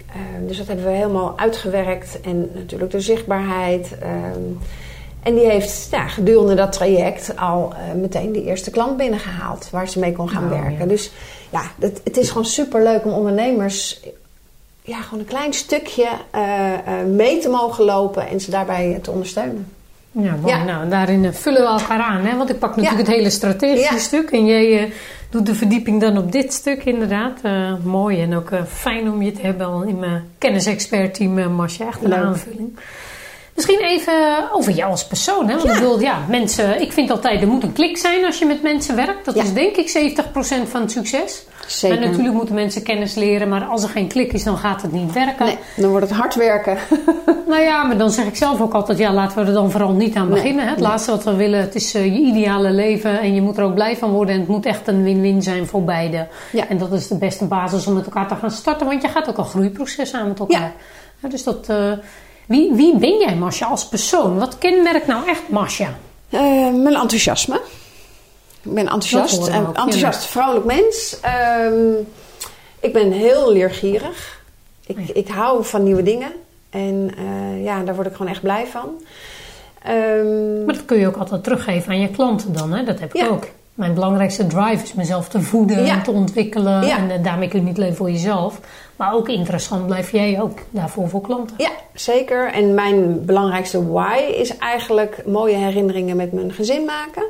Uh, 0.09 0.49
dus 0.49 0.57
dat 0.57 0.67
hebben 0.67 0.85
we 0.85 0.91
helemaal 0.91 1.39
uitgewerkt 1.39 2.21
en 2.21 2.51
natuurlijk 2.55 2.91
de 2.91 3.01
zichtbaarheid. 3.01 3.95
en 5.23 5.35
die 5.35 5.51
heeft 5.51 5.89
ja, 5.91 6.09
gedurende 6.09 6.55
dat 6.55 6.73
traject 6.73 7.37
al 7.37 7.73
meteen 7.97 8.33
die 8.33 8.45
eerste 8.45 8.71
klant 8.71 8.97
binnengehaald 8.97 9.71
waar 9.71 9.89
ze 9.89 9.99
mee 9.99 10.13
kon 10.13 10.29
gaan 10.29 10.53
oh, 10.53 10.63
werken. 10.63 10.89
Dus 10.89 11.13
ja, 11.51 11.63
het, 11.79 12.01
het 12.05 12.17
is 12.17 12.29
gewoon 12.29 12.45
super 12.45 12.83
leuk 12.83 13.05
om 13.05 13.13
ondernemers 13.13 14.01
ja, 14.89 15.01
gewoon 15.01 15.19
een 15.19 15.27
klein 15.27 15.53
stukje 15.53 16.09
uh, 16.35 16.73
uh, 16.89 17.05
mee 17.07 17.39
te 17.39 17.49
mogen 17.49 17.85
lopen 17.85 18.29
en 18.29 18.41
ze 18.41 18.51
daarbij 18.51 18.99
te 19.03 19.11
ondersteunen. 19.11 19.73
Ja, 20.13 20.35
mooi. 20.41 20.65
Nou, 20.65 20.89
daarin 20.89 21.25
eh, 21.25 21.33
vullen 21.33 21.63
we 21.63 21.69
elkaar 21.69 22.01
aan. 22.01 22.25
Hè? 22.25 22.37
Want 22.37 22.51
ik 22.51 22.59
pak 22.59 22.77
natuurlijk 22.77 23.07
het 23.07 23.17
hele 23.17 23.31
strategische 23.31 23.99
stuk. 23.99 24.31
En 24.31 24.47
jij 24.47 24.93
doet 25.31 25.47
de 25.47 25.55
verdieping 25.55 26.01
dan 26.01 26.19
op 26.19 26.33
dit 26.33 26.53
stuk 26.53 26.85
inderdaad. 26.85 27.41
mooi 27.85 28.23
en 28.23 28.37
ook 28.37 28.51
fijn 28.69 29.11
om 29.11 29.23
je 29.23 29.33
te 29.33 29.41
hebben 29.41 29.89
in 29.89 29.99
mijn 29.99 30.31
kennisexpertteam, 30.39 31.39
uh, 31.39 31.47
Masja. 31.47 31.87
Echt 31.87 32.05
een 32.05 32.15
aanvulling. 32.15 32.79
Misschien 33.55 33.81
even 33.81 34.49
over 34.53 34.73
jou 34.73 34.91
als 34.91 35.07
persoon. 35.07 35.49
Hè? 35.49 35.57
Want 35.57 35.69
ik 35.69 35.75
bedoel, 35.75 36.01
ja, 36.01 36.19
mensen, 36.29 36.81
ik 36.81 36.93
vind 36.93 37.11
altijd, 37.11 37.41
er 37.41 37.49
moet 37.49 37.63
een 37.63 37.73
klik 37.73 37.97
zijn 37.97 38.25
als 38.25 38.39
je 38.39 38.47
met 38.47 38.63
mensen 38.63 38.97
werkt. 38.97 39.25
Dat 39.25 39.37
is 39.37 39.53
denk 39.53 39.77
ik 39.77 40.15
70% 40.67 40.69
van 40.69 40.81
het 40.81 40.91
succes. 40.91 41.45
Zeker. 41.69 41.97
En 41.97 42.09
natuurlijk 42.09 42.35
moeten 42.35 42.55
mensen 42.55 42.83
kennis 42.83 43.15
leren, 43.15 43.49
maar 43.49 43.65
als 43.65 43.83
er 43.83 43.89
geen 43.89 44.09
klik 44.09 44.33
is, 44.33 44.45
dan 44.45 44.59
gaat 44.59 44.83
het 44.83 44.93
niet 44.93 45.13
werken. 45.13 45.47
Nee, 45.47 45.59
dan 45.77 45.91
wordt 45.91 46.09
het 46.09 46.19
hard 46.19 46.35
werken. 46.35 46.79
nou 47.49 47.63
ja, 47.63 47.83
maar 47.83 47.99
dan 47.99 48.11
zeg 48.11 48.27
ik 48.27 48.37
zelf 48.37 48.61
ook 48.61 48.73
altijd, 48.73 48.99
ja, 48.99 49.13
laten 49.13 49.39
we 49.39 49.47
er 49.47 49.53
dan 49.53 49.71
vooral 49.71 49.93
niet 49.93 50.17
aan 50.17 50.29
beginnen. 50.29 50.69
Het 50.69 50.81
laatste 50.81 51.11
wat 51.11 51.25
we 51.25 51.35
willen, 51.35 51.61
het 51.61 51.75
is 51.75 51.95
uh, 51.95 52.05
je 52.05 52.21
ideale 52.21 52.71
leven 52.71 53.21
en 53.21 53.35
je 53.35 53.43
moet 53.43 53.59
er 53.59 53.65
ook 53.65 53.75
blij 53.75 53.97
van 53.97 54.11
worden. 54.11 54.35
En 54.35 54.41
het 54.41 54.49
moet 54.49 54.67
echt 54.67 54.89
een 54.89 55.03
win-win 55.03 55.43
zijn 55.43 55.67
voor 55.67 55.85
beide. 55.85 56.27
Ja. 56.53 56.69
En 56.69 56.79
dat 56.79 56.93
is 56.93 57.09
de 57.09 57.19
beste 57.19 57.45
basis 57.45 57.87
om 57.87 57.95
met 57.95 58.05
elkaar 58.05 58.29
te 58.29 58.35
gaan 58.35 58.51
starten, 58.51 58.87
want 58.87 59.03
je 59.03 59.09
gaat 59.09 59.29
ook 59.29 59.39
een 59.39 59.45
groeiproces 59.45 60.15
aan 60.15 60.29
met 60.29 60.39
elkaar. 60.39 60.73
Ja. 61.21 61.29
dus 61.29 61.45
dat... 61.45 61.67
Uh, 61.71 61.93
wie, 62.47 62.73
wie 62.73 62.97
ben 62.99 63.19
jij, 63.19 63.35
Masja, 63.35 63.67
als 63.67 63.89
persoon? 63.89 64.39
Wat 64.39 64.59
kenmerkt 64.59 65.07
nou 65.07 65.29
echt 65.29 65.49
Masja? 65.49 65.89
Uh, 66.31 66.41
mijn 66.73 66.95
enthousiasme. 66.95 67.61
Ik 68.69 68.75
ben 68.75 68.89
enthousiast. 68.89 69.47
En 69.47 69.67
enthousiast, 69.67 70.25
vrolijk 70.25 70.65
mens. 70.65 71.19
Um, 71.73 72.09
ik 72.81 72.93
ben 72.93 73.13
heel 73.13 73.53
leergierig. 73.53 74.43
Ik, 74.87 74.99
ik 75.09 75.29
hou 75.29 75.65
van 75.65 75.83
nieuwe 75.83 76.03
dingen. 76.03 76.33
En 76.71 77.11
uh, 77.19 77.65
ja, 77.65 77.83
daar 77.83 77.95
word 77.95 78.07
ik 78.07 78.13
gewoon 78.13 78.33
echt 78.33 78.43
blij 78.43 78.67
van. 78.67 78.89
Um, 79.89 80.65
maar 80.65 80.75
dat 80.75 80.85
kun 80.85 80.99
je 80.99 81.07
ook 81.07 81.17
altijd 81.17 81.45
teruggeven 81.45 81.93
aan 81.93 82.01
je 82.01 82.11
klanten 82.11 82.53
dan, 82.53 82.73
hè? 82.73 82.85
Dat 82.85 83.01
heb 83.01 83.15
ik 83.15 83.21
ja. 83.21 83.29
ook. 83.29 83.47
Mijn 83.75 83.95
belangrijkste 83.95 84.47
drive 84.47 84.83
is 84.83 84.93
mezelf 84.93 85.29
te 85.29 85.41
voeden 85.41 85.85
en 85.87 86.03
te 86.03 86.11
ontwikkelen. 86.11 86.83
En 86.83 87.11
uh, 87.11 87.25
daarmee 87.25 87.49
kun 87.49 87.61
je 87.61 87.65
niet 87.67 87.77
alleen 87.77 87.95
voor 87.95 88.11
jezelf. 88.11 88.61
Maar 88.97 89.15
ook 89.15 89.29
interessant 89.29 89.87
blijf 89.87 90.13
jij 90.13 90.41
ook 90.41 90.59
daarvoor 90.71 91.09
voor 91.09 91.21
klanten. 91.21 91.57
Ja, 91.59 91.71
zeker. 91.95 92.53
En 92.53 92.75
mijn 92.75 93.25
belangrijkste 93.25 93.91
why 93.91 94.19
is 94.19 94.57
eigenlijk 94.57 95.23
mooie 95.27 95.57
herinneringen 95.57 96.17
met 96.17 96.33
mijn 96.33 96.53
gezin 96.53 96.85
maken. 96.85 97.25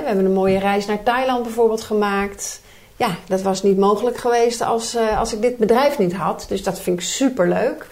We 0.00 0.06
hebben 0.06 0.24
een 0.24 0.32
mooie 0.32 0.58
reis 0.58 0.86
naar 0.86 1.02
Thailand 1.02 1.42
bijvoorbeeld 1.42 1.82
gemaakt. 1.82 2.60
Ja, 2.96 3.08
dat 3.26 3.42
was 3.42 3.62
niet 3.62 3.78
mogelijk 3.78 4.16
geweest 4.16 4.60
als, 4.60 4.96
uh, 4.96 5.18
als 5.18 5.34
ik 5.34 5.42
dit 5.42 5.56
bedrijf 5.56 5.98
niet 5.98 6.14
had. 6.14 6.44
Dus 6.48 6.62
dat 6.62 6.80
vind 6.80 6.98
ik 6.98 7.04
super 7.04 7.48
leuk. 7.48 7.86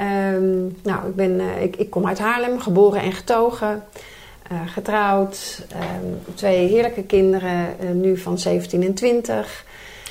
Um, 0.00 0.76
nou, 0.82 1.08
ik, 1.08 1.14
ben, 1.14 1.30
uh, 1.30 1.62
ik, 1.62 1.76
ik 1.76 1.90
kom 1.90 2.06
uit 2.06 2.18
Haarlem, 2.18 2.60
geboren 2.60 3.00
en 3.00 3.12
getogen. 3.12 3.84
Uh, 4.52 4.58
getrouwd. 4.66 5.64
Um, 5.74 6.34
twee 6.34 6.68
heerlijke 6.68 7.02
kinderen, 7.02 7.76
nu 7.92 8.16
van 8.16 8.38
17 8.38 8.82
en 8.82 8.94
20. 8.94 9.64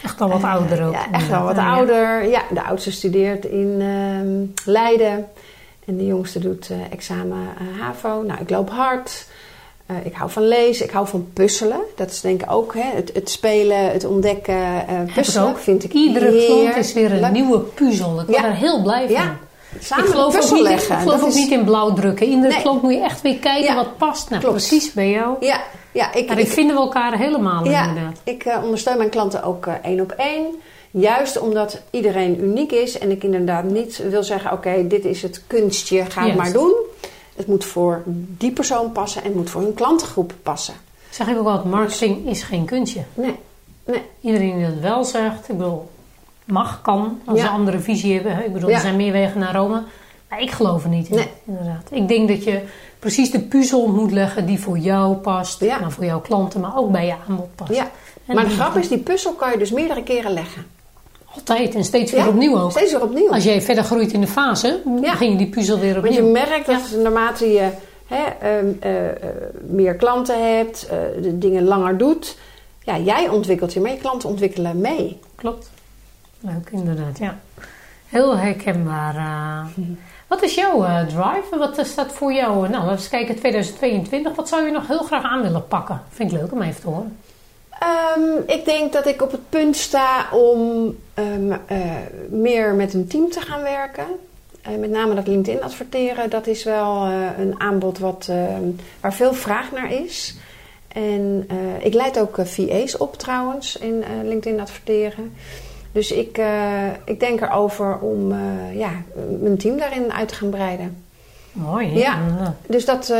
Echt 0.03 0.21
al 0.21 0.29
wat 0.29 0.43
ouder 0.43 0.85
ook. 0.85 0.93
Ja, 0.93 1.11
echt 1.11 1.31
al 1.31 1.43
wat 1.43 1.57
ouder. 1.57 2.29
Ja, 2.29 2.41
de 2.53 2.63
oudste 2.63 2.91
studeert 2.91 3.45
in 3.45 3.81
uh, 3.81 4.49
Leiden. 4.65 5.27
En 5.85 5.97
de 5.97 6.05
jongste 6.05 6.39
doet 6.39 6.71
examen 6.91 7.47
HAVO. 7.79 8.21
Nou, 8.21 8.41
ik 8.41 8.49
loop 8.49 8.69
hard. 8.69 9.25
Uh, 9.91 10.05
ik 10.05 10.13
hou 10.13 10.29
van 10.29 10.47
lezen. 10.47 10.85
Ik 10.85 10.91
hou 10.91 11.07
van 11.07 11.29
puzzelen. 11.33 11.79
Dat 11.95 12.11
is 12.11 12.21
denk 12.21 12.41
ik 12.41 12.51
ook 12.51 12.73
hè, 12.73 12.95
het, 12.95 13.11
het 13.13 13.29
spelen, 13.29 13.91
het 13.91 14.05
ontdekken. 14.05 14.85
puzzelen 15.13 15.49
ook. 15.49 15.57
vind 15.57 15.83
ik 15.83 15.93
Iedere 15.93 16.45
klant 16.45 16.75
is 16.75 16.93
weer 16.93 17.23
een 17.23 17.33
nieuwe 17.33 17.59
puzzel. 17.59 18.19
Ik 18.19 18.25
ben 18.25 18.35
ja. 18.35 18.45
er 18.45 18.55
heel 18.55 18.81
blij 18.81 19.05
van. 19.05 19.11
Ja. 19.11 19.37
Samen 19.79 20.05
ik 20.05 20.11
geloof 20.11 20.35
ook 20.35 20.59
niet. 20.59 20.69
Ik 20.71 20.79
geloof 20.79 21.21
ook 21.21 21.27
is... 21.27 21.35
niet 21.35 21.51
in 21.51 21.63
blauw 21.63 21.93
drukken. 21.93 22.27
Iedere 22.27 22.53
nee. 22.53 22.61
klant 22.61 22.81
moet 22.81 22.93
je 22.93 23.01
echt 23.01 23.21
weer 23.21 23.37
kijken 23.37 23.63
ja. 23.63 23.75
wat 23.75 23.97
past. 23.97 24.29
Nou, 24.29 24.41
Klopt. 24.41 24.57
precies 24.57 24.93
bij 24.93 25.09
jou. 25.09 25.35
Ja, 25.39 25.61
ja, 25.91 26.13
ik, 26.13 26.27
Daarin 26.27 26.45
ik, 26.45 26.51
vinden 26.51 26.75
we 26.75 26.81
elkaar 26.81 27.17
helemaal 27.17 27.65
ja, 27.65 27.87
inderdaad. 27.87 28.21
Ik 28.23 28.45
uh, 28.45 28.63
ondersteun 28.63 28.97
mijn 28.97 29.09
klanten 29.09 29.43
ook 29.43 29.65
uh, 29.65 29.73
één 29.81 30.01
op 30.01 30.11
één. 30.11 30.45
Juist 30.91 31.39
omdat 31.39 31.81
iedereen 31.89 32.43
uniek 32.43 32.71
is 32.71 32.97
en 32.97 33.11
ik 33.11 33.23
inderdaad 33.23 33.63
niet 33.63 34.09
wil 34.09 34.23
zeggen: 34.23 34.51
oké, 34.51 34.67
okay, 34.67 34.87
dit 34.87 35.05
is 35.05 35.21
het 35.21 35.43
kunstje, 35.47 36.05
ga 36.05 36.25
het 36.25 36.35
maar 36.35 36.51
doen. 36.51 36.73
Het 37.41 37.49
moet 37.49 37.65
voor 37.65 38.03
die 38.37 38.51
persoon 38.51 38.91
passen 38.91 39.21
en 39.21 39.27
het 39.27 39.37
moet 39.37 39.49
voor 39.49 39.61
hun 39.61 39.73
klantengroep 39.73 40.33
passen. 40.43 40.73
Zeg 41.09 41.27
ik 41.27 41.37
ook 41.37 41.43
wel, 41.43 41.65
marketing 41.65 42.27
is 42.27 42.43
geen 42.43 42.65
kunstje. 42.65 43.03
Nee. 43.13 43.35
nee. 43.85 44.01
Iedereen 44.21 44.57
die 44.57 44.65
dat 44.65 44.79
wel 44.79 45.03
zegt, 45.03 45.49
ik 45.49 45.57
bedoel, 45.57 45.89
mag, 46.45 46.81
kan, 46.81 47.19
als 47.25 47.37
ja. 47.37 47.43
ze 47.43 47.49
een 47.49 47.55
andere 47.55 47.79
visie 47.79 48.13
hebben. 48.13 48.45
Ik 48.45 48.53
bedoel, 48.53 48.69
ja. 48.69 48.75
er 48.75 48.81
zijn 48.81 48.95
meer 48.95 49.11
wegen 49.11 49.39
naar 49.39 49.55
Rome. 49.55 49.83
Maar 50.29 50.41
ik 50.41 50.51
geloof 50.51 50.83
er 50.83 50.89
niet 50.89 51.09
in, 51.09 51.15
nee. 51.15 51.31
inderdaad. 51.45 51.87
Ik 51.91 52.07
denk 52.07 52.27
dat 52.27 52.43
je 52.43 52.61
precies 52.99 53.31
de 53.31 53.39
puzzel 53.39 53.87
moet 53.87 54.11
leggen 54.11 54.45
die 54.45 54.59
voor 54.59 54.77
jou 54.77 55.15
past. 55.15 55.59
Ja. 55.59 55.79
Nou, 55.79 55.91
voor 55.91 56.05
jouw 56.05 56.21
klanten, 56.21 56.59
maar 56.61 56.77
ook 56.77 56.91
bij 56.91 57.05
je 57.05 57.15
aanbod 57.27 57.55
past. 57.55 57.73
Ja. 57.73 57.91
maar 58.25 58.43
de 58.43 58.49
grap 58.49 58.75
is, 58.75 58.87
die 58.87 58.97
puzzel 58.97 59.33
kan 59.33 59.51
je 59.51 59.57
dus 59.57 59.71
meerdere 59.71 60.03
keren 60.03 60.33
leggen. 60.33 60.65
Altijd 61.35 61.75
en 61.75 61.83
steeds 61.83 62.11
weer 62.11 62.21
ja, 62.21 62.27
opnieuw 62.27 62.59
ook. 62.59 62.71
Steeds 62.71 62.91
weer 62.91 63.01
opnieuw. 63.01 63.29
Als 63.31 63.43
jij 63.43 63.61
verder 63.61 63.83
groeit 63.83 64.11
in 64.11 64.21
de 64.21 64.27
fase, 64.27 64.81
ja. 65.01 65.11
begin 65.11 65.31
je 65.31 65.37
die 65.37 65.49
puzzel 65.49 65.79
weer 65.79 65.97
opnieuw. 65.97 66.13
Want 66.13 66.25
je 66.25 66.31
merkt 66.31 66.65
dat 66.65 67.01
naarmate 67.03 67.51
je 67.51 67.69
hè, 68.07 68.23
uh, 68.61 69.03
uh, 69.05 69.09
meer 69.67 69.95
klanten 69.95 70.55
hebt, 70.55 70.85
uh, 70.85 71.23
de 71.23 71.37
dingen 71.37 71.63
langer 71.63 71.97
doet, 71.97 72.37
ja, 72.83 72.97
jij 72.97 73.29
ontwikkelt 73.29 73.73
je, 73.73 73.79
maar 73.79 73.91
je 73.91 73.97
klanten 73.97 74.29
ontwikkelen 74.29 74.81
mee. 74.81 75.19
Klopt. 75.35 75.69
Leuk, 76.39 76.69
inderdaad, 76.71 77.17
ja. 77.17 77.39
Heel 78.07 78.37
herkenbaar. 78.37 79.15
Wat 80.27 80.41
is 80.41 80.55
jouw 80.55 81.05
drive? 81.05 81.57
Wat 81.57 81.77
is 81.77 81.95
dat 81.95 82.11
voor 82.11 82.33
jou? 82.33 82.53
Nou, 82.53 82.71
laten 82.71 82.85
we 82.85 82.91
eens 82.91 83.09
kijken, 83.09 83.35
2022. 83.35 84.35
Wat 84.35 84.47
zou 84.47 84.65
je 84.65 84.71
nog 84.71 84.87
heel 84.87 85.03
graag 85.03 85.23
aan 85.23 85.41
willen 85.41 85.67
pakken? 85.67 86.01
Vind 86.09 86.31
ik 86.31 86.39
leuk 86.39 86.51
om 86.51 86.61
even 86.61 86.81
te 86.81 86.87
horen. 86.87 87.17
Um, 87.83 88.43
ik 88.47 88.65
denk 88.65 88.93
dat 88.93 89.05
ik 89.05 89.21
op 89.21 89.31
het 89.31 89.49
punt 89.49 89.75
sta 89.75 90.27
om 90.31 90.59
um, 91.15 91.49
uh, 91.49 91.57
meer 92.29 92.73
met 92.73 92.93
een 92.93 93.07
team 93.07 93.29
te 93.29 93.41
gaan 93.41 93.61
werken. 93.61 94.05
Uh, 94.69 94.77
met 94.77 94.89
name 94.89 95.15
dat 95.15 95.27
LinkedIn 95.27 95.63
adverteren, 95.63 96.29
dat 96.29 96.47
is 96.47 96.63
wel 96.63 97.05
een 97.37 97.55
aanbod 97.57 97.99
wat, 97.99 98.31
waar 98.99 99.13
veel 99.13 99.33
vraag 99.33 99.71
naar 99.71 99.93
is. 99.93 100.35
En 100.87 101.47
ik 101.79 101.93
leid 101.93 102.19
ook 102.19 102.35
VA's 102.43 102.97
op 102.97 103.17
trouwens 103.17 103.77
in 103.77 104.03
LinkedIn 104.23 104.59
adverteren. 104.59 105.33
Dus 105.91 106.11
ik, 106.11 106.41
ik 107.05 107.19
denk 107.19 107.41
erover 107.41 107.99
om 107.99 108.33
ja, 108.73 108.91
mijn 109.39 109.57
team 109.57 109.77
daarin 109.77 110.13
uit 110.13 110.27
te 110.27 110.35
gaan 110.35 110.49
breiden. 110.49 111.03
Mooi. 111.51 111.87
Ja, 111.87 112.19
ja. 112.39 112.55
dus 112.67 112.85
dat, 112.85 113.13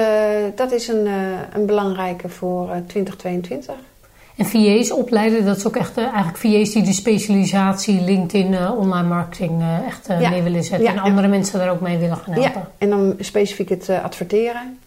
dat 0.56 0.72
is 0.72 0.88
een, 0.88 1.08
een 1.54 1.66
belangrijke 1.66 2.30
voor 2.30 2.70
2022. 2.88 3.76
En 4.36 4.46
VA's 4.46 4.92
opleiden, 4.92 5.46
dat 5.46 5.58
is 5.58 5.68
ook 5.68 5.76
echt 5.76 5.98
eigenlijk 5.98 6.38
VA's 6.38 6.72
die 6.72 6.84
de 6.84 6.94
specialisatie 6.94 8.02
LinkedIn 8.02 8.70
online 8.70 9.08
marketing 9.08 9.64
echt 9.88 10.08
ja. 10.08 10.30
mee 10.30 10.42
willen 10.42 10.64
zetten. 10.64 10.88
Ja, 10.88 10.92
en 10.92 11.00
andere 11.00 11.28
mensen 11.28 11.60
daar 11.60 11.70
ook 11.70 11.82
mee 11.82 11.98
willen 11.98 12.18
gaan 12.18 12.34
helpen. 12.34 12.62
Ja, 12.62 12.72
en 12.78 12.90
dan 12.90 13.16
specifiek 13.20 13.70
het 13.70 13.90
adverteren. 13.90 14.80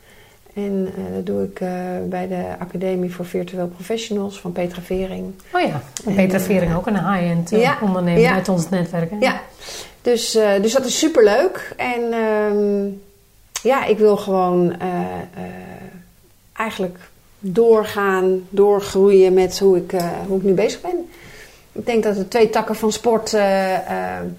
En 0.55 0.89
uh, 0.99 1.15
dat 1.15 1.27
doe 1.27 1.43
ik 1.45 1.61
uh, 1.61 1.69
bij 2.09 2.29
de 2.29 2.45
Academie 2.59 3.15
voor 3.15 3.27
Virtueel 3.27 3.67
Professionals 3.67 4.41
van 4.41 4.53
Petra 4.53 4.81
Vering. 4.83 5.35
Oh 5.53 5.61
ja, 5.61 5.83
en 6.07 6.15
Petra 6.15 6.39
uh, 6.39 6.45
Vering 6.45 6.75
ook 6.75 6.87
een 6.87 7.13
high-end 7.13 7.53
ondernemer 7.81 8.31
uit 8.31 8.49
ons 8.49 8.69
netwerk. 8.69 9.11
Hè? 9.11 9.17
Ja, 9.21 9.41
dus, 10.03 10.33
dus 10.61 10.73
dat 10.73 10.85
is 10.85 10.99
super 10.99 11.25
leuk. 11.25 11.75
En 11.77 12.01
um, 12.13 13.03
ja, 13.63 13.85
ik 13.85 13.99
wil 13.99 14.17
gewoon 14.17 14.75
eigenlijk 16.53 16.99
doorgaan, 17.53 18.47
doorgroeien 18.51 19.35
met 19.35 19.59
hoe 19.59 19.77
ik, 19.77 19.93
hoe 20.27 20.37
ik 20.37 20.43
nu 20.43 20.53
bezig 20.53 20.81
ben. 20.81 21.09
Ik 21.73 21.87
denk 21.87 22.03
dat 22.03 22.17
de 22.17 22.29
twee 22.29 22.51
takken 22.51 22.77
van 22.77 22.93
sport, 22.93 23.31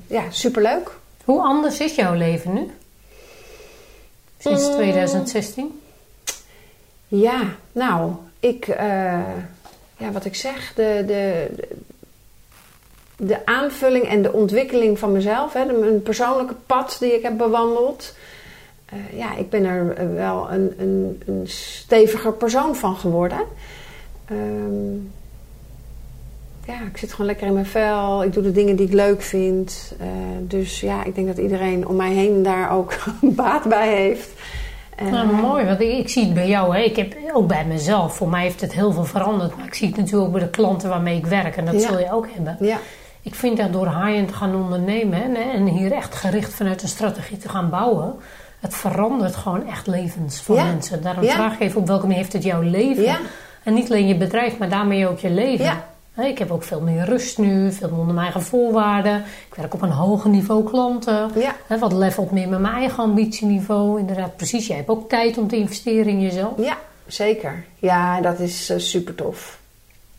ja, 0.07 0.23
super 0.29 0.61
leuk. 0.61 0.91
Hoe 1.25 1.41
anders 1.41 1.79
is 1.79 1.95
jouw 1.95 2.13
leven 2.13 2.53
nu? 2.53 2.71
Sinds 4.37 4.69
2016? 4.69 5.81
Ja, 7.07 7.55
nou, 7.71 8.11
ik, 8.39 8.67
uh, 8.67 8.75
ja, 9.97 10.11
wat 10.11 10.25
ik 10.25 10.35
zeg, 10.35 10.73
de, 10.75 11.03
de, 11.07 11.47
de 13.17 13.45
aanvulling 13.45 14.07
en 14.07 14.21
de 14.21 14.33
ontwikkeling 14.33 14.99
van 14.99 15.11
mezelf, 15.11 15.53
hè, 15.53 15.83
een 15.83 16.01
persoonlijke 16.03 16.55
pad 16.65 16.97
die 16.99 17.13
ik 17.13 17.23
heb 17.23 17.37
bewandeld. 17.37 18.13
Eh, 18.85 19.17
ja, 19.17 19.35
ik 19.35 19.49
ben 19.49 19.63
er 19.63 20.13
wel 20.13 20.51
een, 20.51 20.73
een, 20.77 21.21
een 21.25 21.47
steviger 21.47 22.33
persoon 22.33 22.75
van 22.75 22.95
geworden. 22.95 23.39
Ehm, 24.25 24.93
ja, 26.65 26.81
ik 26.91 26.97
zit 26.97 27.11
gewoon 27.11 27.25
lekker 27.25 27.47
in 27.47 27.53
mijn 27.53 27.65
vel. 27.65 28.23
Ik 28.23 28.33
doe 28.33 28.43
de 28.43 28.51
dingen 28.51 28.75
die 28.75 28.87
ik 28.87 28.93
leuk 28.93 29.21
vind. 29.21 29.95
Eh, 29.99 30.07
dus 30.41 30.79
ja, 30.79 31.03
ik 31.03 31.15
denk 31.15 31.27
dat 31.27 31.37
iedereen 31.37 31.87
om 31.87 31.95
mij 31.95 32.11
heen 32.11 32.43
daar 32.43 32.71
ook 32.71 32.93
baat 33.21 33.63
bij 33.63 33.95
heeft. 33.95 34.29
Uh, 35.01 35.11
nou, 35.11 35.33
mooi, 35.33 35.65
want 35.65 35.79
ik, 35.79 35.97
ik, 35.97 36.09
zie 36.09 36.23
het 36.23 36.33
bij 36.33 36.47
jou. 36.47 36.75
Hè. 36.75 36.81
Ik 36.81 36.95
heb 36.95 37.15
ook 37.33 37.47
bij 37.47 37.65
mezelf. 37.65 38.15
Voor 38.15 38.29
mij 38.29 38.41
heeft 38.41 38.61
het 38.61 38.73
heel 38.73 38.91
veel 38.91 39.05
veranderd. 39.05 39.57
Maar 39.57 39.65
ik 39.65 39.73
zie 39.73 39.87
het 39.87 39.97
natuurlijk 39.97 40.25
ook 40.25 40.31
bij 40.31 40.41
de 40.41 40.49
klanten 40.49 40.89
waarmee 40.89 41.17
ik 41.17 41.25
werk. 41.25 41.57
En 41.57 41.65
dat 41.65 41.81
zul 41.81 41.99
je 41.99 42.11
ook 42.11 42.27
hebben. 42.33 42.57
Ja. 42.59 42.77
Ik 43.21 43.35
vind 43.35 43.57
dat 43.57 43.73
door 43.73 43.87
high-end 43.87 44.27
te 44.27 44.33
gaan 44.33 44.55
ondernemen 44.55 45.19
hè, 45.35 45.51
en 45.51 45.67
hier 45.67 45.91
echt 45.91 46.15
gericht 46.15 46.53
vanuit 46.53 46.81
een 46.81 46.87
strategie 46.87 47.37
te 47.37 47.49
gaan 47.49 47.69
bouwen, 47.69 48.15
het 48.65 48.75
verandert 48.75 49.35
gewoon 49.35 49.67
echt 49.67 49.87
levens 49.87 50.41
van 50.41 50.55
mensen. 50.55 51.01
Daarom 51.01 51.23
vraag 51.23 51.53
ik 51.53 51.59
even 51.59 51.81
op 51.81 51.87
welke 51.87 52.03
manier 52.03 52.17
heeft 52.17 52.33
het 52.33 52.43
jouw 52.43 52.61
leven? 52.61 53.17
En 53.63 53.73
niet 53.73 53.89
alleen 53.89 54.07
je 54.07 54.15
bedrijf, 54.15 54.57
maar 54.57 54.69
daarmee 54.69 55.07
ook 55.07 55.19
je 55.19 55.29
leven. 55.29 55.83
Ik 56.17 56.37
heb 56.37 56.51
ook 56.51 56.63
veel 56.63 56.81
meer 56.81 57.05
rust 57.05 57.37
nu, 57.37 57.71
veel 57.71 57.89
meer 57.89 57.99
onder 57.99 58.13
mijn 58.13 58.25
eigen 58.25 58.43
voorwaarden. 58.43 59.23
Ik 59.47 59.55
werk 59.55 59.73
op 59.73 59.81
een 59.81 59.89
hoger 59.89 60.29
niveau 60.29 60.63
klanten. 60.63 61.31
Wat 61.79 61.93
levelt 61.93 62.31
meer 62.31 62.49
met 62.49 62.59
mijn 62.59 62.73
eigen 62.73 63.03
ambitieniveau. 63.03 63.99
Inderdaad, 63.99 64.35
precies. 64.35 64.67
Jij 64.67 64.75
hebt 64.75 64.89
ook 64.89 65.09
tijd 65.09 65.37
om 65.37 65.47
te 65.47 65.55
investeren 65.55 66.07
in 66.07 66.21
jezelf. 66.21 66.51
Ja, 66.57 66.77
zeker. 67.07 67.63
Ja, 67.79 68.21
dat 68.21 68.39
is 68.39 68.69
uh, 68.69 68.77
super 68.77 69.15
tof. 69.15 69.59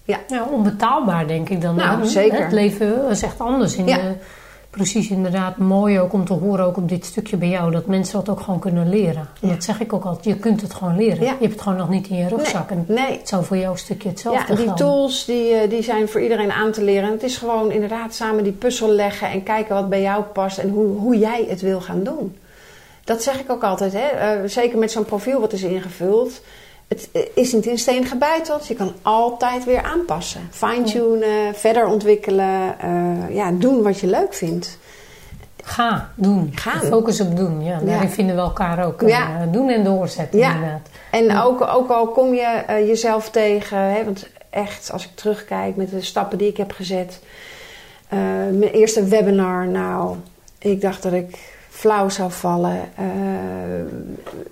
Ja. 0.05 0.19
ja, 0.29 0.45
onbetaalbaar 0.45 1.27
denk 1.27 1.49
ik 1.49 1.61
dan. 1.61 1.75
Nou, 1.75 2.07
zeker. 2.07 2.43
Het 2.43 2.53
leven 2.53 3.09
is 3.11 3.23
echt 3.23 3.41
anders. 3.41 3.77
In 3.77 3.87
de, 3.87 4.15
precies, 4.77 5.09
inderdaad, 5.09 5.57
mooi 5.57 6.01
ook 6.01 6.13
om 6.13 6.25
te 6.25 6.33
horen, 6.33 6.65
ook 6.65 6.77
op 6.77 6.89
dit 6.89 7.05
stukje 7.05 7.37
bij 7.37 7.49
jou, 7.49 7.71
dat 7.71 7.87
mensen 7.87 8.15
dat 8.15 8.29
ook 8.29 8.41
gewoon 8.41 8.61
kunnen 8.61 8.89
leren. 8.89 9.29
En 9.41 9.49
dat 9.49 9.65
zeg 9.65 9.81
ik 9.81 9.93
ook 9.93 10.05
altijd, 10.05 10.25
je 10.25 10.37
kunt 10.37 10.61
het 10.61 10.75
gewoon 10.75 10.97
leren. 10.97 11.21
Je 11.21 11.27
hebt 11.27 11.43
het 11.43 11.61
gewoon 11.61 11.79
nog 11.79 11.89
niet 11.89 12.09
in 12.09 12.17
je 12.17 12.29
rugzak. 12.29 12.71
Nee. 12.71 12.85
nee. 12.87 13.19
Het 13.19 13.29
zou 13.29 13.45
voor 13.45 13.57
jou 13.57 13.73
een 13.73 13.79
stukje 13.79 14.09
hetzelfde 14.09 14.53
Ja, 14.53 14.59
die 14.59 14.75
tools 14.75 15.25
die, 15.25 15.55
eh, 15.55 15.71
die 15.71 15.83
zijn 15.83 16.09
voor 16.09 16.21
iedereen 16.21 16.53
aan 16.53 16.73
te 16.73 16.85
leren. 16.85 17.05
En 17.05 17.13
het 17.13 17.23
is 17.23 17.37
gewoon 17.37 17.71
inderdaad 17.71 18.15
samen 18.15 18.45
die 18.45 18.53
puzzel 18.53 18.91
leggen 18.91 19.31
en 19.31 19.43
kijken 19.43 19.75
wat 19.75 19.89
bij 19.89 20.03
jou 20.03 20.23
past 20.23 20.59
en 20.59 20.69
hoe, 20.69 20.99
hoe 20.99 21.19
jij 21.19 21.47
het 21.49 21.61
wil 21.61 21.81
gaan 21.81 22.03
doen. 22.03 22.37
Dat 23.05 23.23
zeg 23.23 23.41
ik 23.41 23.51
ook 23.51 23.63
altijd, 23.63 23.93
hè? 23.93 24.41
Uh, 24.43 24.49
zeker 24.49 24.79
met 24.79 24.91
zo'n 24.91 25.05
profiel 25.05 25.41
wat 25.41 25.53
is 25.53 25.63
ingevuld 25.63 26.41
het 26.89 27.09
is 27.35 27.53
niet 27.53 27.67
in 27.67 27.79
steen 27.79 28.07
gebeiteld. 28.07 28.67
Je 28.67 28.75
kan 28.75 28.93
altijd 29.03 29.65
weer 29.65 29.83
aanpassen. 29.83 30.49
Fine-tunen, 30.51 31.55
verder 31.55 31.87
ontwikkelen. 31.87 32.77
Uh, 32.85 33.35
ja, 33.35 33.51
doen 33.51 33.83
wat 33.83 34.01
je 34.01 34.07
leuk 34.07 34.35
vindt. 34.35 34.79
Ga, 35.63 36.11
doen. 36.15 36.53
Gaan. 36.55 36.81
Focus 36.81 37.21
op 37.21 37.37
doen. 37.37 37.65
Ja, 37.65 37.81
daarin 37.85 38.09
vinden 38.09 38.35
we 38.35 38.41
elkaar 38.41 38.87
ook. 38.87 39.03
Uh, 39.03 39.41
doen 39.51 39.69
en 39.69 39.85
doorzetten 39.85 40.39
ja. 40.39 40.55
inderdaad. 40.55 40.89
En 41.11 41.39
ook, 41.39 41.61
ook 41.61 41.91
al 41.91 42.07
kom 42.07 42.35
je 42.35 42.63
uh, 42.71 42.87
jezelf 42.87 43.31
tegen... 43.31 43.79
Hè, 43.79 44.05
want 44.05 44.29
echt, 44.51 44.93
als 44.93 45.05
ik 45.05 45.11
terugkijk 45.15 45.77
met 45.77 45.91
de 45.91 46.03
stappen 46.03 46.39
die 46.39 46.49
ik 46.49 46.57
heb 46.57 46.73
gezet... 46.73 47.21
mijn 48.09 48.71
eerste 48.73 49.05
webinar, 49.05 49.67
nou... 49.67 50.17
Ik 50.59 50.81
dacht 50.81 51.03
dat 51.03 51.13
ik 51.13 51.56
flauw 51.77 52.09
zou 52.09 52.31
vallen. 52.31 52.91
Uh, 53.01 53.07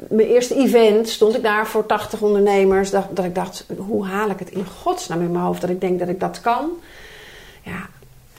mijn 0.09 0.29
eerste 0.29 0.55
event 0.55 1.09
stond 1.09 1.37
ik 1.37 1.43
daar 1.43 1.66
voor 1.66 1.87
80 1.87 2.20
ondernemers. 2.20 2.91
Dat, 2.91 3.05
dat 3.11 3.25
ik 3.25 3.35
dacht, 3.35 3.66
hoe 3.77 4.07
haal 4.07 4.31
ik 4.31 4.39
het 4.39 4.51
in 4.51 4.66
godsnaam 4.83 5.20
in 5.20 5.33
mijn 5.33 5.45
hoofd 5.45 5.61
dat 5.61 5.70
ik 5.70 5.81
denk 5.81 5.99
dat 5.99 6.09
ik 6.09 6.20
dat 6.20 6.41
kan? 6.41 6.70
Ja. 7.62 7.89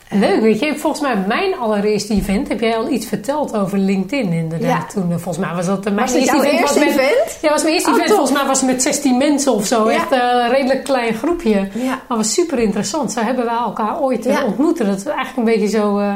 Leuk, 0.09 0.41
weet 0.41 0.59
je, 0.59 0.77
volgens 0.77 1.01
mij 1.01 1.17
mijn 1.27 1.57
allereerste 1.57 2.13
event 2.13 2.47
heb 2.47 2.59
jij 2.59 2.77
al 2.77 2.89
iets 2.89 3.05
verteld 3.05 3.55
over 3.55 3.77
LinkedIn 3.77 4.31
inderdaad. 4.31 4.93
Ja. 4.93 5.01
Toen, 5.01 5.11
eh, 5.11 5.17
volgens 5.17 5.45
mij 5.45 5.55
was 5.55 5.65
dat 5.65 5.83
mijn 5.83 5.99
eerste 5.99 6.17
event. 6.17 6.43
Eerste 6.43 6.61
was 6.61 6.75
met, 6.75 6.87
event? 6.87 7.37
Ja, 7.41 7.49
was 7.49 7.61
mijn 7.61 7.73
eerste 7.73 7.89
oh, 7.89 7.95
event. 7.95 8.11
Volgens 8.11 8.31
mij 8.31 8.45
was 8.45 8.61
het 8.61 8.69
met 8.69 8.81
16 8.81 9.17
mensen 9.17 9.53
of 9.53 9.65
zo. 9.65 9.85
Echt 9.87 10.11
een 10.11 10.49
redelijk 10.49 10.83
klein 10.83 11.13
groepje. 11.13 11.67
Ja. 11.73 12.01
Maar 12.07 12.17
was 12.17 12.33
super 12.33 12.59
interessant. 12.59 13.11
Zo 13.11 13.21
hebben 13.21 13.45
we 13.45 13.51
elkaar 13.51 14.01
ooit 14.01 14.43
ontmoet. 14.45 14.77
Dat 14.77 14.97
is 14.97 15.05
eigenlijk 15.05 15.37
een 15.37 15.43
beetje 15.43 15.77
zo... 15.77 15.99
Uh, 15.99 16.13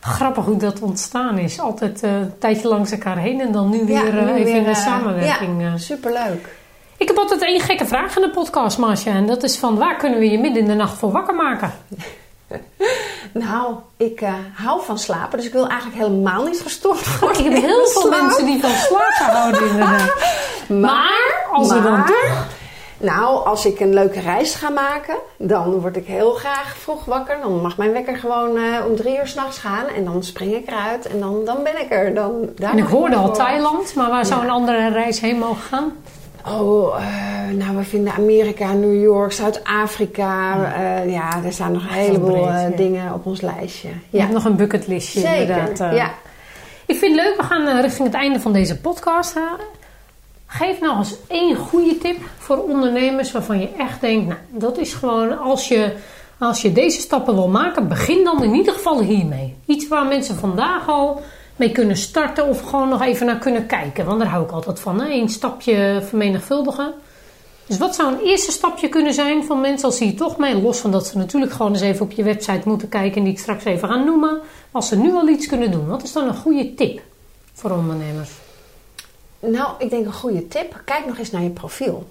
grappig 0.00 0.44
hoe 0.44 0.56
dat 0.56 0.80
ontstaan 0.80 1.38
is. 1.38 1.60
Altijd 1.60 2.02
uh, 2.02 2.14
een 2.14 2.38
tijdje 2.38 2.68
langs 2.68 2.90
elkaar 2.90 3.18
heen 3.18 3.40
en 3.40 3.52
dan 3.52 3.70
nu 3.70 3.84
weer 3.84 4.14
uh, 4.14 4.20
even 4.20 4.44
weer, 4.44 4.56
in 4.56 4.64
de 4.64 4.74
samenwerking. 4.74 5.62
Ja, 5.62 5.76
superleuk. 5.76 6.48
Ik 6.96 7.08
heb 7.08 7.16
altijd 7.16 7.42
één 7.42 7.60
gekke 7.60 7.86
vraag 7.86 8.16
in 8.16 8.22
de 8.22 8.30
podcast, 8.30 8.78
Marcia. 8.78 9.12
En 9.12 9.26
dat 9.26 9.42
is 9.42 9.56
van 9.56 9.76
waar 9.76 9.96
kunnen 9.96 10.18
we 10.18 10.30
je 10.30 10.38
midden 10.38 10.62
in 10.62 10.68
de 10.68 10.74
nacht 10.74 10.98
voor 10.98 11.12
wakker 11.12 11.34
maken? 11.34 11.72
nou, 13.32 13.74
ik 13.96 14.20
uh, 14.20 14.34
hou 14.54 14.84
van 14.84 14.98
slapen. 14.98 15.38
Dus 15.38 15.46
ik 15.46 15.52
wil 15.52 15.68
eigenlijk 15.68 16.00
helemaal 16.00 16.44
niet 16.44 16.60
gestoord 16.60 17.06
worden. 17.20 17.38
Ik 17.38 17.52
heb 17.52 17.62
heel 17.62 17.86
veel 17.86 18.10
mensen 18.10 18.46
die 18.46 18.60
van 18.60 18.70
slapen 18.70 19.36
houden 19.36 19.68
inderdaad. 19.68 20.14
maar, 20.68 20.78
maar 20.80 21.48
als 21.52 21.68
maar, 21.68 21.82
we 21.82 21.88
dan 21.88 22.04
toch 22.04 22.46
nou, 23.00 23.46
als 23.46 23.66
ik 23.66 23.80
een 23.80 23.94
leuke 23.94 24.20
reis 24.20 24.54
ga 24.54 24.68
maken, 24.68 25.16
dan 25.36 25.80
word 25.80 25.96
ik 25.96 26.06
heel 26.06 26.32
graag 26.32 26.76
vroeg 26.76 27.04
wakker. 27.04 27.36
Dan 27.42 27.60
mag 27.60 27.76
mijn 27.76 27.92
wekker 27.92 28.16
gewoon 28.16 28.56
uh, 28.56 28.86
om 28.88 28.96
drie 28.96 29.18
uur 29.18 29.26
s'nachts 29.26 29.58
gaan. 29.58 29.86
En 29.96 30.04
dan 30.04 30.22
spring 30.22 30.54
ik 30.54 30.68
eruit 30.68 31.06
en 31.06 31.20
dan, 31.20 31.44
dan 31.44 31.62
ben 31.62 31.80
ik 31.80 31.90
er. 31.90 32.14
Dan, 32.14 32.32
daar 32.56 32.72
en 32.72 32.78
ik 32.78 32.84
hoorde 32.84 33.16
al 33.16 33.32
Thailand, 33.32 33.94
maar 33.94 34.10
waar 34.10 34.26
zou 34.26 34.42
een 34.42 34.50
andere 34.50 34.88
reis 34.88 35.20
heen 35.20 35.38
mogen 35.38 35.62
gaan? 35.62 35.92
Oh, 36.46 36.98
uh, 36.98 37.56
nou, 37.56 37.76
we 37.76 37.82
vinden 37.82 38.12
Amerika, 38.12 38.72
New 38.72 39.02
York, 39.02 39.32
Zuid-Afrika. 39.32 40.56
Ja. 40.56 41.04
Uh, 41.04 41.12
ja, 41.12 41.44
er 41.44 41.52
staan 41.52 41.72
nog 41.72 41.82
een 41.82 41.88
heleboel 41.88 42.46
breed, 42.46 42.76
dingen 42.76 43.14
op 43.14 43.26
ons 43.26 43.40
lijstje. 43.40 43.88
Je 44.10 44.20
hebt 44.20 44.32
nog 44.32 44.44
een 44.44 44.56
bucketlistje 44.56 45.20
Zeker, 45.20 45.56
inderdaad. 45.56 45.94
ja. 45.94 46.10
Ik 46.86 46.96
vind 46.98 47.16
het 47.16 47.24
leuk, 47.24 47.36
we 47.36 47.42
gaan 47.42 47.80
richting 47.80 48.06
het 48.06 48.16
einde 48.16 48.40
van 48.40 48.52
deze 48.52 48.80
podcast. 48.80 49.34
Geef 50.52 50.80
nou 50.80 50.98
eens 50.98 51.14
één 51.28 51.56
goede 51.56 51.98
tip 51.98 52.16
voor 52.38 52.56
ondernemers 52.56 53.32
waarvan 53.32 53.60
je 53.60 53.68
echt 53.78 54.00
denkt, 54.00 54.26
nou, 54.26 54.40
dat 54.50 54.78
is 54.78 54.94
gewoon 54.94 55.38
als 55.38 55.68
je, 55.68 55.92
als 56.38 56.62
je 56.62 56.72
deze 56.72 57.00
stappen 57.00 57.34
wil 57.34 57.48
maken, 57.48 57.88
begin 57.88 58.24
dan 58.24 58.42
in 58.42 58.54
ieder 58.54 58.72
geval 58.72 59.00
hiermee. 59.00 59.56
Iets 59.66 59.88
waar 59.88 60.06
mensen 60.06 60.36
vandaag 60.36 60.88
al 60.88 61.22
mee 61.56 61.72
kunnen 61.72 61.96
starten 61.96 62.46
of 62.46 62.62
gewoon 62.62 62.88
nog 62.88 63.02
even 63.02 63.26
naar 63.26 63.38
kunnen 63.38 63.66
kijken. 63.66 64.04
Want 64.04 64.18
daar 64.18 64.28
hou 64.28 64.44
ik 64.44 64.50
altijd 64.50 64.80
van, 64.80 65.02
één 65.02 65.28
stapje 65.28 66.02
vermenigvuldigen. 66.08 66.92
Dus 67.66 67.78
wat 67.78 67.94
zou 67.94 68.12
een 68.12 68.20
eerste 68.20 68.52
stapje 68.52 68.88
kunnen 68.88 69.14
zijn 69.14 69.44
van 69.44 69.60
mensen 69.60 69.88
als 69.88 69.96
ze 69.96 70.04
hier 70.04 70.16
toch 70.16 70.38
mee, 70.38 70.62
los 70.62 70.78
van 70.78 70.90
dat 70.90 71.06
ze 71.06 71.18
natuurlijk 71.18 71.52
gewoon 71.52 71.72
eens 71.72 71.80
even 71.80 72.02
op 72.02 72.12
je 72.12 72.22
website 72.22 72.68
moeten 72.68 72.88
kijken 72.88 73.16
en 73.16 73.24
die 73.24 73.32
ik 73.32 73.38
straks 73.38 73.64
even 73.64 73.88
ga 73.88 73.96
noemen. 73.96 74.40
Als 74.70 74.88
ze 74.88 74.96
nu 74.96 75.14
al 75.14 75.28
iets 75.28 75.46
kunnen 75.46 75.70
doen, 75.70 75.86
wat 75.86 76.02
is 76.02 76.12
dan 76.12 76.28
een 76.28 76.36
goede 76.36 76.74
tip 76.74 77.00
voor 77.52 77.70
ondernemers? 77.70 78.30
Nou, 79.40 79.68
ik 79.78 79.90
denk 79.90 80.06
een 80.06 80.12
goede 80.12 80.48
tip. 80.48 80.82
Kijk 80.84 81.06
nog 81.06 81.18
eens 81.18 81.30
naar 81.30 81.42
je 81.42 81.50
profiel. 81.50 82.06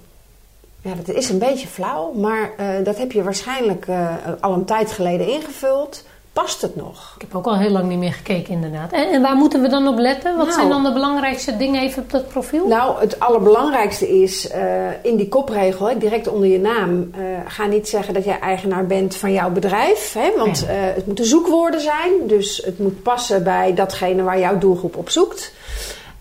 Ja, 0.81 0.91
dat 1.05 1.15
is 1.15 1.29
een 1.29 1.39
beetje 1.39 1.67
flauw, 1.67 2.11
maar 2.13 2.51
uh, 2.59 2.67
dat 2.83 2.97
heb 2.97 3.11
je 3.11 3.23
waarschijnlijk 3.23 3.87
uh, 3.87 4.15
al 4.39 4.53
een 4.53 4.65
tijd 4.65 4.91
geleden 4.91 5.27
ingevuld. 5.27 6.03
Past 6.33 6.61
het 6.61 6.75
nog? 6.75 7.13
Ik 7.15 7.21
heb 7.21 7.35
ook 7.35 7.45
al 7.45 7.57
heel 7.57 7.69
lang 7.69 7.87
niet 7.89 7.97
meer 7.97 8.13
gekeken, 8.13 8.53
inderdaad. 8.53 8.91
En, 8.91 9.09
en 9.09 9.21
waar 9.21 9.35
moeten 9.35 9.61
we 9.61 9.67
dan 9.67 9.87
op 9.87 9.97
letten? 9.97 10.35
Wat 10.35 10.45
nou, 10.45 10.57
zijn 10.57 10.69
dan 10.69 10.83
de 10.83 10.93
belangrijkste 10.93 11.57
dingen 11.57 11.81
even 11.81 12.03
op 12.03 12.11
dat 12.11 12.27
profiel? 12.27 12.67
Nou, 12.67 12.99
het 12.99 13.19
allerbelangrijkste 13.19 14.21
is 14.21 14.51
uh, 14.51 14.87
in 15.01 15.15
die 15.15 15.27
kopregel, 15.27 15.99
direct 15.99 16.27
onder 16.27 16.47
je 16.47 16.59
naam, 16.59 17.11
ga 17.47 17.65
niet 17.65 17.89
zeggen 17.89 18.13
dat 18.13 18.23
jij 18.23 18.39
eigenaar 18.39 18.85
bent 18.85 19.15
van 19.15 19.31
jouw 19.33 19.49
bedrijf. 19.49 20.13
Hè, 20.13 20.31
want 20.37 20.59
ja. 20.59 20.73
het 20.73 21.05
moeten 21.05 21.25
zoekwoorden 21.25 21.81
zijn, 21.81 22.11
dus 22.27 22.61
het 22.65 22.79
moet 22.79 23.03
passen 23.03 23.43
bij 23.43 23.73
datgene 23.73 24.23
waar 24.23 24.39
jouw 24.39 24.57
doelgroep 24.57 24.97
op 24.97 25.09
zoekt. 25.09 25.53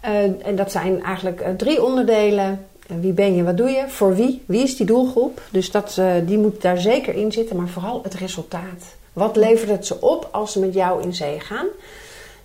Uh, 0.05 0.47
en 0.47 0.57
dat 0.57 0.71
zijn 0.71 1.03
eigenlijk 1.03 1.41
uh, 1.41 1.49
drie 1.49 1.83
onderdelen. 1.83 2.67
Uh, 2.91 2.97
wie 3.01 3.13
ben 3.13 3.35
je, 3.35 3.43
wat 3.43 3.57
doe 3.57 3.69
je, 3.69 3.85
voor 3.89 4.15
wie, 4.15 4.43
wie 4.47 4.63
is 4.63 4.77
die 4.77 4.87
doelgroep. 4.87 5.41
Dus 5.51 5.71
dat, 5.71 6.01
die 6.25 6.39
moet 6.39 6.63
daar 6.63 6.79
zeker 6.79 7.15
in 7.15 7.33
zitten, 7.33 7.57
maar 7.57 7.69
vooral 7.69 8.01
het 8.03 8.15
resultaat. 8.15 8.97
Wat 9.13 9.37
levert 9.37 9.71
het 9.71 9.87
ze 9.87 10.01
op 10.01 10.29
als 10.33 10.53
ze 10.53 10.61
met 10.61 10.75
jou 10.75 11.03
in 11.03 11.15
zee 11.15 11.41
gaan? 11.41 11.67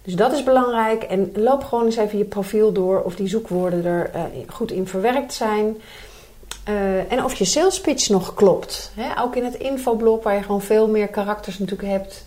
Dus 0.02 0.16
dat 0.16 0.34
is 0.34 0.44
belangrijk. 0.44 1.04
En 1.04 1.32
loop 1.36 1.64
gewoon 1.64 1.86
eens 1.86 1.98
even 1.98 2.18
je 2.18 2.24
profiel 2.24 2.72
door 2.72 3.02
of 3.02 3.16
die 3.16 3.28
zoekwoorden 3.28 3.86
er 3.86 4.12
goed 4.48 4.72
in 4.72 4.88
verwerkt 4.88 5.34
zijn. 5.34 5.78
en 7.08 7.24
of 7.24 7.36
je 7.36 7.46
sales 7.46 7.82
pitch 7.82 8.10
nog 8.10 8.34
klopt. 8.34 8.92
Ook 9.20 9.36
in 9.36 9.44
het 9.44 9.56
infoblok 9.56 10.24
waar 10.24 10.36
je 10.36 10.44
gewoon 10.44 10.62
veel 10.62 10.88
meer 10.88 11.08
karakters 11.08 11.60
natuurlijk 11.60 11.90
hebt 11.90 12.24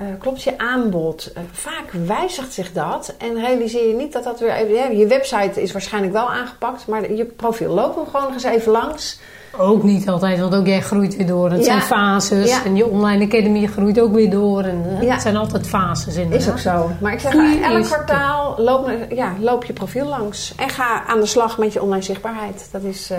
uh, 0.00 0.06
klopt 0.18 0.42
je 0.42 0.58
aanbod? 0.58 1.32
Uh, 1.36 1.42
vaak 1.52 1.90
wijzigt 2.06 2.52
zich 2.52 2.72
dat 2.72 3.14
en 3.18 3.34
realiseer 3.34 3.88
je 3.88 3.94
niet 3.94 4.12
dat 4.12 4.24
dat 4.24 4.40
weer 4.40 4.52
even. 4.52 4.74
Ja, 4.74 4.86
je 4.86 5.06
website 5.06 5.62
is 5.62 5.72
waarschijnlijk 5.72 6.12
wel 6.12 6.30
aangepakt, 6.30 6.86
maar 6.86 7.12
je 7.12 7.24
profiel 7.24 7.74
loopt 7.74 7.94
hem 7.94 8.04
gewoon 8.04 8.22
nog 8.22 8.32
eens 8.32 8.42
even 8.42 8.72
langs. 8.72 9.20
Ook 9.58 9.82
niet 9.82 10.08
altijd, 10.08 10.40
want 10.40 10.54
ook 10.54 10.66
jij 10.66 10.80
groeit 10.80 11.16
weer 11.16 11.26
door. 11.26 11.50
Het 11.50 11.58
ja. 11.58 11.64
zijn 11.64 11.82
fases 11.82 12.50
ja. 12.50 12.64
en 12.64 12.76
je 12.76 12.86
online 12.86 13.24
academy 13.24 13.66
groeit 13.66 14.00
ook 14.00 14.12
weer 14.12 14.30
door. 14.30 14.62
En 14.62 14.98
uh, 15.02 15.10
het 15.10 15.22
zijn 15.22 15.36
altijd 15.36 15.68
fases 15.68 16.16
in. 16.16 16.32
Is 16.32 16.50
ook 16.50 16.58
zo. 16.58 16.90
Maar 17.00 17.12
ik 17.12 17.20
zeg, 17.20 17.62
elk 17.62 17.84
kwartaal 17.84 18.54
loop, 18.58 18.90
ja, 19.10 19.34
loop 19.40 19.64
je 19.64 19.72
profiel 19.72 20.06
langs. 20.06 20.52
En 20.56 20.68
ga 20.68 21.04
aan 21.06 21.20
de 21.20 21.26
slag 21.26 21.58
met 21.58 21.72
je 21.72 21.82
online 21.82 22.02
zichtbaarheid. 22.02 22.68
Dat 22.72 22.82
is 22.82 23.12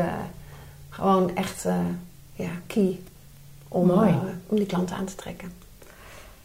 gewoon 0.90 1.36
echt 1.36 1.66
ja, 2.34 2.50
key 2.68 3.00
om, 3.68 3.92
om 4.48 4.56
die 4.56 4.66
klanten 4.66 4.96
aan 4.96 5.06
te 5.06 5.16
trekken. 5.16 5.61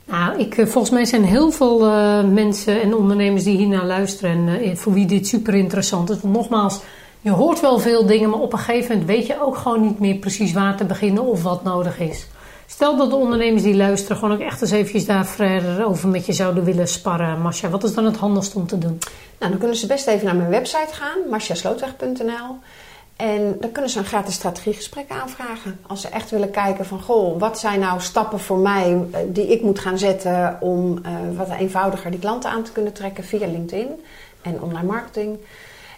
Nou, 0.06 0.38
ik, 0.38 0.54
volgens 0.54 0.90
mij 0.90 1.04
zijn 1.04 1.24
heel 1.24 1.50
veel 1.50 1.78
mensen 2.22 2.82
en 2.82 2.94
ondernemers 2.94 3.44
die 3.44 3.56
hier 3.56 3.68
naar 3.68 3.84
luisteren 3.84 4.48
en 4.48 4.76
voor 4.76 4.92
wie 4.92 5.06
dit 5.06 5.26
super 5.26 5.54
interessant 5.54 6.10
is. 6.10 6.20
Want 6.20 6.34
nogmaals, 6.34 6.80
je 7.20 7.30
hoort 7.30 7.60
wel 7.60 7.78
veel 7.78 8.06
dingen, 8.06 8.30
maar 8.30 8.40
op 8.40 8.52
een 8.52 8.58
gegeven 8.58 8.90
moment 8.90 9.06
weet 9.06 9.26
je 9.26 9.42
ook 9.42 9.56
gewoon 9.56 9.82
niet 9.82 9.98
meer 9.98 10.14
precies 10.14 10.52
waar 10.52 10.76
te 10.76 10.84
beginnen 10.84 11.24
of 11.24 11.42
wat 11.42 11.62
nodig 11.62 11.98
is. 11.98 12.26
Stel 12.66 12.96
dat 12.96 13.10
de 13.10 13.16
ondernemers 13.16 13.62
die 13.62 13.76
luisteren 13.76 14.16
gewoon 14.16 14.34
ook 14.34 14.40
echt 14.40 14.60
eens 14.60 14.70
eventjes 14.70 15.06
daar 15.06 15.26
verder 15.26 15.86
over 15.86 16.08
met 16.08 16.26
je 16.26 16.32
zouden 16.32 16.64
willen 16.64 16.88
sparren. 16.88 17.40
Masha, 17.40 17.68
wat 17.68 17.84
is 17.84 17.94
dan 17.94 18.04
het 18.04 18.16
handigst 18.16 18.54
om 18.54 18.66
te 18.66 18.78
doen? 18.78 18.98
Nou, 19.38 19.50
dan 19.50 19.58
kunnen 19.58 19.76
ze 19.76 19.86
best 19.86 20.06
even 20.06 20.24
naar 20.26 20.36
mijn 20.36 20.50
website 20.50 20.92
gaan, 20.94 21.18
marciaslootweg.nl. 21.30 22.56
En 23.16 23.56
dan 23.60 23.72
kunnen 23.72 23.90
ze 23.90 23.98
een 23.98 24.04
gratis 24.04 24.34
strategiegesprek 24.34 25.10
aanvragen. 25.10 25.78
Als 25.86 26.00
ze 26.00 26.08
echt 26.08 26.30
willen 26.30 26.50
kijken 26.50 26.86
van, 26.86 27.00
goh, 27.00 27.40
wat 27.40 27.58
zijn 27.58 27.80
nou 27.80 28.00
stappen 28.00 28.40
voor 28.40 28.58
mij 28.58 29.06
eh, 29.10 29.20
die 29.28 29.46
ik 29.46 29.62
moet 29.62 29.78
gaan 29.78 29.98
zetten 29.98 30.56
om 30.60 30.98
uh, 30.98 31.12
wat 31.36 31.50
eenvoudiger 31.50 32.10
die 32.10 32.20
klanten 32.20 32.50
aan 32.50 32.62
te 32.62 32.72
kunnen 32.72 32.92
trekken 32.92 33.24
via 33.24 33.46
LinkedIn 33.46 33.88
en 34.42 34.62
online 34.62 34.86
marketing. 34.86 35.38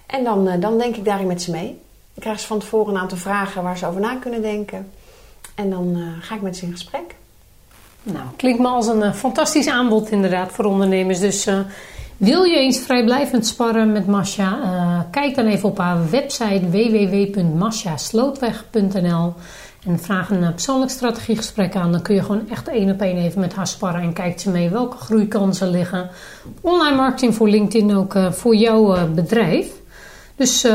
En 0.07 0.25
dan, 0.25 0.49
uh, 0.49 0.61
dan 0.61 0.79
denk 0.79 0.97
ik 0.97 1.05
daarin 1.05 1.27
met 1.27 1.43
ze 1.43 1.51
mee. 1.51 1.81
Ik 2.15 2.23
krijg 2.23 2.41
ze 2.41 2.47
van 2.47 2.59
tevoren 2.59 2.95
een 2.95 3.01
aantal 3.01 3.19
vragen 3.19 3.63
waar 3.63 3.79
ze 3.79 3.87
over 3.87 4.01
na 4.01 4.17
kunnen 4.17 4.43
denken. 4.43 4.91
En 5.55 5.71
dan 5.71 5.99
ga 6.21 6.35
ik 6.35 6.43
met 6.43 6.57
ze 6.57 6.65
in 6.65 6.73
gesprek. 6.73 7.15
Nou, 8.03 8.27
klinkt 8.37 8.61
me 8.61 8.69
als 8.69 8.87
een 8.87 9.15
fantastisch 9.15 9.69
aanbod 9.69 10.11
inderdaad 10.11 10.53
voor 10.53 10.65
ondernemers. 10.65 11.19
Dus 11.19 11.49
wil 12.19 12.43
je 12.43 12.57
eens 12.57 12.79
vrijblijvend 12.79 13.47
sparren 13.47 13.93
met 13.93 14.07
Masha? 14.07 15.07
kijk 15.11 15.35
dan 15.35 15.47
even 15.47 15.69
op 15.69 15.79
haar 15.79 16.11
website 16.11 16.71
www.masjaslootweg.nl 16.71 19.35
en 19.87 19.99
vraag 19.99 20.31
een 20.31 20.53
persoonlijk 20.53 20.91
strategiegesprek 20.91 21.77
aan. 21.77 21.93
Dan 21.93 22.03
kun 22.03 22.15
je 22.15 22.23
gewoon 22.23 22.49
echt 22.51 22.69
één 22.69 22.91
op 22.91 23.01
één 23.01 23.17
even 23.17 23.41
met 23.41 23.55
haar 23.55 23.67
sparren 23.67 24.03
en 24.03 24.13
kijkt 24.13 24.41
ze 24.41 24.51
mee 24.51 24.69
welke 24.69 24.97
groeikansen 24.97 25.71
liggen. 25.71 26.11
Online 26.61 26.97
marketing 26.97 27.35
voor 27.35 27.49
LinkedIn 27.49 27.97
ook 27.97 28.15
voor 28.31 28.57
jouw 28.57 29.09
bedrijf. 29.15 29.67
Dus 30.37 30.67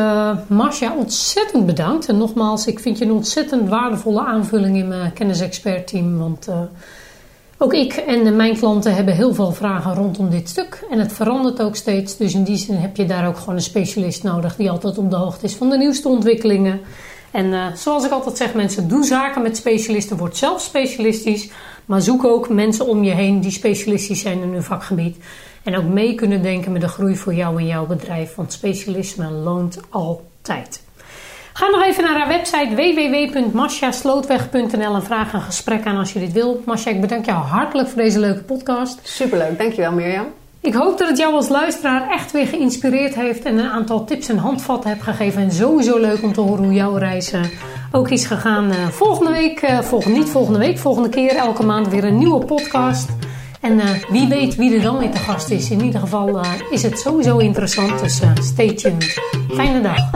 Marcia, 0.48 0.96
ontzettend 0.96 1.66
bedankt. 1.66 2.08
En 2.08 2.18
nogmaals, 2.18 2.68
ik 2.68 2.80
vind 2.80 2.98
je 2.98 3.06
een 3.06 3.12
ontzettend 3.12 3.70
waardevolle 3.70 4.26
aanvulling 4.26 4.78
in 4.78 4.88
mijn 4.88 5.14
kennisexpertteam. 5.14 6.18
Want 6.18 6.48
ook 7.64 7.74
ik 7.74 7.94
en 7.94 8.36
mijn 8.36 8.58
klanten 8.58 8.96
hebben 8.96 9.16
heel 9.16 9.34
veel 9.34 9.52
vragen 9.52 9.94
rondom 9.94 10.30
dit 10.30 10.50
stuk. 10.50 10.86
En 10.90 11.00
het 11.00 11.14
verandert 11.14 11.62
ook 11.62 11.76
steeds. 11.76 12.18
Dus 12.18 12.34
in 12.34 12.44
die 12.44 12.58
zin 12.58 12.76
heb 12.76 12.98
je 12.98 13.06
daar 13.06 13.28
ook 13.28 13.38
gewoon 13.38 13.56
een 13.56 13.62
specialist 13.62 14.24
nodig 14.24 14.56
die 14.56 14.70
altijd 14.70 14.98
op 14.98 15.10
de 15.10 15.16
hoogte 15.16 15.46
is 15.46 15.56
van 15.56 15.70
de 15.70 15.78
nieuwste 15.78 16.08
ontwikkelingen. 16.08 16.82
En 17.32 17.46
uh, 17.46 17.66
zoals 17.76 18.06
ik 18.06 18.12
altijd 18.12 18.38
zeg, 18.38 18.54
mensen, 18.54 18.88
doe 18.88 19.04
zaken 19.04 19.42
met 19.42 19.58
specialisten. 19.58 20.18
Word 20.18 20.38
zelf 20.38 20.62
specialistisch. 20.62 21.50
Maar 21.86 22.02
zoek 22.02 22.24
ook 22.24 22.50
mensen 22.50 22.88
om 22.88 23.04
je 23.04 23.12
heen 23.12 23.40
die 23.40 23.52
specialistisch 23.52 24.22
zijn 24.22 24.42
in 24.42 24.52
hun 24.52 24.64
vakgebied. 24.64 25.18
En 25.64 25.78
ook 25.78 25.88
mee 25.88 26.16
kunnen 26.16 26.42
denken 26.42 26.72
met 26.72 26.82
de 26.82 26.88
groei 26.88 27.16
voor 27.16 27.34
jou 27.34 27.58
en 27.58 27.66
jouw 27.66 27.86
bedrijf. 27.86 28.36
Want 28.36 28.54
specialisme 28.54 29.30
loont 29.30 29.80
altijd. 29.90 30.82
Ga 31.54 31.68
nog 31.68 31.84
even 31.84 32.04
naar 32.04 32.18
haar 32.18 32.28
website 32.28 32.76
www.masjaslootweg.nl 32.76 34.96
en 34.96 35.04
vraag 35.04 35.34
een 35.34 35.42
gesprek 35.42 35.86
aan 35.86 35.98
als 35.98 36.14
je 36.14 36.20
dit 36.20 36.32
wil. 36.32 36.62
Masja, 36.66 36.92
ik 36.92 37.02
bedank 37.02 37.26
jou 37.26 37.38
hartelijk 37.38 37.90
voor 37.90 38.02
deze 38.02 38.20
leuke 38.20 38.44
podcast. 38.44 39.00
Superleuk, 39.04 39.58
dankjewel 39.58 39.92
Mirjam. 39.92 40.26
Ik 40.60 40.74
hoop 40.74 40.98
dat 40.98 41.08
het 41.08 41.18
jou 41.18 41.34
als 41.34 41.50
luisteraar 41.50 42.10
echt 42.10 42.32
weer 42.32 42.48
geïnspireerd 42.48 43.16
heeft 43.16 43.44
en 43.44 43.58
een 43.58 43.70
aantal 43.70 44.06
tips 44.06 44.30
en 44.30 44.38
handvatten 44.38 44.90
hebt 44.90 45.04
gegeven. 45.04 45.42
En 45.42 45.52
sowieso 45.52 45.98
leuk 45.98 46.24
om 46.24 46.34
te 46.34 46.42
horen 46.42 46.64
hoe 46.64 46.74
jouw 46.74 46.96
reis 46.96 47.32
eh, 47.32 47.42
ook 47.92 48.10
is 48.10 48.26
gegaan. 48.26 48.72
Eh, 48.72 48.88
volgende 48.88 49.32
week, 49.32 49.62
uh, 49.62 49.80
volgende, 49.80 50.18
niet 50.18 50.30
volgende 50.30 50.60
week, 50.60 50.78
volgende 50.78 51.10
keer 51.10 51.36
elke 51.36 51.64
maand 51.64 51.88
weer 51.88 52.04
een 52.04 52.18
nieuwe 52.18 52.46
podcast. 52.46 53.10
En 53.62 53.82
wie 54.10 54.28
weet 54.28 54.56
wie 54.56 54.76
er 54.76 54.82
dan 54.82 54.98
weer 54.98 55.12
te 55.12 55.18
gast 55.18 55.50
is. 55.50 55.70
In 55.70 55.82
ieder 55.82 56.00
geval 56.00 56.42
is 56.70 56.84
het 56.84 57.00
sowieso 57.00 57.38
interessant. 57.38 58.00
Dus 58.00 58.22
stay 58.40 58.74
tuned. 58.74 59.20
Fijne 59.54 59.82
dag. 59.82 60.10